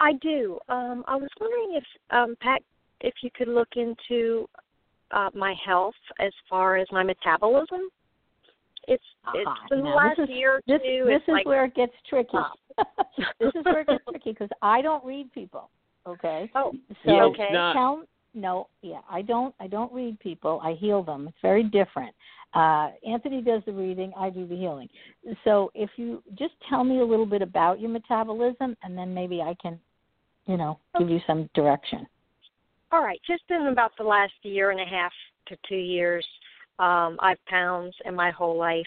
I 0.00 0.14
do. 0.14 0.58
Um, 0.68 1.04
I 1.08 1.16
was 1.16 1.28
wondering 1.40 1.74
if 1.74 1.84
um, 2.10 2.36
Pat, 2.40 2.62
if 3.00 3.14
you 3.22 3.30
could 3.34 3.48
look 3.48 3.68
into 3.76 4.48
uh, 5.10 5.30
my 5.34 5.54
health 5.64 5.94
as 6.20 6.32
far 6.48 6.76
as 6.76 6.86
my 6.92 7.02
metabolism. 7.02 7.80
It's 8.88 9.04
it's 9.34 9.44
Ah, 9.46 9.56
the 9.68 9.76
now 9.76 9.96
last 9.96 10.16
this 10.16 10.28
is, 10.28 10.34
year 10.34 10.56
or 10.56 10.60
This, 10.66 10.80
two. 10.82 11.04
this 11.06 11.22
is 11.22 11.28
like 11.28 11.46
where 11.46 11.66
it 11.66 11.74
gets 11.74 11.92
tricky. 12.08 12.30
Stop. 12.30 12.58
this 13.40 13.52
is 13.54 13.64
where 13.64 13.80
it 13.80 13.86
gets 13.86 14.04
tricky 14.10 14.30
because 14.32 14.48
I 14.62 14.80
don't 14.80 15.04
read 15.04 15.30
people. 15.32 15.68
Okay. 16.06 16.50
oh 16.54 16.72
So 17.04 17.12
Yeah, 17.14 17.24
okay. 17.24 17.50
tell 17.52 18.04
no, 18.34 18.68
yeah, 18.82 19.00
I 19.10 19.22
don't 19.22 19.54
I 19.60 19.66
don't 19.66 19.92
read 19.92 20.18
people. 20.20 20.60
I 20.64 20.72
heal 20.72 21.02
them. 21.02 21.28
It's 21.28 21.36
very 21.42 21.64
different. 21.64 22.14
Uh 22.54 22.90
Anthony 23.06 23.42
does 23.42 23.62
the 23.66 23.72
reading, 23.72 24.12
I 24.16 24.30
do 24.30 24.46
the 24.46 24.56
healing. 24.56 24.88
So 25.44 25.70
if 25.74 25.90
you 25.96 26.22
just 26.38 26.54
tell 26.68 26.82
me 26.82 27.00
a 27.00 27.04
little 27.04 27.26
bit 27.26 27.42
about 27.42 27.80
your 27.80 27.90
metabolism 27.90 28.74
and 28.82 28.96
then 28.96 29.12
maybe 29.12 29.42
I 29.42 29.54
can, 29.60 29.78
you 30.46 30.56
know, 30.56 30.78
give 30.98 31.10
you 31.10 31.20
some 31.26 31.50
direction. 31.54 32.06
All 32.90 33.02
right, 33.02 33.20
just 33.26 33.42
in 33.50 33.66
about 33.66 33.92
the 33.98 34.04
last 34.04 34.32
year 34.42 34.70
and 34.70 34.80
a 34.80 34.86
half 34.86 35.12
to 35.48 35.56
two 35.68 35.76
years, 35.76 36.26
um, 36.78 37.16
I've 37.20 37.44
pounds 37.46 37.94
in 38.04 38.14
my 38.14 38.30
whole 38.30 38.56
life. 38.56 38.86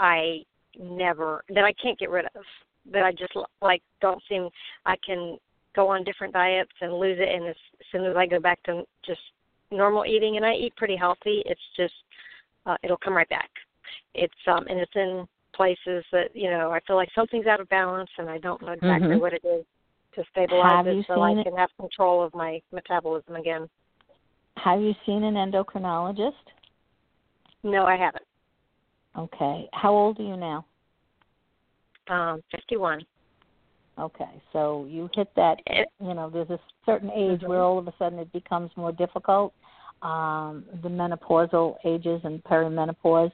I 0.00 0.42
never 0.78 1.44
that 1.50 1.64
I 1.64 1.72
can't 1.74 1.98
get 1.98 2.10
rid 2.10 2.24
of. 2.34 2.44
That 2.92 3.04
I 3.04 3.12
just 3.12 3.32
like 3.60 3.82
don't 4.00 4.22
seem 4.28 4.48
I 4.86 4.96
can 5.06 5.38
go 5.74 5.88
on 5.88 6.04
different 6.04 6.32
diets 6.34 6.72
and 6.80 6.92
lose 6.92 7.18
it, 7.20 7.28
and 7.28 7.48
as, 7.48 7.56
as 7.80 7.86
soon 7.92 8.04
as 8.04 8.16
I 8.16 8.26
go 8.26 8.40
back 8.40 8.62
to 8.64 8.82
just 9.06 9.20
normal 9.70 10.04
eating, 10.04 10.36
and 10.36 10.44
I 10.44 10.54
eat 10.54 10.76
pretty 10.76 10.96
healthy, 10.96 11.42
it's 11.46 11.60
just 11.76 11.94
uh, 12.66 12.76
it'll 12.82 12.96
come 12.98 13.16
right 13.16 13.28
back. 13.28 13.50
It's 14.14 14.34
um 14.46 14.66
and 14.68 14.78
it's 14.80 14.96
in 14.96 15.26
places 15.54 16.04
that 16.12 16.34
you 16.34 16.50
know 16.50 16.70
I 16.72 16.80
feel 16.86 16.96
like 16.96 17.10
something's 17.14 17.46
out 17.46 17.60
of 17.60 17.68
balance, 17.68 18.10
and 18.18 18.28
I 18.28 18.38
don't 18.38 18.62
know 18.62 18.72
exactly 18.72 19.16
Mhm. 19.16 19.20
what 19.20 19.32
it 19.32 19.44
is 19.44 19.64
to 20.14 20.24
stabilize 20.30 20.84
Have 20.84 20.86
it 20.88 21.06
so 21.06 21.22
I 21.22 21.30
seen 21.30 21.38
it? 21.38 21.44
can 21.44 21.56
have 21.56 21.70
control 21.78 22.22
of 22.22 22.34
my 22.34 22.60
metabolism 22.72 23.36
again. 23.36 23.68
Have 24.56 24.80
you 24.80 24.94
seen 25.06 25.24
an 25.24 25.34
endocrinologist? 25.34 26.32
No, 27.62 27.84
I 27.84 27.96
haven't. 27.96 28.24
Okay. 29.16 29.68
How 29.72 29.92
old 29.92 30.18
are 30.18 30.22
you 30.22 30.36
now? 30.36 30.64
Um, 32.08 32.42
51. 32.50 33.04
Okay, 33.98 34.42
so 34.52 34.86
you 34.88 35.08
hit 35.14 35.28
that. 35.36 35.60
It- 35.66 35.88
You 36.00 36.14
know, 36.14 36.30
there's 36.30 36.50
a 36.50 36.58
certain 36.86 37.10
age 37.10 37.42
where 37.42 37.60
all 37.60 37.78
of 37.78 37.86
a 37.86 37.94
sudden 37.98 38.18
it 38.18 38.32
becomes 38.32 38.70
more 38.76 38.90
difficult. 38.90 39.52
Um, 40.00 40.64
the 40.82 40.88
menopausal 40.88 41.76
ages 41.84 42.20
and 42.24 42.42
perimenopause, 42.44 43.30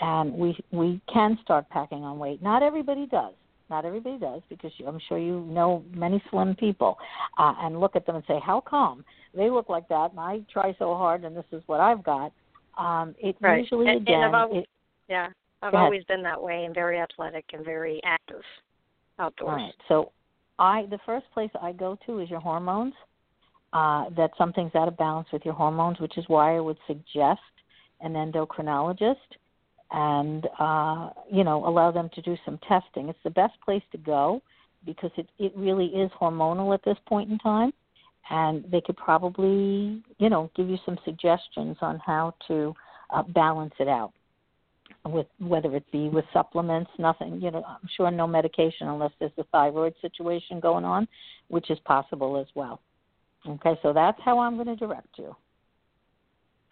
and 0.00 0.32
we 0.34 0.56
we 0.70 1.00
can 1.12 1.38
start 1.42 1.68
packing 1.70 2.04
on 2.04 2.18
weight. 2.18 2.42
Not 2.42 2.62
everybody 2.62 3.06
does. 3.06 3.34
Not 3.70 3.84
everybody 3.84 4.18
does 4.18 4.42
because 4.48 4.70
you, 4.78 4.86
I'm 4.86 5.00
sure 5.08 5.18
you 5.18 5.40
know 5.40 5.82
many 5.94 6.22
slim 6.30 6.54
people, 6.54 6.98
uh, 7.38 7.54
and 7.60 7.80
look 7.80 7.96
at 7.96 8.06
them 8.06 8.16
and 8.16 8.24
say, 8.26 8.38
"How 8.38 8.60
come 8.60 9.04
they 9.34 9.50
look 9.50 9.68
like 9.68 9.88
that?" 9.88 10.10
And 10.12 10.20
I 10.20 10.42
try 10.52 10.74
so 10.78 10.94
hard, 10.94 11.24
and 11.24 11.34
this 11.34 11.50
is 11.50 11.62
what 11.66 11.80
I've 11.80 12.04
got. 12.04 12.32
Um, 12.76 13.14
it 13.18 13.36
Right. 13.40 13.60
usually 13.60 13.88
And- 13.88 13.98
and 13.98 14.08
again. 14.08 14.24
I've 14.24 14.34
always- 14.34 14.62
it, 14.62 14.68
Yeah, 15.08 15.30
I've 15.60 15.74
always 15.74 16.04
been 16.04 16.22
that 16.22 16.42
way 16.42 16.64
and 16.64 16.74
very 16.74 16.98
athletic 16.98 17.52
and 17.52 17.64
very 17.64 18.02
active 18.04 18.44
outdoors. 19.18 19.56
Right. 19.56 19.74
So 19.88 20.12
I 20.58 20.86
the 20.86 20.98
first 20.98 21.30
place 21.32 21.50
I 21.60 21.72
go 21.72 21.96
to 22.06 22.20
is 22.20 22.30
your 22.30 22.40
hormones. 22.40 22.94
Uh, 23.72 24.10
that 24.10 24.36
something's 24.36 24.74
out 24.74 24.86
of 24.86 24.96
balance 24.98 25.30
with 25.32 25.44
your 25.46 25.54
hormones, 25.54 25.98
which 25.98 26.18
is 26.18 26.28
why 26.28 26.56
I 26.56 26.60
would 26.60 26.76
suggest 26.86 27.40
an 28.00 28.14
endocrinologist 28.14 29.16
and 29.90 30.46
uh, 30.58 31.10
you 31.30 31.44
know 31.44 31.66
allow 31.66 31.90
them 31.90 32.08
to 32.10 32.22
do 32.22 32.36
some 32.44 32.58
testing. 32.58 33.08
It's 33.08 33.22
the 33.22 33.30
best 33.30 33.58
place 33.60 33.82
to 33.92 33.98
go 33.98 34.42
because 34.84 35.10
it 35.16 35.28
it 35.38 35.52
really 35.56 35.86
is 35.86 36.10
hormonal 36.12 36.74
at 36.74 36.82
this 36.84 36.98
point 37.06 37.30
in 37.30 37.38
time, 37.38 37.72
and 38.30 38.64
they 38.70 38.80
could 38.80 38.96
probably 38.96 40.02
you 40.18 40.28
know 40.28 40.50
give 40.56 40.68
you 40.68 40.78
some 40.84 40.98
suggestions 41.04 41.76
on 41.80 41.98
how 42.04 42.34
to 42.48 42.74
uh, 43.10 43.22
balance 43.22 43.74
it 43.78 43.88
out 43.88 44.12
with 45.04 45.26
whether 45.38 45.74
it 45.74 45.90
be 45.90 46.08
with 46.08 46.24
supplements, 46.32 46.90
nothing, 46.98 47.40
you 47.40 47.50
know, 47.50 47.64
I'm 47.66 47.88
sure 47.96 48.10
no 48.10 48.26
medication 48.26 48.88
unless 48.88 49.10
there's 49.18 49.32
a 49.38 49.44
thyroid 49.44 49.94
situation 50.00 50.60
going 50.60 50.84
on, 50.84 51.08
which 51.48 51.70
is 51.70 51.78
possible 51.84 52.36
as 52.38 52.46
well. 52.54 52.80
Okay, 53.46 53.74
so 53.82 53.92
that's 53.92 54.18
how 54.24 54.38
I'm 54.38 54.54
going 54.54 54.68
to 54.68 54.76
direct 54.76 55.18
you. 55.18 55.34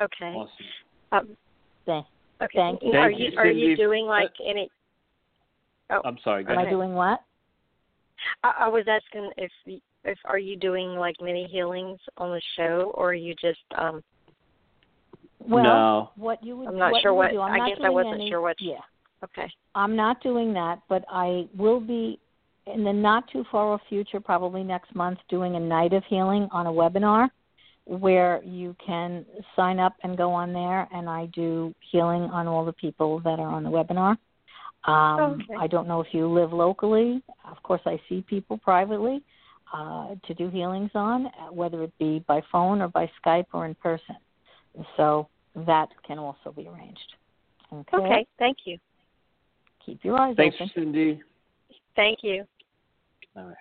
Okay. 0.01 0.33
Awesome. 0.35 0.51
Um, 1.13 1.37
Thank, 1.87 2.07
okay. 2.41 2.59
Thank 2.59 2.83
you. 2.83 2.93
Are 2.93 3.11
you 3.11 3.31
you, 3.31 3.39
are 3.39 3.51
you 3.51 3.77
doing 3.77 4.07
like 4.07 4.31
any? 4.45 4.71
Oh, 5.91 6.01
I'm 6.05 6.19
sorry. 6.23 6.45
Go 6.45 6.53
am 6.53 6.59
I 6.59 6.71
doing 6.71 6.95
what? 6.95 7.21
I, 8.45 8.53
I 8.61 8.69
was 8.69 8.85
asking 8.87 9.31
if 9.37 9.51
y- 9.67 9.81
if 10.05 10.19
are 10.25 10.39
you 10.39 10.57
doing 10.57 10.95
like 10.97 11.17
many 11.21 11.45
healings 11.47 11.99
on 12.17 12.31
the 12.31 12.41
show, 12.57 12.93
or 12.95 13.11
are 13.11 13.15
you 13.15 13.35
just 13.35 13.61
um 13.77 14.03
Well, 15.39 15.65
No. 15.65 16.11
what 16.17 16.43
you 16.45 16.57
would 16.59 16.69
I'm 16.69 16.79
not 16.79 16.93
what 16.93 17.03
sure 17.03 17.15
what- 17.15 17.31
do, 17.31 17.41
I'm 17.41 17.61
I 17.63 17.71
guess 17.71 17.79
I 17.83 17.89
wasn't 17.89 18.17
any- 18.17 18.29
sure 18.29 18.41
what- 18.43 18.61
Yeah, 18.61 18.81
okay. 19.25 19.51
I'm 19.75 19.97
not 19.97 20.21
doing 20.21 20.53
that, 20.53 20.81
but 20.89 21.05
I 21.09 21.49
will 21.57 21.81
be 21.81 22.19
in 22.67 22.85
the 22.85 22.93
not 22.93 23.27
too 23.29 23.45
far 23.45 23.73
off 23.73 23.81
future, 23.89 24.21
probably 24.21 24.63
next 24.63 24.95
month, 24.95 25.19
doing 25.29 25.57
a 25.57 25.61
night 25.61 25.93
of 25.95 26.05
healing 26.05 26.47
on 26.53 26.67
a 26.67 26.71
webinar 26.71 27.31
where 27.87 28.43
you 28.45 28.77
can 28.85 29.25
sign 29.57 29.79
up 29.81 29.95
and 30.03 30.17
go 30.17 30.31
on 30.33 30.53
there, 30.53 30.87
and 30.93 31.09
I 31.09 31.27
do 31.27 31.75
healing 31.81 32.25
on 32.25 32.47
all 32.47 32.65
the 32.65 32.73
people 32.75 33.19
that 33.21 33.41
are 33.41 33.49
on 33.49 33.65
the 33.65 33.71
webinar. 33.71 34.19
Um, 34.85 35.41
Okay. 35.43 35.55
I 35.59 35.67
don't 35.67 35.89
know 35.89 36.01
if 36.01 36.13
you 36.15 36.27
live 36.29 36.53
locally. 36.53 37.23
Of 37.45 37.63
course, 37.63 37.81
I 37.87 37.99
see 38.09 38.21
people 38.23 38.59
privately 38.59 39.23
uh, 39.73 40.15
to 40.27 40.35
do 40.35 40.49
healings 40.49 40.91
on, 40.95 41.27
uh, 41.27 41.53
whether 41.53 41.83
it 41.83 41.93
be 41.99 42.25
by 42.27 42.43
phone 42.51 42.81
or 42.83 42.89
by 42.89 43.11
Skype 43.25 43.47
or 43.53 43.67
in 43.67 43.75
person. 43.77 44.17
So 44.97 45.29
that 45.55 45.89
can 46.07 46.19
also 46.19 46.53
be 46.55 46.69
arranged. 46.69 47.15
Okay. 47.73 47.97
Okay. 47.97 48.27
Thank 48.39 48.59
you. 48.65 48.79
Keep 49.85 50.05
your 50.05 50.19
eyes 50.19 50.35
Thanks, 50.37 50.57
open. 50.57 50.71
Thanks, 50.75 50.87
Cindy. 50.87 51.23
Thank 51.97 52.19
you. 52.23 52.45
All 53.37 53.45
right. 53.45 53.55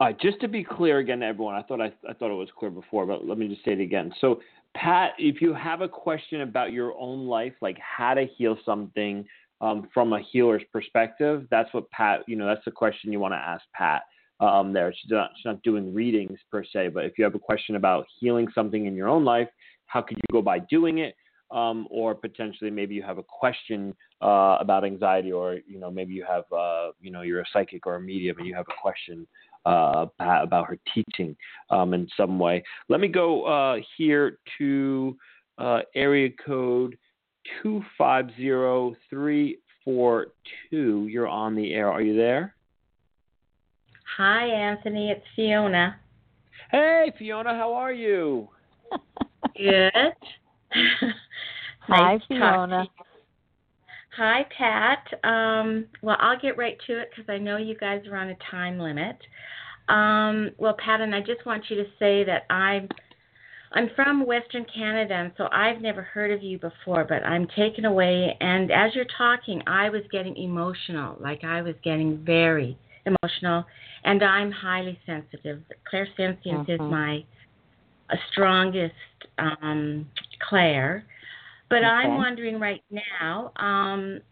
All 0.00 0.06
right, 0.06 0.20
just 0.20 0.40
to 0.40 0.48
be 0.48 0.62
clear 0.62 0.98
again, 0.98 1.20
to 1.20 1.26
everyone, 1.26 1.56
I 1.56 1.62
thought 1.62 1.80
I, 1.80 1.92
I 2.08 2.12
thought 2.12 2.30
it 2.30 2.34
was 2.34 2.48
clear 2.56 2.70
before, 2.70 3.04
but 3.04 3.26
let 3.26 3.36
me 3.36 3.48
just 3.48 3.64
say 3.64 3.72
it 3.72 3.80
again. 3.80 4.12
So, 4.20 4.40
Pat, 4.74 5.12
if 5.18 5.42
you 5.42 5.52
have 5.54 5.80
a 5.80 5.88
question 5.88 6.42
about 6.42 6.72
your 6.72 6.96
own 6.96 7.26
life, 7.26 7.54
like 7.60 7.78
how 7.78 8.14
to 8.14 8.26
heal 8.36 8.56
something 8.64 9.26
um, 9.60 9.88
from 9.92 10.12
a 10.12 10.20
healer's 10.20 10.62
perspective, 10.72 11.46
that's 11.50 11.72
what 11.74 11.90
Pat, 11.90 12.20
you 12.26 12.36
know, 12.36 12.46
that's 12.46 12.64
the 12.64 12.70
question 12.70 13.12
you 13.12 13.20
want 13.20 13.32
to 13.32 13.38
ask 13.38 13.64
Pat. 13.74 14.02
Um, 14.40 14.72
there, 14.72 14.92
she's 14.92 15.10
not, 15.10 15.30
she's 15.36 15.46
not 15.46 15.62
doing 15.62 15.92
readings 15.92 16.38
per 16.50 16.62
se, 16.64 16.88
but 16.88 17.04
if 17.04 17.18
you 17.18 17.24
have 17.24 17.34
a 17.34 17.40
question 17.40 17.74
about 17.74 18.06
healing 18.20 18.46
something 18.54 18.86
in 18.86 18.94
your 18.94 19.08
own 19.08 19.24
life, 19.24 19.48
how 19.86 20.00
could 20.00 20.16
you 20.16 20.32
go 20.32 20.42
by 20.42 20.60
doing 20.60 20.98
it? 20.98 21.16
Um, 21.50 21.88
or 21.90 22.14
potentially 22.14 22.70
maybe 22.70 22.94
you 22.94 23.02
have 23.02 23.16
a 23.16 23.22
question 23.22 23.96
uh, 24.20 24.58
about 24.60 24.84
anxiety, 24.84 25.32
or 25.32 25.56
you 25.66 25.80
know 25.80 25.90
maybe 25.90 26.12
you 26.12 26.22
have 26.28 26.44
uh, 26.52 26.90
you 27.00 27.10
know 27.10 27.22
you're 27.22 27.40
a 27.40 27.44
psychic 27.54 27.86
or 27.86 27.94
a 27.94 28.00
medium 28.00 28.36
and 28.36 28.46
you 28.46 28.54
have 28.54 28.66
a 28.68 28.80
question 28.82 29.26
uh, 29.64 30.06
about, 30.18 30.66
her 30.66 30.78
teaching 30.94 31.36
um, 31.70 31.94
in 31.94 32.08
some 32.16 32.38
way. 32.38 32.62
Let 32.88 33.00
me 33.00 33.08
go 33.08 33.44
uh, 33.44 33.80
here 33.96 34.38
to 34.58 35.16
uh, 35.58 35.80
area 35.94 36.30
code 36.44 36.96
two 37.62 37.82
five 37.96 38.26
zero 38.36 38.94
three 39.10 39.58
four 39.84 40.28
two. 40.70 41.06
You're 41.10 41.28
on 41.28 41.54
the 41.54 41.72
air. 41.74 41.90
Are 41.90 42.02
you 42.02 42.16
there? 42.16 42.54
Hi, 44.16 44.46
Anthony. 44.46 45.10
It's 45.10 45.24
Fiona. 45.36 45.96
Hey, 46.70 47.12
Fiona, 47.18 47.54
how 47.54 47.72
are 47.72 47.92
you? 47.92 48.48
Good. 49.56 49.92
Hi, 50.72 52.14
Nice 52.14 52.20
to 52.22 52.26
Fiona. 52.28 52.86
Hi, 54.16 54.44
Pat. 54.56 55.06
Um, 55.22 55.86
well, 56.02 56.16
I'll 56.18 56.38
get 56.40 56.58
right 56.58 56.76
to 56.88 56.98
it 56.98 57.10
because 57.14 57.30
I 57.32 57.38
know 57.38 57.56
you 57.56 57.76
guys 57.76 58.02
are 58.10 58.16
on 58.16 58.30
a 58.30 58.36
time 58.50 58.78
limit. 58.78 59.16
Um, 59.88 60.50
well, 60.58 60.74
Pat, 60.84 61.00
and 61.00 61.14
I 61.14 61.20
just 61.20 61.46
want 61.46 61.64
you 61.70 61.76
to 61.76 61.84
say 61.98 62.24
that 62.24 62.44
I'm 62.50 62.88
I'm 63.72 63.90
from 63.94 64.24
Western 64.26 64.64
Canada, 64.74 65.14
and 65.14 65.32
so 65.36 65.48
I've 65.52 65.80
never 65.80 66.02
heard 66.02 66.30
of 66.30 66.42
you 66.42 66.58
before, 66.58 67.04
but 67.04 67.22
I'm 67.24 67.46
taken 67.48 67.84
away. 67.84 68.36
And 68.40 68.70
as 68.70 68.94
you're 68.94 69.04
talking, 69.16 69.62
I 69.66 69.90
was 69.90 70.02
getting 70.10 70.36
emotional, 70.36 71.16
like 71.20 71.44
I 71.44 71.60
was 71.60 71.74
getting 71.82 72.18
very 72.24 72.78
emotional, 73.04 73.64
and 74.04 74.22
I'm 74.22 74.50
highly 74.50 74.98
sensitive. 75.04 75.62
Clairsentience 75.90 76.68
is 76.68 76.80
Mhm. 76.80 76.90
my 76.90 77.24
uh, 78.10 78.16
strongest 78.30 78.94
um, 79.36 80.10
clair. 80.40 81.04
But 81.68 81.84
I'm 81.84 82.16
wondering 82.16 82.58
right 82.58 82.82
now, 82.90 83.52
um, 83.56 84.22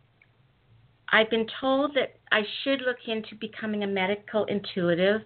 I've 1.11 1.29
been 1.29 1.47
told 1.61 1.95
that 1.95 2.17
I 2.33 2.43
should 2.63 2.81
look 2.81 3.07
into 3.07 3.35
becoming 3.35 3.85
a 3.85 3.87
medical 3.87 4.45
intuitive. 4.47 5.23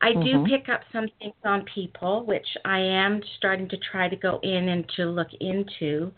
I 0.00 0.12
do 0.12 0.38
Mhm. 0.38 0.48
pick 0.48 0.68
up 0.68 0.82
some 0.92 1.08
things 1.18 1.34
on 1.44 1.64
people, 1.64 2.24
which 2.24 2.46
I 2.64 2.78
am 2.78 3.22
starting 3.36 3.68
to 3.68 3.76
try 3.78 4.08
to 4.08 4.16
go 4.16 4.38
in 4.42 4.68
and 4.68 4.88
to 4.90 5.06
look 5.06 5.32
into. 5.34 6.12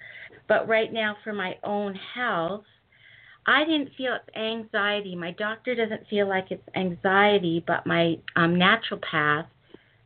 But 0.49 0.68
right 0.68 0.93
now, 0.93 1.16
for 1.24 1.33
my 1.33 1.59
own 1.64 1.95
health, 1.95 2.66
I 3.47 3.64
didn't 3.64 3.95
feel 3.95 4.14
it's 4.14 4.37
anxiety. 4.37 5.16
My 5.16 5.31
doctor 5.33 5.74
doesn't 5.74 6.07
feel 6.09 6.28
like 6.28 6.51
it's 6.51 6.68
anxiety, 6.74 7.64
but 7.66 7.87
my 7.87 8.18
um, 8.37 8.55
naturopath 8.55 9.47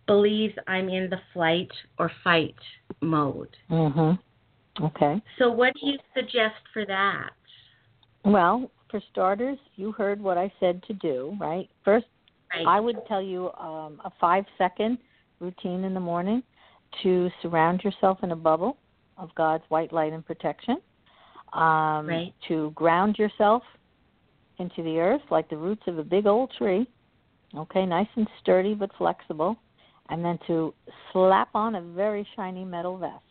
believes 0.07 0.55
I'm 0.67 0.89
in 0.89 1.11
the 1.11 1.21
flight 1.33 1.73
or 1.99 2.11
fight 2.23 2.55
mode. 3.01 3.57
Mhm. 3.71 4.19
Okay. 4.81 5.21
So, 5.39 5.51
what 5.51 5.75
do 5.75 5.87
you 5.87 5.99
suggest 6.15 6.61
for 6.73 6.85
that? 6.87 7.31
Well, 8.25 8.71
for 8.91 9.01
starters, 9.11 9.59
you 9.77 9.93
heard 9.93 10.21
what 10.21 10.39
I 10.39 10.53
said 10.61 10.83
to 10.85 10.93
do, 10.95 11.37
right? 11.41 11.69
First, 11.85 12.07
Right. 12.57 12.67
I 12.67 12.81
would 12.81 13.05
tell 13.07 13.23
you 13.23 13.53
um, 13.55 14.01
a 14.05 14.11
five 14.21 14.45
second 14.59 14.99
routine 15.41 15.85
in 15.85 15.95
the 15.95 16.01
morning 16.01 16.43
to 17.03 17.29
surround 17.43 17.83
yourself 17.83 18.19
in 18.23 18.33
a 18.33 18.37
bubble 18.37 18.79
of 19.17 19.35
God's 19.35 19.65
white 19.69 19.93
light 19.93 20.13
and 20.13 20.25
protection. 20.25 20.77
Um, 21.53 22.07
Right. 22.07 22.35
To 22.49 22.71
ground 22.73 23.17
yourself 23.19 23.63
into 24.59 24.83
the 24.83 24.99
earth 24.99 25.23
like 25.31 25.49
the 25.49 25.57
roots 25.57 25.83
of 25.87 25.99
a 25.99 26.05
big 26.05 26.27
old 26.27 26.53
tree. 26.59 26.87
Okay, 27.57 27.87
nice 27.87 28.09
and 28.17 28.29
sturdy 28.41 28.75
but 28.75 28.91
flexible. 28.99 29.57
And 30.11 30.25
then 30.25 30.39
to 30.47 30.75
slap 31.13 31.49
on 31.55 31.77
a 31.77 31.81
very 31.81 32.27
shiny 32.37 32.65
metal 32.65 32.99
vest. 32.99 33.23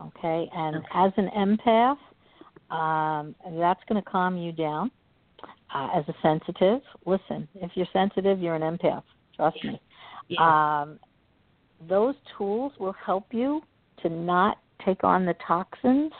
Okay, 0.00 0.48
and 0.54 0.76
Okay. 0.76 0.86
as 0.94 1.12
an 1.16 1.28
empath, 1.36 1.98
um, 2.70 3.34
that's 3.58 3.82
going 3.88 4.02
to 4.02 4.10
calm 4.10 4.36
you 4.36 4.52
down. 4.52 4.90
Uh, 5.74 5.88
as 5.94 6.04
a 6.08 6.14
sensitive, 6.22 6.82
listen, 7.06 7.48
if 7.54 7.70
you're 7.74 7.86
sensitive, 7.94 8.38
you're 8.40 8.54
an 8.54 8.60
empath. 8.60 9.02
Trust 9.34 9.56
me. 9.64 9.80
Yeah. 10.28 10.82
Um, 10.82 10.98
those 11.88 12.14
tools 12.36 12.72
will 12.78 12.94
help 13.04 13.26
you 13.30 13.62
to 14.02 14.10
not 14.10 14.58
take 14.84 15.02
on 15.02 15.24
the 15.24 15.34
toxins 15.46 16.12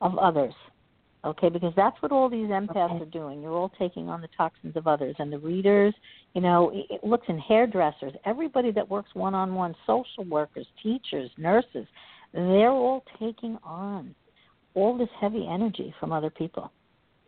of 0.00 0.16
others. 0.18 0.54
Okay, 1.24 1.48
because 1.48 1.72
that's 1.74 2.00
what 2.02 2.12
all 2.12 2.28
these 2.28 2.48
empaths 2.48 2.94
Okay. 2.94 3.02
are 3.02 3.06
doing. 3.06 3.42
You're 3.42 3.56
all 3.56 3.72
taking 3.78 4.08
on 4.08 4.20
the 4.20 4.28
toxins 4.36 4.76
of 4.76 4.86
others, 4.86 5.16
and 5.18 5.32
the 5.32 5.38
readers, 5.38 5.94
you 6.34 6.40
know, 6.40 6.70
it, 6.70 6.86
it 6.90 7.04
looks 7.04 7.26
in 7.28 7.38
hairdressers, 7.38 8.12
everybody 8.24 8.70
that 8.72 8.88
works 8.88 9.10
one 9.14 9.34
on 9.34 9.54
one, 9.54 9.74
social 9.86 10.24
workers, 10.24 10.66
teachers, 10.82 11.30
nurses, 11.36 11.86
they're 12.32 12.70
all 12.70 13.02
taking 13.18 13.58
on 13.64 14.14
all 14.74 14.96
this 14.96 15.08
heavy 15.20 15.48
energy 15.50 15.92
from 15.98 16.12
other 16.12 16.30
people 16.30 16.70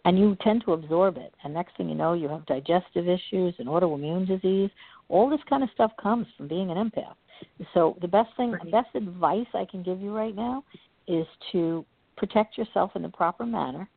and 0.07 0.16
you 0.18 0.36
tend 0.40 0.62
to 0.64 0.72
absorb 0.72 1.16
it. 1.16 1.34
And 1.42 1.52
next 1.52 1.76
thing 1.76 1.88
you 1.88 1.96
know, 1.96 2.12
you 2.14 2.28
have 2.28 2.46
digestive 2.46 3.09
issues 3.09 3.54
and 3.59 3.66
autoimmune 3.66 4.26
disease. 4.26 4.70
All 5.09 5.28
this 5.28 5.40
kind 5.48 5.64
of 5.64 5.68
stuff 5.74 5.90
comes 6.00 6.28
from 6.36 6.46
being 6.46 6.70
an 6.70 6.76
empath. 6.76 7.16
So 7.74 7.98
the 8.00 8.09
best 8.09 8.30
thing, 8.36 8.52
Right. 8.52 8.70
best 8.70 8.94
advice 8.94 9.48
I 9.52 9.64
can 9.64 9.82
give 9.82 10.00
you 10.00 10.16
right 10.16 10.34
now 10.34 10.62
is 11.09 11.26
to 11.50 11.84
protect 12.16 12.57
yourself 12.57 12.92
in 12.94 13.02
the 13.02 13.09
proper 13.09 13.44
manner, 13.44 13.88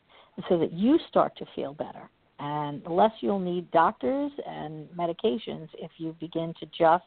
so 0.47 0.57
that 0.57 0.74
you 0.74 0.97
start 1.10 1.36
to 1.38 1.45
feel 1.55 1.74
better. 1.74 2.10
And 2.39 2.82
less 2.88 3.12
you'll 3.22 3.39
need 3.39 3.70
doctors 3.72 4.32
and 4.47 4.88
medications 4.97 5.68
if 5.78 5.91
you 5.97 6.16
begin 6.20 6.53
to 6.60 6.66
just 6.68 7.03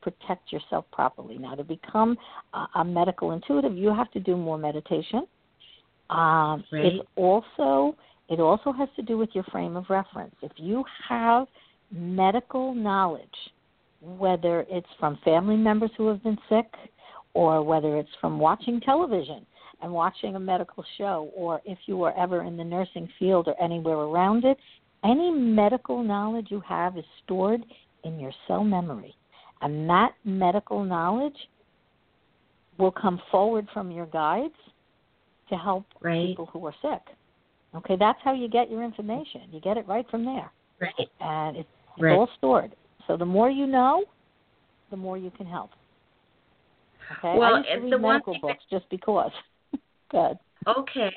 protect 0.00 0.50
yourself 0.50 0.84
properly. 0.92 1.38
Now, 1.38 1.54
to 1.54 1.62
become 1.62 2.18
a, 2.54 2.66
a 2.76 2.84
medical 2.84 3.32
intuitive, 3.32 3.76
you 3.76 3.94
have 3.94 4.10
to 4.12 4.20
do 4.20 4.36
more 4.36 4.58
meditation. 4.58 5.28
Um, 6.10 6.64
Right. 6.72 6.86
It's 6.86 7.08
also 7.16 7.96
it 8.32 8.40
also 8.40 8.72
has 8.72 8.88
to 8.96 9.02
do 9.02 9.18
with 9.18 9.28
your 9.34 9.44
frame 9.44 9.76
of 9.76 9.84
reference. 9.90 10.34
If 10.40 10.52
you 10.56 10.84
have 11.08 11.46
medical 11.90 12.74
knowledge, 12.74 13.28
whether 14.00 14.64
it's 14.70 14.88
from 14.98 15.18
family 15.22 15.56
members 15.56 15.90
who 15.96 16.08
have 16.08 16.22
been 16.22 16.38
sick 16.48 16.66
or 17.34 17.62
whether 17.62 17.98
it's 17.98 18.10
from 18.20 18.38
watching 18.38 18.80
television 18.80 19.44
and 19.82 19.92
watching 19.92 20.36
a 20.36 20.40
medical 20.40 20.84
show, 20.96 21.30
or 21.36 21.60
if 21.66 21.78
you 21.86 21.96
were 21.96 22.16
ever 22.16 22.42
in 22.44 22.56
the 22.56 22.64
nursing 22.64 23.08
field 23.18 23.48
or 23.48 23.62
anywhere 23.62 23.96
around 23.96 24.44
it, 24.44 24.56
any 25.04 25.30
medical 25.30 26.02
knowledge 26.02 26.46
you 26.50 26.60
have 26.60 26.96
is 26.96 27.04
stored 27.24 27.62
in 28.04 28.18
your 28.18 28.32
cell 28.46 28.64
memory. 28.64 29.14
And 29.60 29.88
that 29.90 30.12
medical 30.24 30.84
knowledge 30.84 31.36
will 32.78 32.92
come 32.92 33.20
forward 33.30 33.68
from 33.74 33.90
your 33.90 34.06
guides 34.06 34.54
to 35.50 35.56
help 35.56 35.84
Right. 36.00 36.28
people 36.28 36.46
who 36.46 36.64
are 36.66 36.74
sick. 36.80 37.02
Okay, 37.74 37.96
that's 37.98 38.18
how 38.22 38.34
you 38.34 38.48
get 38.48 38.70
your 38.70 38.82
information. 38.82 39.42
You 39.50 39.60
get 39.60 39.76
it 39.76 39.86
right 39.88 40.08
from 40.10 40.24
there. 40.24 40.50
Right. 40.80 41.08
And 41.20 41.56
it's, 41.56 41.68
it's 41.96 42.02
Right. 42.02 42.12
all 42.14 42.28
stored. 42.38 42.72
So 43.06 43.16
the 43.16 43.24
more 43.24 43.50
you 43.50 43.66
know, 43.66 44.04
the 44.90 44.96
more 44.96 45.16
you 45.16 45.30
can 45.30 45.46
help. 45.46 45.70
Okay? 47.18 47.38
Well, 47.38 47.54
I 47.54 47.58
used 47.58 47.68
to 47.70 47.80
read 47.80 47.92
the 47.92 47.98
one 47.98 48.14
medical 48.14 48.32
thing 48.34 48.40
that- 48.42 48.48
books 48.48 48.64
just 48.70 48.88
because. 48.90 49.32
Good. 50.10 50.38
Okay. 50.66 51.10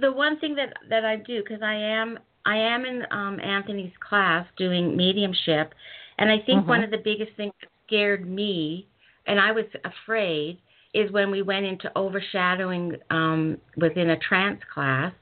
The 0.00 0.10
one 0.10 0.38
thing 0.40 0.54
that 0.56 0.72
that 0.88 1.04
I 1.04 1.16
do 1.16 1.42
because 1.42 1.62
I 1.62 1.74
am 1.74 2.18
I 2.44 2.56
am 2.56 2.84
in 2.84 3.04
um, 3.10 3.38
Anthony's 3.40 3.92
class 4.00 4.46
doing 4.56 4.96
mediumship, 4.96 5.74
and 6.18 6.30
I 6.30 6.38
think 6.40 6.66
one 6.66 6.80
Mhm. 6.80 6.84
of 6.84 6.90
the 6.90 6.98
biggest 6.98 7.32
things 7.36 7.52
that 7.60 7.68
scared 7.86 8.26
me, 8.26 8.86
and 9.26 9.38
I 9.40 9.52
was 9.52 9.66
afraid, 9.84 10.58
is 10.94 11.10
when 11.12 11.30
we 11.30 11.42
went 11.42 11.66
into 11.66 11.90
overshadowing 11.96 12.96
um, 13.10 13.58
within 13.76 14.10
a 14.10 14.16
trance 14.18 14.60
class, 14.72 15.12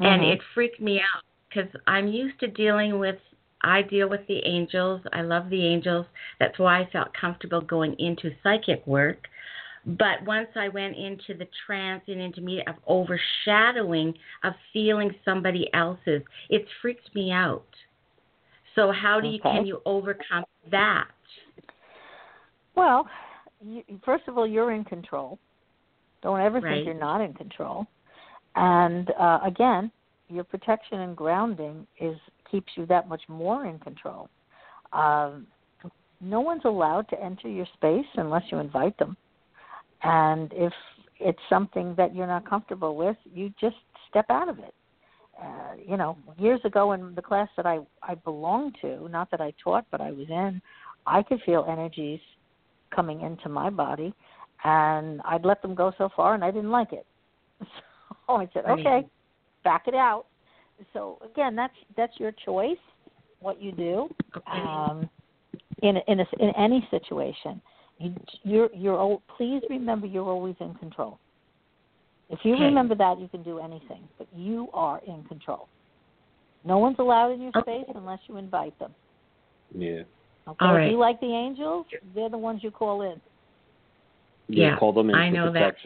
and 0.00 0.22
Mhm. 0.22 0.32
it 0.32 0.42
freaked 0.54 0.80
me 0.80 1.00
out 1.00 1.22
because 1.48 1.70
I'm 1.86 2.08
used 2.08 2.38
to 2.40 2.48
dealing 2.48 2.98
with. 2.98 3.20
I 3.62 3.80
deal 3.82 4.08
with 4.08 4.26
the 4.26 4.44
angels. 4.44 5.00
I 5.12 5.22
love 5.22 5.48
the 5.48 5.66
angels. 5.66 6.06
That's 6.38 6.58
why 6.58 6.80
I 6.80 6.86
felt 6.86 7.14
comfortable 7.14 7.62
going 7.62 7.98
into 7.98 8.34
psychic 8.42 8.86
work. 8.86 9.28
But 9.86 10.22
once 10.22 10.48
I 10.56 10.68
went 10.68 10.96
into 10.96 11.34
the 11.34 11.46
trance 11.66 12.02
and 12.08 12.20
into 12.20 12.40
me 12.40 12.62
of 12.66 12.76
overshadowing 12.86 14.14
of 14.42 14.54
feeling 14.72 15.14
somebody 15.24 15.72
else's, 15.74 16.22
it 16.48 16.66
freaked 16.80 17.14
me 17.14 17.30
out. 17.30 17.66
So 18.74 18.92
how 18.92 19.20
do 19.20 19.28
you 19.28 19.40
Okay. 19.40 19.50
can 19.50 19.66
you 19.66 19.80
overcome 19.84 20.44
that? 20.70 21.08
Well, 22.74 23.08
you, 23.60 23.82
first 24.04 24.26
of 24.26 24.36
all, 24.36 24.46
you're 24.46 24.72
in 24.72 24.84
control. 24.84 25.38
Don't 26.22 26.40
ever 26.40 26.60
Right. 26.60 26.74
think 26.74 26.86
you're 26.86 26.94
not 26.94 27.20
in 27.20 27.34
control. 27.34 27.86
And 28.56 29.10
uh, 29.18 29.40
again, 29.44 29.90
your 30.28 30.44
protection 30.44 31.00
and 31.00 31.16
grounding 31.16 31.86
is 32.00 32.16
keeps 32.50 32.72
you 32.76 32.86
that 32.86 33.08
much 33.08 33.22
more 33.28 33.66
in 33.66 33.78
control. 33.78 34.28
Um, 34.92 35.46
no 36.20 36.40
one's 36.40 36.64
allowed 36.64 37.08
to 37.08 37.22
enter 37.22 37.48
your 37.48 37.66
space 37.74 38.06
unless 38.14 38.42
you 38.50 38.58
invite 38.58 38.96
them. 38.98 39.16
And 40.02 40.52
if 40.54 40.72
it's 41.18 41.38
something 41.48 41.94
that 41.96 42.14
you're 42.14 42.26
not 42.26 42.48
comfortable 42.48 42.96
with, 42.96 43.16
you 43.34 43.52
just 43.60 43.76
step 44.08 44.26
out 44.30 44.48
of 44.48 44.58
it. 44.58 44.74
Uh, 45.42 45.74
you 45.84 45.96
know, 45.96 46.16
years 46.38 46.60
ago 46.64 46.92
in 46.92 47.14
the 47.16 47.22
class 47.22 47.48
that 47.56 47.66
I 47.66 47.80
I 48.02 48.14
belonged 48.14 48.76
to, 48.82 49.08
not 49.08 49.30
that 49.32 49.40
I 49.40 49.52
taught, 49.62 49.84
but 49.90 50.00
I 50.00 50.12
was 50.12 50.28
in, 50.28 50.62
I 51.06 51.22
could 51.22 51.40
feel 51.44 51.66
energies 51.68 52.20
coming 52.94 53.20
into 53.22 53.48
my 53.48 53.68
body, 53.68 54.14
and 54.62 55.20
I'd 55.24 55.44
let 55.44 55.60
them 55.60 55.74
go 55.74 55.92
so 55.98 56.08
far, 56.14 56.34
and 56.34 56.44
I 56.44 56.52
didn't 56.52 56.70
like 56.70 56.92
it. 56.92 57.04
So 58.26 58.34
I 58.36 58.48
said, 58.52 58.64
Right. 58.64 58.78
okay, 58.78 59.08
back 59.62 59.86
it 59.88 59.94
out. 59.94 60.26
So 60.92 61.18
again, 61.24 61.54
that's 61.54 61.74
that's 61.96 62.18
your 62.18 62.32
choice, 62.32 62.78
what 63.40 63.60
you 63.60 63.72
do 63.72 64.08
um, 64.50 65.08
in 65.82 65.96
in 66.08 66.20
a, 66.20 66.26
in 66.40 66.50
any 66.56 66.86
situation. 66.90 67.62
You 67.98 68.16
you're 68.42 68.70
you're 68.74 68.98
al- 68.98 69.22
please 69.36 69.62
remember 69.70 70.06
you're 70.06 70.28
always 70.28 70.56
in 70.60 70.74
control. 70.74 71.20
If 72.28 72.40
you 72.44 72.54
Okay. 72.54 72.64
remember 72.64 72.94
that, 72.96 73.20
you 73.20 73.28
can 73.28 73.42
do 73.42 73.58
anything, 73.60 74.08
but 74.18 74.26
you 74.34 74.68
are 74.72 75.00
in 75.06 75.22
control. 75.24 75.68
No 76.64 76.78
one's 76.78 76.98
allowed 76.98 77.32
in 77.32 77.40
your 77.42 77.52
Okay. 77.56 77.82
space 77.84 77.92
unless 77.94 78.20
you 78.28 78.36
invite 78.36 78.76
them. 78.78 78.94
Yeah. 79.76 80.02
Okay, 80.48 80.66
All 80.66 80.76
if 80.76 80.90
you 80.90 80.98
like 80.98 81.20
the 81.20 81.32
angels, 81.32 81.86
they're 82.14 82.28
the 82.28 82.38
ones 82.38 82.62
you 82.62 82.70
call 82.70 83.02
in. 83.02 83.20
Yeah, 84.48 84.78
Call 84.78 84.92
them 84.92 85.08
in 85.10 85.16
I 85.16 85.28
for 85.28 85.34
know 85.34 85.52
that. 85.52 85.76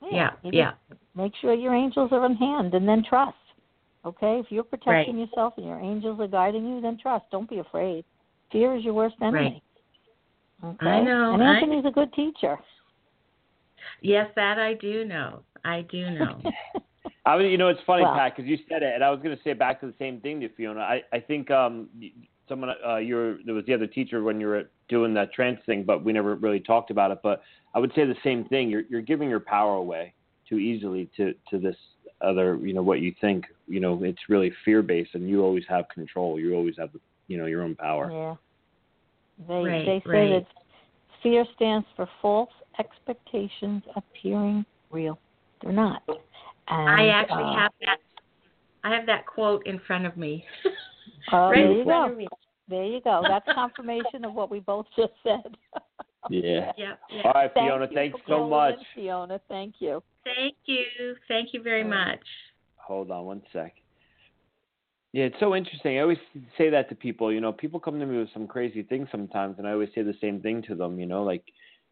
Protection. 0.00 0.50
Yeah, 0.52 0.72
yeah. 0.84 0.96
Make 1.14 1.32
sure 1.40 1.54
your 1.54 1.74
angels 1.74 2.10
are 2.12 2.24
in 2.26 2.34
hand, 2.36 2.74
and 2.74 2.86
then 2.88 3.04
trust. 3.08 3.36
Okay, 4.04 4.38
if 4.38 4.46
you're 4.50 4.62
protecting 4.62 5.16
Right. 5.18 5.26
yourself 5.28 5.54
and 5.56 5.66
your 5.66 5.78
angels 5.80 6.18
are 6.20 6.28
guiding 6.28 6.66
you, 6.66 6.80
then 6.80 6.96
trust. 7.00 7.24
Don't 7.30 7.48
be 7.50 7.58
afraid. 7.58 8.04
Fear 8.52 8.76
is 8.76 8.84
your 8.84 8.94
worst 8.94 9.16
enemy. 9.20 9.62
Okay? 10.64 10.86
I 10.86 11.02
know, 11.02 11.34
And 11.34 11.42
Anthony's 11.42 11.84
a 11.84 11.90
good 11.90 12.12
teacher. 12.14 12.58
Yes, 14.00 14.28
that 14.36 14.58
I 14.58 14.74
do 14.74 15.04
know. 15.04 15.40
I 15.64 15.82
do 15.90 16.10
know. 16.10 16.40
I 17.26 17.36
mean, 17.36 17.50
you 17.50 17.58
know, 17.58 17.68
it's 17.68 17.80
funny, 17.86 18.02
Well- 18.02 18.14
Pat, 18.14 18.34
because 18.36 18.48
you 18.48 18.56
said 18.68 18.82
it, 18.82 18.94
and 18.94 19.04
I 19.04 19.10
was 19.10 19.20
going 19.22 19.36
to 19.36 19.42
say 19.42 19.52
back 19.52 19.80
to 19.80 19.86
the 19.86 19.94
same 19.98 20.20
thing 20.20 20.40
to 20.40 20.48
Fiona. 20.50 20.80
I, 20.80 21.02
I 21.12 21.20
think 21.20 21.50
um, 21.50 21.88
y- 22.00 22.12
someone, 22.48 22.70
uh, 22.86 22.96
you're 22.96 23.42
there 23.44 23.54
was 23.54 23.64
the 23.66 23.74
other 23.74 23.86
teacher 23.86 24.22
when 24.22 24.40
you 24.40 24.46
were 24.46 24.64
doing 24.88 25.14
that 25.14 25.32
trance 25.32 25.60
thing, 25.66 25.84
but 25.84 26.04
we 26.04 26.12
never 26.12 26.34
really 26.36 26.60
talked 26.60 26.90
about 26.90 27.10
it. 27.10 27.18
But 27.22 27.42
I 27.74 27.78
would 27.78 27.92
say 27.94 28.04
the 28.04 28.16
same 28.24 28.44
thing. 28.44 28.70
You're 28.70 28.82
you're 28.88 29.02
giving 29.02 29.28
your 29.28 29.40
power 29.40 29.74
away 29.74 30.14
too 30.48 30.58
easily 30.58 31.08
to 31.16 31.34
to 31.50 31.58
this 31.58 31.76
other, 32.20 32.56
you 32.56 32.72
know, 32.72 32.82
what 32.82 33.00
you 33.00 33.14
think. 33.20 33.44
You 33.66 33.80
know, 33.80 34.02
it's 34.02 34.28
really 34.28 34.52
fear 34.64 34.82
based, 34.82 35.14
and 35.14 35.28
you 35.28 35.42
always 35.42 35.64
have 35.68 35.88
control. 35.88 36.38
You 36.40 36.54
always 36.54 36.74
have, 36.78 36.90
you 37.26 37.38
know, 37.38 37.46
your 37.46 37.62
own 37.62 37.74
power. 37.76 38.10
Yeah. 38.10 38.34
They 39.46 39.54
Right, 39.54 39.86
they 39.86 40.02
say 40.04 40.10
right. 40.10 40.30
that 40.30 40.46
fear 41.22 41.44
stands 41.54 41.86
for 41.94 42.08
false 42.20 42.50
expectations 42.78 43.82
appearing 43.94 44.64
real. 44.90 45.18
They're 45.62 45.72
not. 45.72 46.02
And, 46.68 46.88
I 46.88 47.08
actually 47.08 47.44
uh, 47.44 47.56
have 47.56 47.72
that. 47.86 47.98
I 48.84 48.94
have 48.94 49.06
that 49.06 49.26
quote 49.26 49.66
in 49.66 49.80
front 49.86 50.06
of 50.06 50.16
me. 50.16 50.44
Oh, 51.32 51.48
right 51.50 51.54
there 51.56 51.72
you 51.72 51.84
go. 51.84 52.16
There 52.68 52.84
you 52.84 53.00
go. 53.00 53.24
That's 53.26 53.46
confirmation 53.54 54.24
of 54.24 54.34
what 54.34 54.50
we 54.50 54.60
both 54.60 54.86
just 54.96 55.12
said. 55.22 55.56
Yeah. 56.30 56.72
Yep, 56.76 56.98
yep. 57.10 57.24
All 57.24 57.32
right, 57.32 57.50
Fiona. 57.54 57.86
you 57.88 57.94
Thanks 57.94 58.18
for 58.26 58.32
so 58.32 58.46
much. 58.48 58.74
in, 58.74 58.84
Fiona, 58.94 59.40
thank 59.48 59.76
you. 59.78 60.02
Thank 60.24 60.56
you. 60.66 61.14
Thank 61.26 61.54
you 61.54 61.62
very 61.62 61.84
much. 61.84 62.18
Hold 62.76 63.10
on 63.10 63.24
one 63.24 63.42
sec. 63.50 63.72
Yeah, 65.12 65.24
it's 65.24 65.36
so 65.40 65.54
interesting. 65.54 65.96
I 65.96 66.02
always 66.02 66.18
say 66.58 66.68
that 66.68 66.90
to 66.90 66.94
people. 66.94 67.32
You 67.32 67.40
know, 67.40 67.52
people 67.52 67.80
come 67.80 67.98
to 67.98 68.04
me 68.04 68.18
with 68.18 68.28
some 68.34 68.46
crazy 68.46 68.82
things 68.82 69.08
sometimes, 69.10 69.54
and 69.58 69.66
I 69.66 69.72
always 69.72 69.88
say 69.94 70.02
the 70.02 70.12
same 70.20 70.40
thing 70.42 70.60
to 70.68 70.74
them. 70.74 71.00
You 71.00 71.06
know, 71.06 71.22
like 71.22 71.44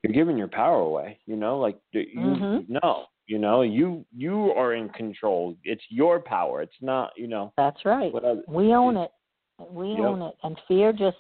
you're 0.03 0.13
giving 0.13 0.37
your 0.37 0.49
power 0.49 0.81
away. 0.81 1.19
You 1.27 1.37
know, 1.37 1.59
like 1.59 1.79
you 1.93 2.05
Mhm. 2.05 2.69
no, 2.69 3.07
you 3.27 3.39
know, 3.39 3.63
you 3.63 4.05
you 4.15 4.53
are 4.53 4.75
in 4.75 4.91
control. 4.91 5.57
It's 5.65 5.85
your 5.89 6.21
power. 6.21 6.61
It's 6.61 6.83
not. 6.83 7.13
You 7.17 7.29
know, 7.29 7.55
That's 7.57 7.83
right. 7.87 8.13
what 8.13 8.25
other, 8.25 8.43
We 8.49 8.75
own 8.75 8.99
it. 8.99 9.11
We 9.59 9.89
Yep. 9.89 9.99
own 10.01 10.23
it, 10.23 10.35
and 10.43 10.59
fear 10.69 10.93
just 10.93 11.17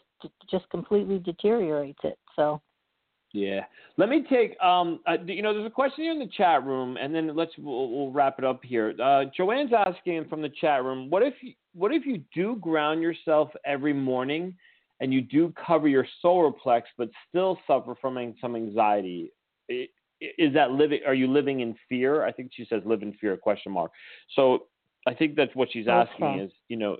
just 0.50 0.68
completely 0.70 1.18
deteriorates 1.18 2.00
it. 2.04 2.18
So 2.34 2.60
Yeah. 3.32 3.64
Let 3.96 4.08
me 4.08 4.24
take 4.28 4.60
um 4.62 5.00
uh, 5.06 5.18
you 5.26 5.42
know 5.42 5.52
there's 5.52 5.66
a 5.66 5.70
question 5.70 6.04
here 6.04 6.12
in 6.12 6.18
the 6.18 6.28
chat 6.36 6.64
room 6.64 6.96
and 6.96 7.14
then 7.14 7.34
let's 7.34 7.52
we'll, 7.58 7.90
we'll 7.90 8.12
wrap 8.12 8.38
it 8.38 8.44
up 8.44 8.62
here. 8.64 8.94
Uh 9.02 9.24
Joanne's 9.36 9.72
asking 9.72 10.28
from 10.28 10.42
the 10.42 10.48
chat 10.60 10.84
room, 10.84 11.10
what 11.10 11.22
if 11.22 11.34
you, 11.42 11.52
what 11.74 11.92
if 11.92 12.06
you 12.06 12.22
do 12.34 12.56
ground 12.56 13.02
yourself 13.02 13.50
every 13.64 13.92
morning 13.92 14.54
and 15.00 15.12
you 15.12 15.20
do 15.20 15.52
cover 15.66 15.88
your 15.88 16.06
solar 16.22 16.50
plex 16.50 16.82
but 16.96 17.10
still 17.28 17.58
suffer 17.66 17.94
from 18.00 18.34
some 18.40 18.56
anxiety? 18.56 19.32
Is 19.68 20.54
that 20.54 20.70
living 20.70 21.00
are 21.06 21.14
you 21.14 21.26
living 21.26 21.60
in 21.60 21.74
fear? 21.88 22.24
I 22.24 22.32
think 22.32 22.52
she 22.54 22.64
says 22.64 22.82
live 22.86 23.02
in 23.02 23.12
fear 23.14 23.36
question 23.36 23.72
mark. 23.72 23.90
So 24.34 24.68
I 25.06 25.14
think 25.14 25.36
that's 25.36 25.54
what 25.54 25.68
she's 25.72 25.86
asking 25.86 26.26
Okay. 26.26 26.44
is, 26.44 26.52
you 26.68 26.76
know, 26.76 26.96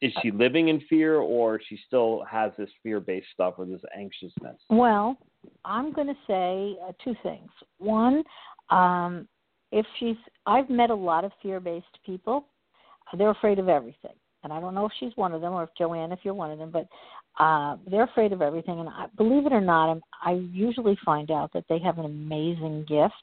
is 0.00 0.12
she 0.22 0.30
living 0.32 0.68
in 0.68 0.80
fear 0.88 1.18
or 1.18 1.60
she 1.68 1.78
still 1.86 2.24
has 2.28 2.50
this 2.58 2.70
fear-based 2.82 3.28
stuff 3.32 3.54
or 3.58 3.64
this 3.64 3.80
anxiousness? 3.96 4.60
Well, 4.70 5.16
I'm 5.64 5.92
going 5.92 6.08
to 6.08 6.16
say 6.26 6.76
uh, 6.86 6.92
two 7.02 7.14
things. 7.22 7.50
One, 7.78 8.24
um, 8.70 9.28
if 9.70 9.86
she's, 9.98 10.16
I've 10.46 10.68
met 10.68 10.90
a 10.90 10.94
lot 10.94 11.24
of 11.24 11.32
fear-based 11.42 11.98
people. 12.04 12.46
They're 13.16 13.30
afraid 13.30 13.58
of 13.58 13.68
everything, 13.68 14.14
and 14.42 14.52
I 14.52 14.60
don't 14.60 14.74
know 14.74 14.86
if 14.86 14.92
she's 14.98 15.12
one 15.14 15.32
of 15.32 15.40
them 15.40 15.52
or 15.52 15.64
if 15.64 15.70
Joanne, 15.78 16.10
if 16.10 16.20
you're 16.22 16.34
one 16.34 16.50
of 16.50 16.58
them, 16.58 16.72
but 16.72 16.88
uh, 17.38 17.76
they're 17.88 18.04
afraid 18.04 18.32
of 18.32 18.42
everything. 18.42 18.80
And 18.80 18.88
I, 18.88 19.06
believe 19.16 19.46
it 19.46 19.52
or 19.52 19.60
not, 19.60 19.90
I'm, 19.90 20.00
I 20.22 20.32
usually 20.52 20.98
find 21.04 21.30
out 21.30 21.52
that 21.52 21.64
they 21.68 21.78
have 21.80 21.98
an 21.98 22.06
amazing 22.06 22.86
gift 22.88 23.14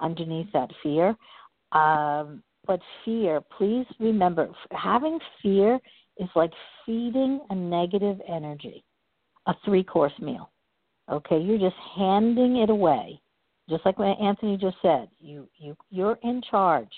underneath 0.00 0.50
that 0.52 0.70
fear. 0.82 1.14
Um, 1.72 2.42
but 2.66 2.80
fear, 3.04 3.40
please 3.56 3.86
remember, 3.98 4.48
having 4.70 5.18
fear 5.42 5.78
is 6.18 6.28
like 6.34 6.52
feeding 6.84 7.40
a 7.50 7.54
negative 7.54 8.18
energy, 8.28 8.84
a 9.46 9.54
three-course 9.64 10.12
meal. 10.20 10.50
Okay 11.10 11.38
you're 11.38 11.58
just 11.58 11.76
handing 11.96 12.56
it 12.56 12.70
away. 12.70 13.20
Just 13.68 13.84
like 13.84 13.98
what 13.98 14.18
anthony 14.20 14.56
just 14.56 14.76
said 14.82 15.08
you 15.20 15.48
you 15.56 15.76
you're 15.90 16.18
in 16.22 16.42
charge 16.50 16.92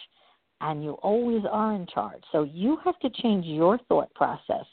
and 0.61 0.83
you 0.83 0.93
always 1.03 1.43
are 1.51 1.75
in 1.75 1.87
charge. 1.87 2.23
So 2.33 2.43
you 2.43 2.79
have 2.85 2.99
to 3.01 3.11
change 3.11 3.45
your 3.45 3.79
thought 3.89 4.12
process 4.14 4.64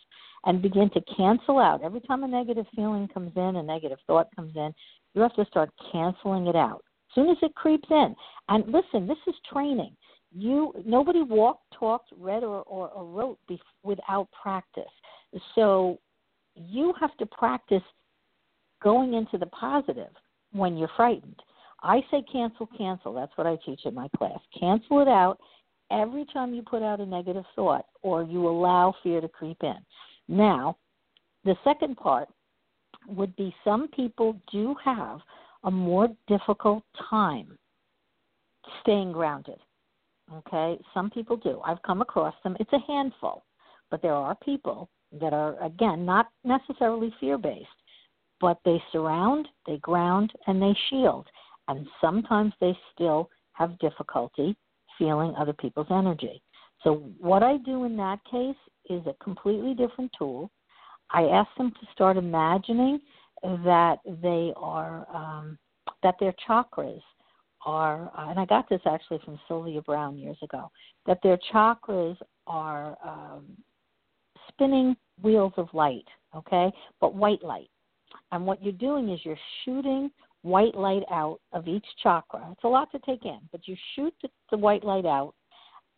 and 0.45 0.61
begin 0.61 0.89
to 0.91 1.01
cancel 1.17 1.59
out. 1.59 1.83
Every 1.83 2.01
time 2.01 2.23
a 2.23 2.27
negative 2.27 2.65
feeling 2.75 3.07
comes 3.07 3.31
in 3.35 3.57
a 3.57 3.63
negative 3.63 3.99
thought 4.07 4.27
comes 4.35 4.55
in 4.55 4.73
you 5.13 5.21
have 5.21 5.35
to 5.35 5.45
start 5.45 5.69
canceling 5.91 6.47
it 6.47 6.55
out. 6.55 6.83
As 7.09 7.15
soon 7.15 7.29
as 7.29 7.37
it 7.41 7.55
creeps 7.55 7.87
in, 7.89 8.15
and 8.49 8.65
listen, 8.67 9.07
this 9.07 9.17
is 9.27 9.35
training. 9.51 9.95
You 10.37 10.73
nobody 10.85 11.21
walked, 11.21 11.63
talked, 11.77 12.11
read, 12.19 12.43
or 12.43 12.61
or, 12.63 12.89
or 12.89 13.05
wrote 13.05 13.39
be, 13.47 13.59
without 13.83 14.27
practice. 14.31 14.83
So 15.55 15.99
you 16.55 16.93
have 16.99 17.15
to 17.17 17.25
practice 17.25 17.83
going 18.83 19.13
into 19.13 19.37
the 19.37 19.47
positive 19.47 20.11
when 20.51 20.77
you're 20.77 20.91
frightened. 20.95 21.41
I 21.83 22.01
say 22.11 22.23
cancel, 22.31 22.67
cancel. 22.77 23.13
That's 23.13 23.31
what 23.35 23.47
I 23.47 23.57
teach 23.65 23.81
in 23.85 23.93
my 23.93 24.07
class. 24.17 24.39
Cancel 24.59 25.01
it 25.01 25.07
out 25.07 25.39
every 25.91 26.25
time 26.33 26.53
you 26.53 26.63
put 26.63 26.81
out 26.81 26.99
a 26.99 27.05
negative 27.05 27.45
thought 27.55 27.85
or 28.01 28.23
you 28.23 28.47
allow 28.47 28.93
fear 29.03 29.21
to 29.21 29.27
creep 29.27 29.57
in. 29.61 29.77
Now, 30.27 30.77
the 31.43 31.55
second 31.63 31.95
part 31.97 32.27
would 33.07 33.35
be 33.35 33.55
some 33.63 33.87
people 33.89 34.35
do 34.51 34.75
have 34.83 35.19
a 35.63 35.71
more 35.71 36.09
difficult 36.27 36.83
time 37.09 37.57
staying 38.81 39.11
grounded. 39.11 39.59
Okay, 40.33 40.79
some 40.93 41.09
people 41.09 41.37
do. 41.37 41.61
I've 41.63 41.81
come 41.83 42.01
across 42.01 42.33
them. 42.43 42.57
It's 42.59 42.73
a 42.73 42.79
handful, 42.87 43.43
but 43.91 44.01
there 44.01 44.13
are 44.13 44.35
people 44.43 44.89
that 45.19 45.33
are, 45.33 45.61
again, 45.63 46.05
not 46.05 46.27
necessarily 46.43 47.13
fear 47.19 47.37
based, 47.37 47.67
but 48.41 48.59
they 48.65 48.81
surround, 48.91 49.47
they 49.67 49.77
ground, 49.77 50.31
and 50.47 50.61
they 50.61 50.75
shield. 50.89 51.27
And 51.67 51.87
sometimes 52.01 52.53
they 52.59 52.77
still 52.93 53.29
have 53.53 53.77
difficulty 53.79 54.55
feeling 54.97 55.33
other 55.37 55.53
people's 55.53 55.87
energy. 55.89 56.41
So, 56.83 56.95
what 57.19 57.43
I 57.43 57.57
do 57.57 57.85
in 57.85 57.95
that 57.97 58.19
case 58.29 58.55
is 58.89 59.01
a 59.07 59.23
completely 59.23 59.73
different 59.73 60.11
tool. 60.17 60.51
I 61.11 61.23
ask 61.23 61.49
them 61.57 61.71
to 61.71 61.87
start 61.93 62.17
imagining 62.17 62.99
that 63.43 63.97
they 64.21 64.53
are, 64.55 65.07
um, 65.13 65.57
that 66.03 66.15
their 66.19 66.33
chakras 66.47 67.01
are, 67.65 68.11
uh, 68.17 68.29
and 68.29 68.39
I 68.39 68.45
got 68.45 68.69
this 68.69 68.81
actually 68.85 69.19
from 69.25 69.39
Sylvia 69.47 69.81
Browne 69.81 70.17
years 70.17 70.37
ago, 70.43 70.71
that 71.05 71.19
their 71.23 71.37
chakras 71.53 72.17
are 72.47 72.97
um, 73.03 73.45
spinning 74.49 74.95
wheels 75.21 75.53
of 75.57 75.67
light, 75.73 76.05
okay, 76.35 76.71
but 77.01 77.15
white 77.15 77.43
light. 77.43 77.69
And 78.31 78.45
what 78.45 78.63
you're 78.63 78.73
doing 78.73 79.09
is 79.09 79.19
you're 79.23 79.37
shooting 79.63 80.11
white 80.43 80.75
light 80.75 81.03
out 81.11 81.39
of 81.53 81.67
each 81.67 81.85
chakra. 82.03 82.47
It's 82.51 82.63
a 82.63 82.67
lot 82.67 82.91
to 82.91 82.99
take 82.99 83.25
in, 83.25 83.39
but 83.51 83.67
you 83.67 83.75
shoot 83.95 84.13
the, 84.21 84.29
the 84.51 84.57
white 84.57 84.83
light 84.83 85.05
out 85.05 85.33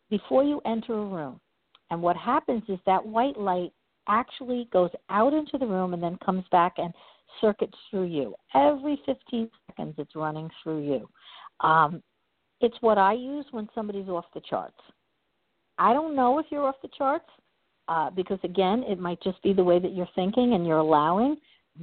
before 0.09 0.43
you 0.43 0.61
enter 0.65 0.93
a 0.93 1.05
room. 1.05 1.39
And 1.91 2.01
what 2.01 2.15
happens 2.15 2.63
is 2.69 2.79
that 2.85 3.05
white 3.05 3.37
light 3.37 3.71
actually 4.07 4.69
goes 4.71 4.91
out 5.09 5.33
into 5.33 5.57
the 5.57 5.67
room 5.67 5.93
and 5.93 6.01
then 6.01 6.17
comes 6.23 6.45
back 6.51 6.75
and 6.77 6.93
circuits 7.41 7.77
through 7.89 8.05
you. 8.05 8.35
Every 8.55 8.99
15 9.05 9.49
seconds, 9.67 9.95
it's 9.97 10.15
running 10.15 10.49
through 10.63 10.83
you. 10.83 11.09
Um, 11.61 12.01
it's 12.61 12.77
what 12.81 12.97
I 12.97 13.13
use 13.13 13.45
when 13.51 13.69
somebody's 13.75 14.09
off 14.09 14.25
the 14.33 14.41
charts. 14.41 14.79
I 15.77 15.93
don't 15.93 16.15
know 16.15 16.39
if 16.39 16.47
you're 16.49 16.65
off 16.65 16.81
the 16.81 16.89
charts 16.97 17.29
uh, 17.87 18.09
because, 18.09 18.39
again, 18.43 18.83
it 18.87 18.99
might 18.99 19.21
just 19.21 19.41
be 19.43 19.53
the 19.53 19.63
way 19.63 19.79
that 19.79 19.93
you're 19.93 20.09
thinking 20.15 20.53
and 20.53 20.65
you're 20.65 20.77
allowing, 20.77 21.37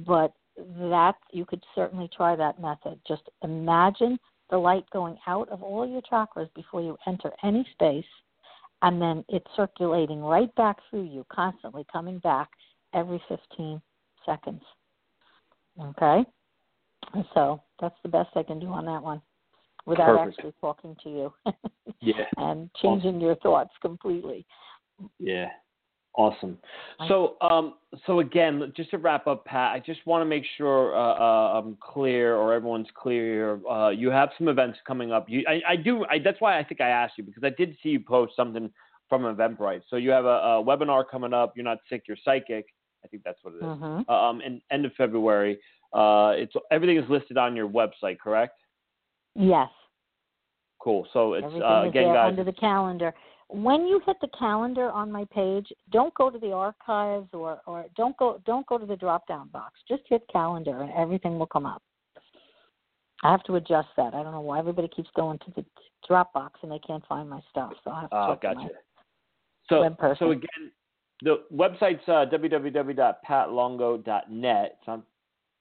but 0.05 0.33
that 0.57 1.15
you 1.31 1.45
could 1.45 1.63
certainly 1.73 2.09
try 2.15 2.35
that 2.35 2.61
method. 2.61 2.99
Just 3.07 3.23
imagine 3.43 4.19
the 4.49 4.57
light 4.57 4.85
going 4.91 5.17
out 5.27 5.49
of 5.49 5.63
all 5.63 5.87
your 5.87 6.01
chakras 6.01 6.53
before 6.53 6.81
you 6.81 6.97
enter 7.07 7.31
any 7.43 7.65
space, 7.71 8.05
and 8.81 9.01
then 9.01 9.23
it's 9.29 9.47
circulating 9.55 10.21
right 10.21 10.53
back 10.55 10.77
through 10.89 11.03
you, 11.03 11.25
constantly 11.31 11.85
coming 11.91 12.19
back 12.19 12.49
every 12.93 13.21
15 13.29 13.81
seconds. 14.25 14.61
Okay? 15.81 16.25
So 17.33 17.61
that's 17.79 17.95
the 18.03 18.09
best 18.09 18.29
I 18.35 18.43
can 18.43 18.59
do 18.59 18.67
on 18.67 18.85
that 18.85 19.01
one 19.01 19.21
without 19.85 20.17
Perfect. 20.17 20.37
actually 20.39 20.53
talking 20.61 20.95
to 21.03 21.09
you 21.09 21.33
Yeah. 22.01 22.25
and 22.37 22.69
changing 22.81 23.21
your 23.21 23.35
thoughts 23.37 23.71
completely. 23.81 24.45
Yeah. 25.19 25.49
Awesome. 26.17 26.57
So, 27.09 27.35
um, 27.41 27.73
so 28.07 28.21
again, 28.21 28.71
just 28.77 28.89
to 28.91 28.97
wrap 28.97 29.27
up, 29.27 29.43
Pat, 29.43 29.73
I 29.73 29.79
just 29.85 30.05
want 30.07 30.21
to 30.21 30.25
make 30.25 30.45
sure 30.57 30.95
uh, 30.95 31.13
uh, 31.15 31.59
I'm 31.59 31.77
clear 31.81 32.35
or 32.37 32.53
everyone's 32.53 32.87
clear. 32.95 33.59
Uh, 33.69 33.89
you 33.89 34.09
have 34.11 34.29
some 34.37 34.47
events 34.47 34.79
coming 34.87 35.11
up. 35.11 35.27
You, 35.27 35.43
I, 35.45 35.73
I 35.73 35.75
do. 35.75 36.05
I, 36.05 36.19
that's 36.19 36.39
why 36.39 36.57
I 36.57 36.63
think 36.63 36.79
I 36.79 36.87
asked 36.87 37.15
you 37.17 37.25
because 37.25 37.43
I 37.43 37.49
did 37.49 37.75
see 37.83 37.89
you 37.89 37.99
post 37.99 38.33
something 38.37 38.71
from 39.09 39.23
Eventbrite. 39.23 39.81
So 39.89 39.97
you 39.97 40.09
have 40.11 40.23
a, 40.23 40.27
a 40.29 40.63
webinar 40.63 41.03
coming 41.09 41.33
up. 41.33 41.51
You're 41.57 41.65
not 41.65 41.79
sick. 41.89 42.03
You're 42.07 42.17
psychic. 42.23 42.67
I 43.03 43.09
think 43.09 43.23
that's 43.25 43.39
what 43.43 43.53
it 43.55 43.57
is. 43.57 43.63
Mhm. 43.63 44.09
Um, 44.09 44.39
in 44.39 44.61
end 44.71 44.85
of 44.85 44.93
February. 44.93 45.59
Uh, 45.91 46.31
it's 46.35 46.53
everything 46.71 46.97
is 46.97 47.09
listed 47.09 47.37
on 47.37 47.57
your 47.57 47.67
website, 47.67 48.19
correct? 48.19 48.59
Yes. 49.35 49.69
Cool. 50.79 51.07
So 51.13 51.33
it's 51.33 51.45
Everything 51.45 51.67
uh, 51.67 51.83
again, 51.83 52.13
guys. 52.13 52.29
under 52.29 52.43
the 52.43 52.53
calendar. 52.53 53.13
When 53.47 53.85
you 53.85 54.01
hit 54.05 54.17
the 54.21 54.27
calendar 54.37 54.89
on 54.89 55.11
my 55.11 55.25
page, 55.25 55.71
don't 55.91 56.13
go 56.15 56.29
to 56.29 56.39
the 56.39 56.51
archives 56.51 57.29
or, 57.33 57.61
or 57.67 57.85
don't 57.95 58.17
go 58.17 58.41
don't 58.45 58.65
go 58.65 58.77
to 58.77 58.85
the 58.85 58.95
drop 58.95 59.27
down 59.27 59.49
box. 59.49 59.73
Just 59.87 60.03
hit 60.09 60.23
calendar 60.31 60.81
and 60.81 60.91
everything 60.93 61.37
will 61.37 61.45
come 61.45 61.65
up. 61.65 61.81
I 63.23 63.31
have 63.31 63.43
to 63.43 63.55
adjust 63.55 63.89
that. 63.97 64.13
I 64.13 64.23
don't 64.23 64.31
know 64.31 64.41
why 64.41 64.59
everybody 64.59 64.87
keeps 64.87 65.09
going 65.15 65.37
to 65.39 65.51
the 65.55 65.65
drop 66.07 66.33
box 66.33 66.59
and 66.63 66.71
they 66.71 66.79
can't 66.79 67.05
find 67.07 67.29
my 67.29 67.41
stuff. 67.49 67.73
So 67.83 67.91
I 67.91 68.01
have 68.01 68.09
to 68.09 68.15
to 68.15 68.37
gotcha. 68.41 68.69
So, 69.69 69.95
so 70.19 70.31
again, 70.31 70.71
the 71.21 71.43
website's 71.51 72.07
uh, 72.07 72.25
www.patlongo.net. 72.31 74.77
It's 74.77 74.87
not 74.87 75.01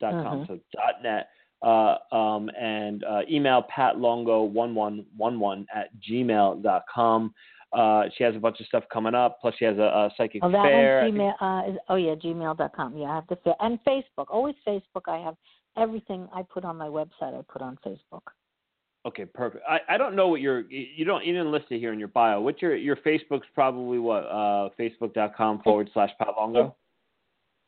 dot 0.01 0.13
.com, 0.13 0.41
Mhm. 0.41 0.47
so 0.47 0.61
dot 0.73 1.03
.net. 1.03 1.29
Uh, 1.65 1.97
um, 2.15 2.51
and 2.61 3.05
uh, 3.05 3.21
email 3.31 3.65
patlongo1111 3.75 5.67
at 5.75 5.89
gmail.com. 6.09 7.35
Uh, 7.73 8.03
she 8.17 8.23
has 8.23 8.37
a 8.37 8.39
bunch 8.39 8.61
of 8.61 8.67
stuff 8.67 8.85
coming 8.93 9.15
up. 9.15 9.39
Plus, 9.41 9.55
she 9.59 9.65
has 9.65 9.77
a, 9.79 9.83
a 9.83 10.11
psychic 10.17 10.43
Oh, 10.45 10.51
that 10.53 10.63
fair. 10.63 11.01
I 11.01 11.05
one's 11.09 11.17
think- 11.19 11.35
Gmail. 11.41 11.67
Uh, 11.69 11.71
is, 11.73 11.79
oh 11.89 11.95
yeah, 11.97 12.15
gmail.com. 12.15 12.97
Yeah, 12.97 13.07
I 13.07 13.15
have 13.17 13.27
the 13.29 13.37
fa- 13.37 13.57
and 13.61 13.79
Facebook. 13.85 14.27
Always 14.29 14.55
Facebook. 14.67 15.09
I 15.09 15.19
have 15.19 15.37
everything 15.77 16.29
I 16.35 16.43
put 16.43 16.65
on 16.65 16.77
my 16.77 16.87
website. 16.87 17.37
I 17.37 17.41
put 17.49 17.63
on 17.63 17.79
Facebook. 17.85 18.23
Okay, 19.07 19.25
perfect. 19.27 19.65
I, 19.69 19.81
I 19.89 19.99
don't 19.99 20.15
know 20.15 20.29
what 20.29 20.41
your 20.41 20.61
you 20.71 21.05
don't 21.05 21.25
you 21.27 21.33
didn't 21.33 21.51
list 21.53 21.67
it 21.71 21.79
here 21.79 21.93
in 21.93 21.99
your 21.99 22.09
bio. 22.09 22.41
What's 22.41 22.63
your 22.63 22.75
your 22.77 22.97
Facebook's 22.97 23.47
probably 23.55 23.99
what 23.99 24.21
uh 24.25 24.69
facebook.com 24.79 25.61
forward 25.63 25.91
slash 25.93 26.11
Pat 26.19 26.29
patlongo. 26.29 26.75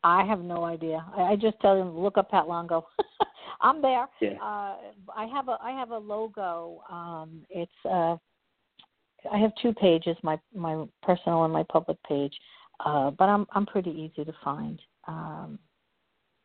I 0.03 0.25
have 0.25 0.41
no 0.41 0.63
idea. 0.63 1.05
I, 1.15 1.21
I 1.23 1.35
just 1.35 1.59
tell 1.61 1.77
them 1.77 1.97
look 1.97 2.17
up 2.17 2.31
Pat 2.31 2.47
Longo. 2.47 2.87
I'm 3.61 3.81
there. 3.81 4.07
Yeah. 4.21 4.33
Uh, 4.33 4.75
I 5.15 5.25
have 5.33 5.47
a 5.47 5.57
I 5.61 5.71
have 5.71 5.91
a 5.91 5.97
logo. 5.97 6.83
Um, 6.89 7.43
it's 7.49 7.71
uh, 7.85 8.17
I 9.31 9.37
have 9.37 9.51
two 9.61 9.73
pages, 9.73 10.15
my 10.23 10.39
my 10.53 10.85
personal 11.01 11.43
and 11.43 11.53
my 11.53 11.63
public 11.63 11.97
page. 12.03 12.33
Uh, 12.85 13.11
but 13.11 13.25
I'm 13.25 13.47
I'm 13.51 13.65
pretty 13.65 13.91
easy 13.91 14.23
to 14.23 14.33
find. 14.43 14.79
Um, 15.07 15.59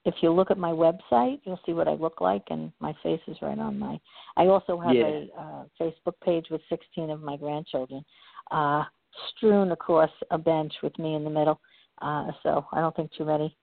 if 0.04 0.14
you 0.20 0.32
look 0.32 0.50
at 0.50 0.58
my 0.58 0.70
website, 0.70 1.40
you'll 1.44 1.60
see 1.64 1.72
what 1.72 1.86
I 1.86 1.92
look 1.92 2.20
like, 2.20 2.42
and 2.50 2.72
my 2.80 2.94
face 3.02 3.20
is 3.28 3.36
right 3.40 3.58
on 3.58 3.78
my. 3.78 4.00
I 4.36 4.46
also 4.46 4.80
have 4.80 4.96
Yeah. 4.96 5.06
a 5.06 5.28
uh, 5.38 5.64
Facebook 5.80 6.14
page 6.24 6.46
with 6.50 6.60
16 6.68 7.10
of 7.10 7.22
my 7.22 7.36
grandchildren, 7.36 8.04
uh, 8.50 8.84
strewn 9.28 9.70
across 9.70 10.10
a 10.30 10.38
bench 10.38 10.72
with 10.82 10.98
me 10.98 11.14
in 11.14 11.22
the 11.22 11.30
middle. 11.30 11.60
Uh, 12.00 12.32
so 12.42 12.66
I 12.72 12.80
don't 12.80 12.94
think 12.96 13.12
too 13.12 13.24
many 13.24 13.56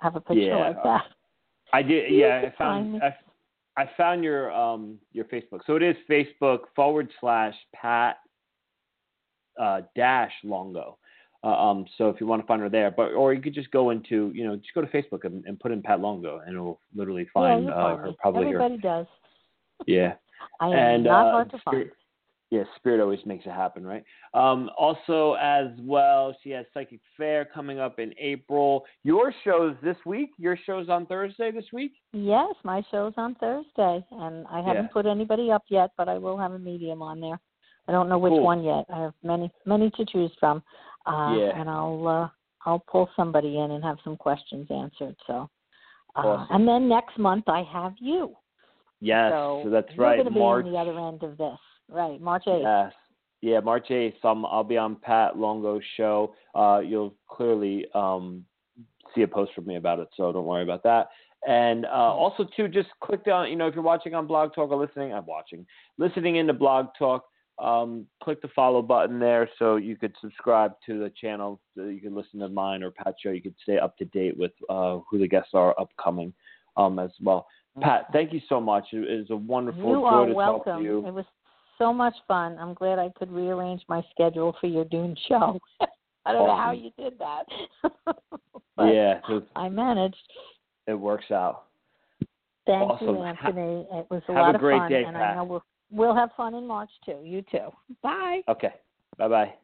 have 0.00 0.16
a 0.16 0.20
picture 0.20 0.42
Yeah. 0.42 0.56
like 0.56 0.82
that. 0.82 1.04
I 1.72 1.82
did. 1.82 2.12
Yeah, 2.12 2.42
I 2.46 2.54
found. 2.56 3.02
I, 3.02 3.14
I 3.76 3.90
found 3.96 4.24
your 4.24 4.50
um 4.52 4.98
your 5.12 5.24
Facebook. 5.26 5.60
So 5.66 5.76
it 5.76 5.82
is 5.82 5.96
Facebook 6.08 6.60
forward 6.74 7.08
slash 7.20 7.54
Pat 7.74 8.16
uh, 9.60 9.82
dash 9.94 10.32
Longo. 10.44 10.98
Uh, 11.44 11.48
um, 11.48 11.84
so 11.96 12.08
if 12.08 12.20
you 12.20 12.26
want 12.26 12.42
to 12.42 12.46
find 12.46 12.60
her 12.60 12.68
there, 12.68 12.90
but 12.90 13.12
or 13.12 13.32
you 13.32 13.40
could 13.40 13.54
just 13.54 13.70
go 13.70 13.90
into 13.90 14.32
you 14.34 14.44
know 14.44 14.56
just 14.56 14.74
go 14.74 14.80
to 14.80 14.88
Facebook 14.88 15.24
and, 15.24 15.44
and 15.44 15.60
put 15.60 15.70
in 15.70 15.82
Pat 15.82 16.00
Longo, 16.00 16.40
and 16.44 16.54
it'll 16.54 16.80
literally 16.94 17.28
find 17.32 17.64
you'll 17.64 17.74
uh, 17.74 17.96
her 17.96 18.12
probably 18.20 18.46
Everybody 18.46 18.78
does. 18.78 19.06
Yeah. 19.86 20.14
I 20.60 20.68
am 20.68 20.72
and 20.74 21.04
not 21.04 21.26
uh, 21.26 21.30
hard 21.30 21.50
to 21.50 21.58
find. 21.64 21.90
Yeah, 22.50 22.62
Spirit 22.76 23.02
always 23.02 23.18
makes 23.26 23.44
it 23.44 23.50
happen, 23.50 23.86
right? 23.86 24.02
Um, 24.32 24.70
also, 24.78 25.34
as 25.34 25.66
well, 25.80 26.34
she 26.42 26.48
has 26.50 26.64
Psychic 26.72 27.00
Fair 27.16 27.44
coming 27.44 27.78
up 27.78 27.98
in 27.98 28.14
April. 28.18 28.86
Your 29.04 29.34
shows 29.44 29.76
this 29.82 29.98
week. 30.06 30.30
Your 30.38 30.56
shows 30.64 30.88
on 30.88 31.04
Thursday 31.04 31.50
this 31.50 31.66
week. 31.74 31.92
Yes, 32.12 32.54
my 32.64 32.82
show's 32.90 33.12
on 33.18 33.34
Thursday, 33.34 34.02
and 34.12 34.46
I 34.48 34.62
haven't 34.62 34.84
Yeah. 34.84 34.92
put 34.92 35.04
anybody 35.04 35.52
up 35.52 35.64
yet, 35.68 35.90
but 35.98 36.08
I 36.08 36.16
will 36.16 36.38
have 36.38 36.52
a 36.52 36.58
medium 36.58 37.02
on 37.02 37.20
there. 37.20 37.38
I 37.86 37.92
don't 37.92 38.08
know 38.08 38.18
which 38.18 38.30
Cool. 38.32 38.42
one 38.44 38.62
yet. 38.62 38.86
I 38.88 38.98
have 38.98 39.14
many, 39.22 39.50
many 39.66 39.90
to 39.90 40.06
choose 40.06 40.34
from, 40.40 40.62
uh, 41.04 41.34
Yeah. 41.38 41.58
and 41.60 41.68
I'll 41.68 42.08
uh, 42.08 42.28
I'll 42.64 42.80
pull 42.80 43.08
somebody 43.14 43.58
in 43.58 43.70
and 43.72 43.84
have 43.84 44.00
some 44.00 44.16
questions 44.16 44.70
answered. 44.70 45.16
So, 45.26 45.50
uh, 46.16 46.26
Awesome. 46.26 46.46
and 46.56 46.68
then 46.68 46.88
next 46.88 47.18
month 47.18 47.48
I 47.48 47.62
have 47.62 47.94
you. 47.98 48.36
Yes, 49.00 49.32
so, 49.32 49.60
so 49.64 49.70
that's 49.70 49.96
right. 49.96 50.16
going 50.16 50.26
to 50.28 50.32
be 50.32 50.40
March. 50.40 50.66
on 50.66 50.72
the 50.72 50.78
other 50.78 50.98
end 50.98 51.22
of 51.22 51.38
this, 51.38 51.58
right? 51.88 52.20
March 52.20 52.44
eighth. 52.46 52.62
Yes. 52.62 52.92
Yeah, 53.40 53.60
March 53.60 53.86
8th, 53.88 54.24
um, 54.24 54.44
I'll 54.44 54.64
be 54.64 54.76
on 54.76 54.96
Pat 54.96 55.36
Longo's 55.38 55.82
show. 55.96 56.34
Uh, 56.56 56.80
you'll 56.84 57.14
clearly 57.28 57.86
um, 57.94 58.44
see 59.14 59.22
a 59.22 59.28
post 59.28 59.52
from 59.54 59.66
me 59.66 59.76
about 59.76 60.00
it, 60.00 60.08
so 60.16 60.32
don't 60.32 60.44
worry 60.44 60.64
about 60.64 60.82
that. 60.82 61.08
And 61.46 61.86
uh, 61.86 61.88
also, 61.88 62.48
too, 62.56 62.66
just 62.66 62.88
click 63.00 63.24
down. 63.24 63.48
You 63.48 63.54
know, 63.54 63.68
if 63.68 63.74
you're 63.74 63.84
watching 63.84 64.12
on 64.14 64.26
Blog 64.26 64.54
Talk 64.54 64.72
or 64.72 64.84
listening, 64.84 65.12
I'm 65.14 65.24
watching, 65.24 65.64
listening 65.98 66.36
into 66.36 66.52
Blog 66.52 66.86
Talk. 66.98 67.26
Um, 67.60 68.06
click 68.22 68.42
the 68.42 68.48
follow 68.54 68.82
button 68.82 69.18
there 69.20 69.48
so 69.58 69.76
you 69.76 69.96
could 69.96 70.14
subscribe 70.20 70.72
to 70.86 70.98
the 70.98 71.10
channel. 71.20 71.60
So 71.76 71.84
you 71.84 72.00
can 72.00 72.14
listen 72.16 72.40
to 72.40 72.48
mine 72.48 72.82
or 72.82 72.90
Pat's 72.90 73.18
show. 73.22 73.30
You 73.30 73.42
could 73.42 73.54
stay 73.62 73.78
up 73.78 73.96
to 73.98 74.04
date 74.06 74.36
with 74.36 74.52
uh, 74.68 74.98
who 75.08 75.18
the 75.18 75.28
guests 75.28 75.50
are 75.54 75.78
upcoming 75.78 76.32
um, 76.76 76.98
as 76.98 77.10
well. 77.20 77.46
Pat, 77.80 78.06
thank 78.12 78.32
you 78.32 78.40
so 78.48 78.60
much. 78.60 78.86
It 78.92 78.98
was 78.98 79.30
a 79.30 79.36
wonderful 79.36 79.80
You 79.80 79.94
joy 79.94 80.04
are 80.06 80.26
to 80.26 80.32
talk 80.32 80.66
welcome. 80.66 80.78
to 80.78 80.84
you. 80.84 81.06
It 81.06 81.14
was 81.14 81.24
so 81.78 81.92
much 81.92 82.14
fun. 82.26 82.58
I'm 82.58 82.74
glad 82.74 82.98
I 82.98 83.10
could 83.18 83.30
rearrange 83.30 83.82
my 83.88 84.02
schedule 84.10 84.54
for 84.60 84.66
your 84.66 84.84
Dune 84.84 85.16
show. 85.28 85.58
I 86.26 86.32
don't 86.32 86.46
know 86.46 86.56
how 86.56 86.72
you 86.72 86.90
did 86.98 87.18
that. 87.18 87.44
but 88.76 88.84
yeah, 88.84 89.20
I 89.56 89.68
managed. 89.68 90.16
it 90.86 90.94
works 90.94 91.30
out. 91.30 91.64
Thank 92.66 92.90
Awesome. 92.90 93.08
you, 93.08 93.22
Anthony. 93.22 93.86
It 93.92 94.06
was 94.10 94.22
a 94.28 94.32
have 94.32 94.36
a 94.36 94.42
lot 94.42 94.54
of 94.54 94.60
fun, 94.60 94.90
day, 94.90 95.04
and 95.04 95.16
Pat. 95.16 95.22
I 95.22 95.34
know 95.36 95.44
we'll 95.44 95.64
we'll 95.90 96.14
have 96.14 96.28
fun 96.36 96.54
in 96.54 96.66
March 96.66 96.90
too. 97.06 97.18
You 97.24 97.42
too. 97.50 97.70
Bye. 98.02 98.42
Okay. 98.46 98.74
Bye 99.16 99.28
bye. 99.28 99.54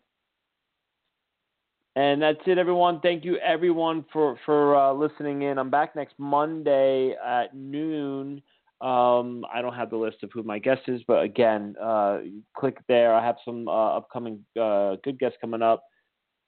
And 1.97 2.23
that's 2.23 2.39
it, 2.47 2.59
everyone. 2.59 3.01
Thank 3.01 3.25
you, 3.25 3.37
everyone, 3.37 4.07
for 4.11 4.39
for 4.47 4.75
uh, 4.75 4.93
listening 4.95 5.43
in. 5.43 5.59
I'm 5.59 5.71
back 5.71 5.95
next 5.95 6.15
Monday 6.19 7.15
at 7.25 7.55
noon. 7.55 8.43
Um, 8.81 9.45
I 9.53 9.63
don't 9.63 9.75
have 9.75 9.91
the 9.91 9.97
list 9.97 10.23
of 10.23 10.31
who 10.33 10.43
my 10.43 10.59
guest 10.59 10.83
is, 10.89 11.01
but 11.07 11.23
again, 11.23 11.75
uh, 11.81 12.19
click 12.57 12.79
there. 12.89 13.15
I 13.15 13.25
have 13.25 13.37
some 13.45 13.69
uh, 13.69 13.97
upcoming 13.97 14.45
uh, 14.61 14.97
good 15.03 15.19
guests 15.19 15.39
coming 15.41 15.63
up. 15.63 15.85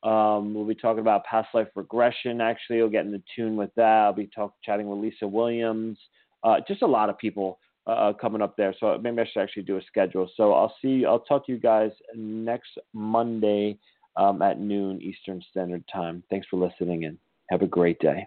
Um, 0.03 0.55
we'll 0.55 0.67
be 0.67 0.75
talking 0.75 1.01
about 1.01 1.25
past 1.25 1.49
life 1.55 1.69
regression. 1.75 2.41
Actually, 2.41 2.79
we'll 2.79 2.91
get 2.91 3.07
into 3.07 3.23
tune 3.35 3.57
with 3.57 3.71
that. 3.77 3.83
I'll 3.83 4.13
be 4.13 4.27
talk, 4.27 4.55
chatting 4.63 4.89
with 4.89 4.99
Lisa 4.99 5.27
Williams. 5.27 5.99
Uh, 6.43 6.57
just 6.69 6.83
a 6.83 6.87
lot 6.87 7.09
of 7.09 7.19
people 7.19 7.59
uh, 7.87 8.13
coming 8.13 8.43
up 8.43 8.57
there. 8.57 8.75
So 8.79 8.99
maybe 9.03 9.23
I 9.23 9.27
should 9.33 9.43
actually 9.43 9.63
do 9.63 9.79
a 9.79 9.83
schedule. 9.87 10.31
So 10.37 10.53
I'll 10.53 10.75
see. 10.83 11.05
I'll 11.07 11.21
talk 11.21 11.47
to 11.47 11.53
you 11.53 11.59
guys 11.59 11.91
next 12.15 12.71
Monday 12.93 13.79
um, 14.17 14.43
at 14.43 14.61
noon 14.61 15.01
Eastern 15.01 15.43
Standard 15.51 15.85
Time. 15.93 16.23
Thanks 16.31 16.47
for 16.51 16.57
listening 16.59 17.05
and 17.05 17.19
have 17.51 17.63
a 17.63 17.67
great 17.67 17.99
day. 18.01 18.27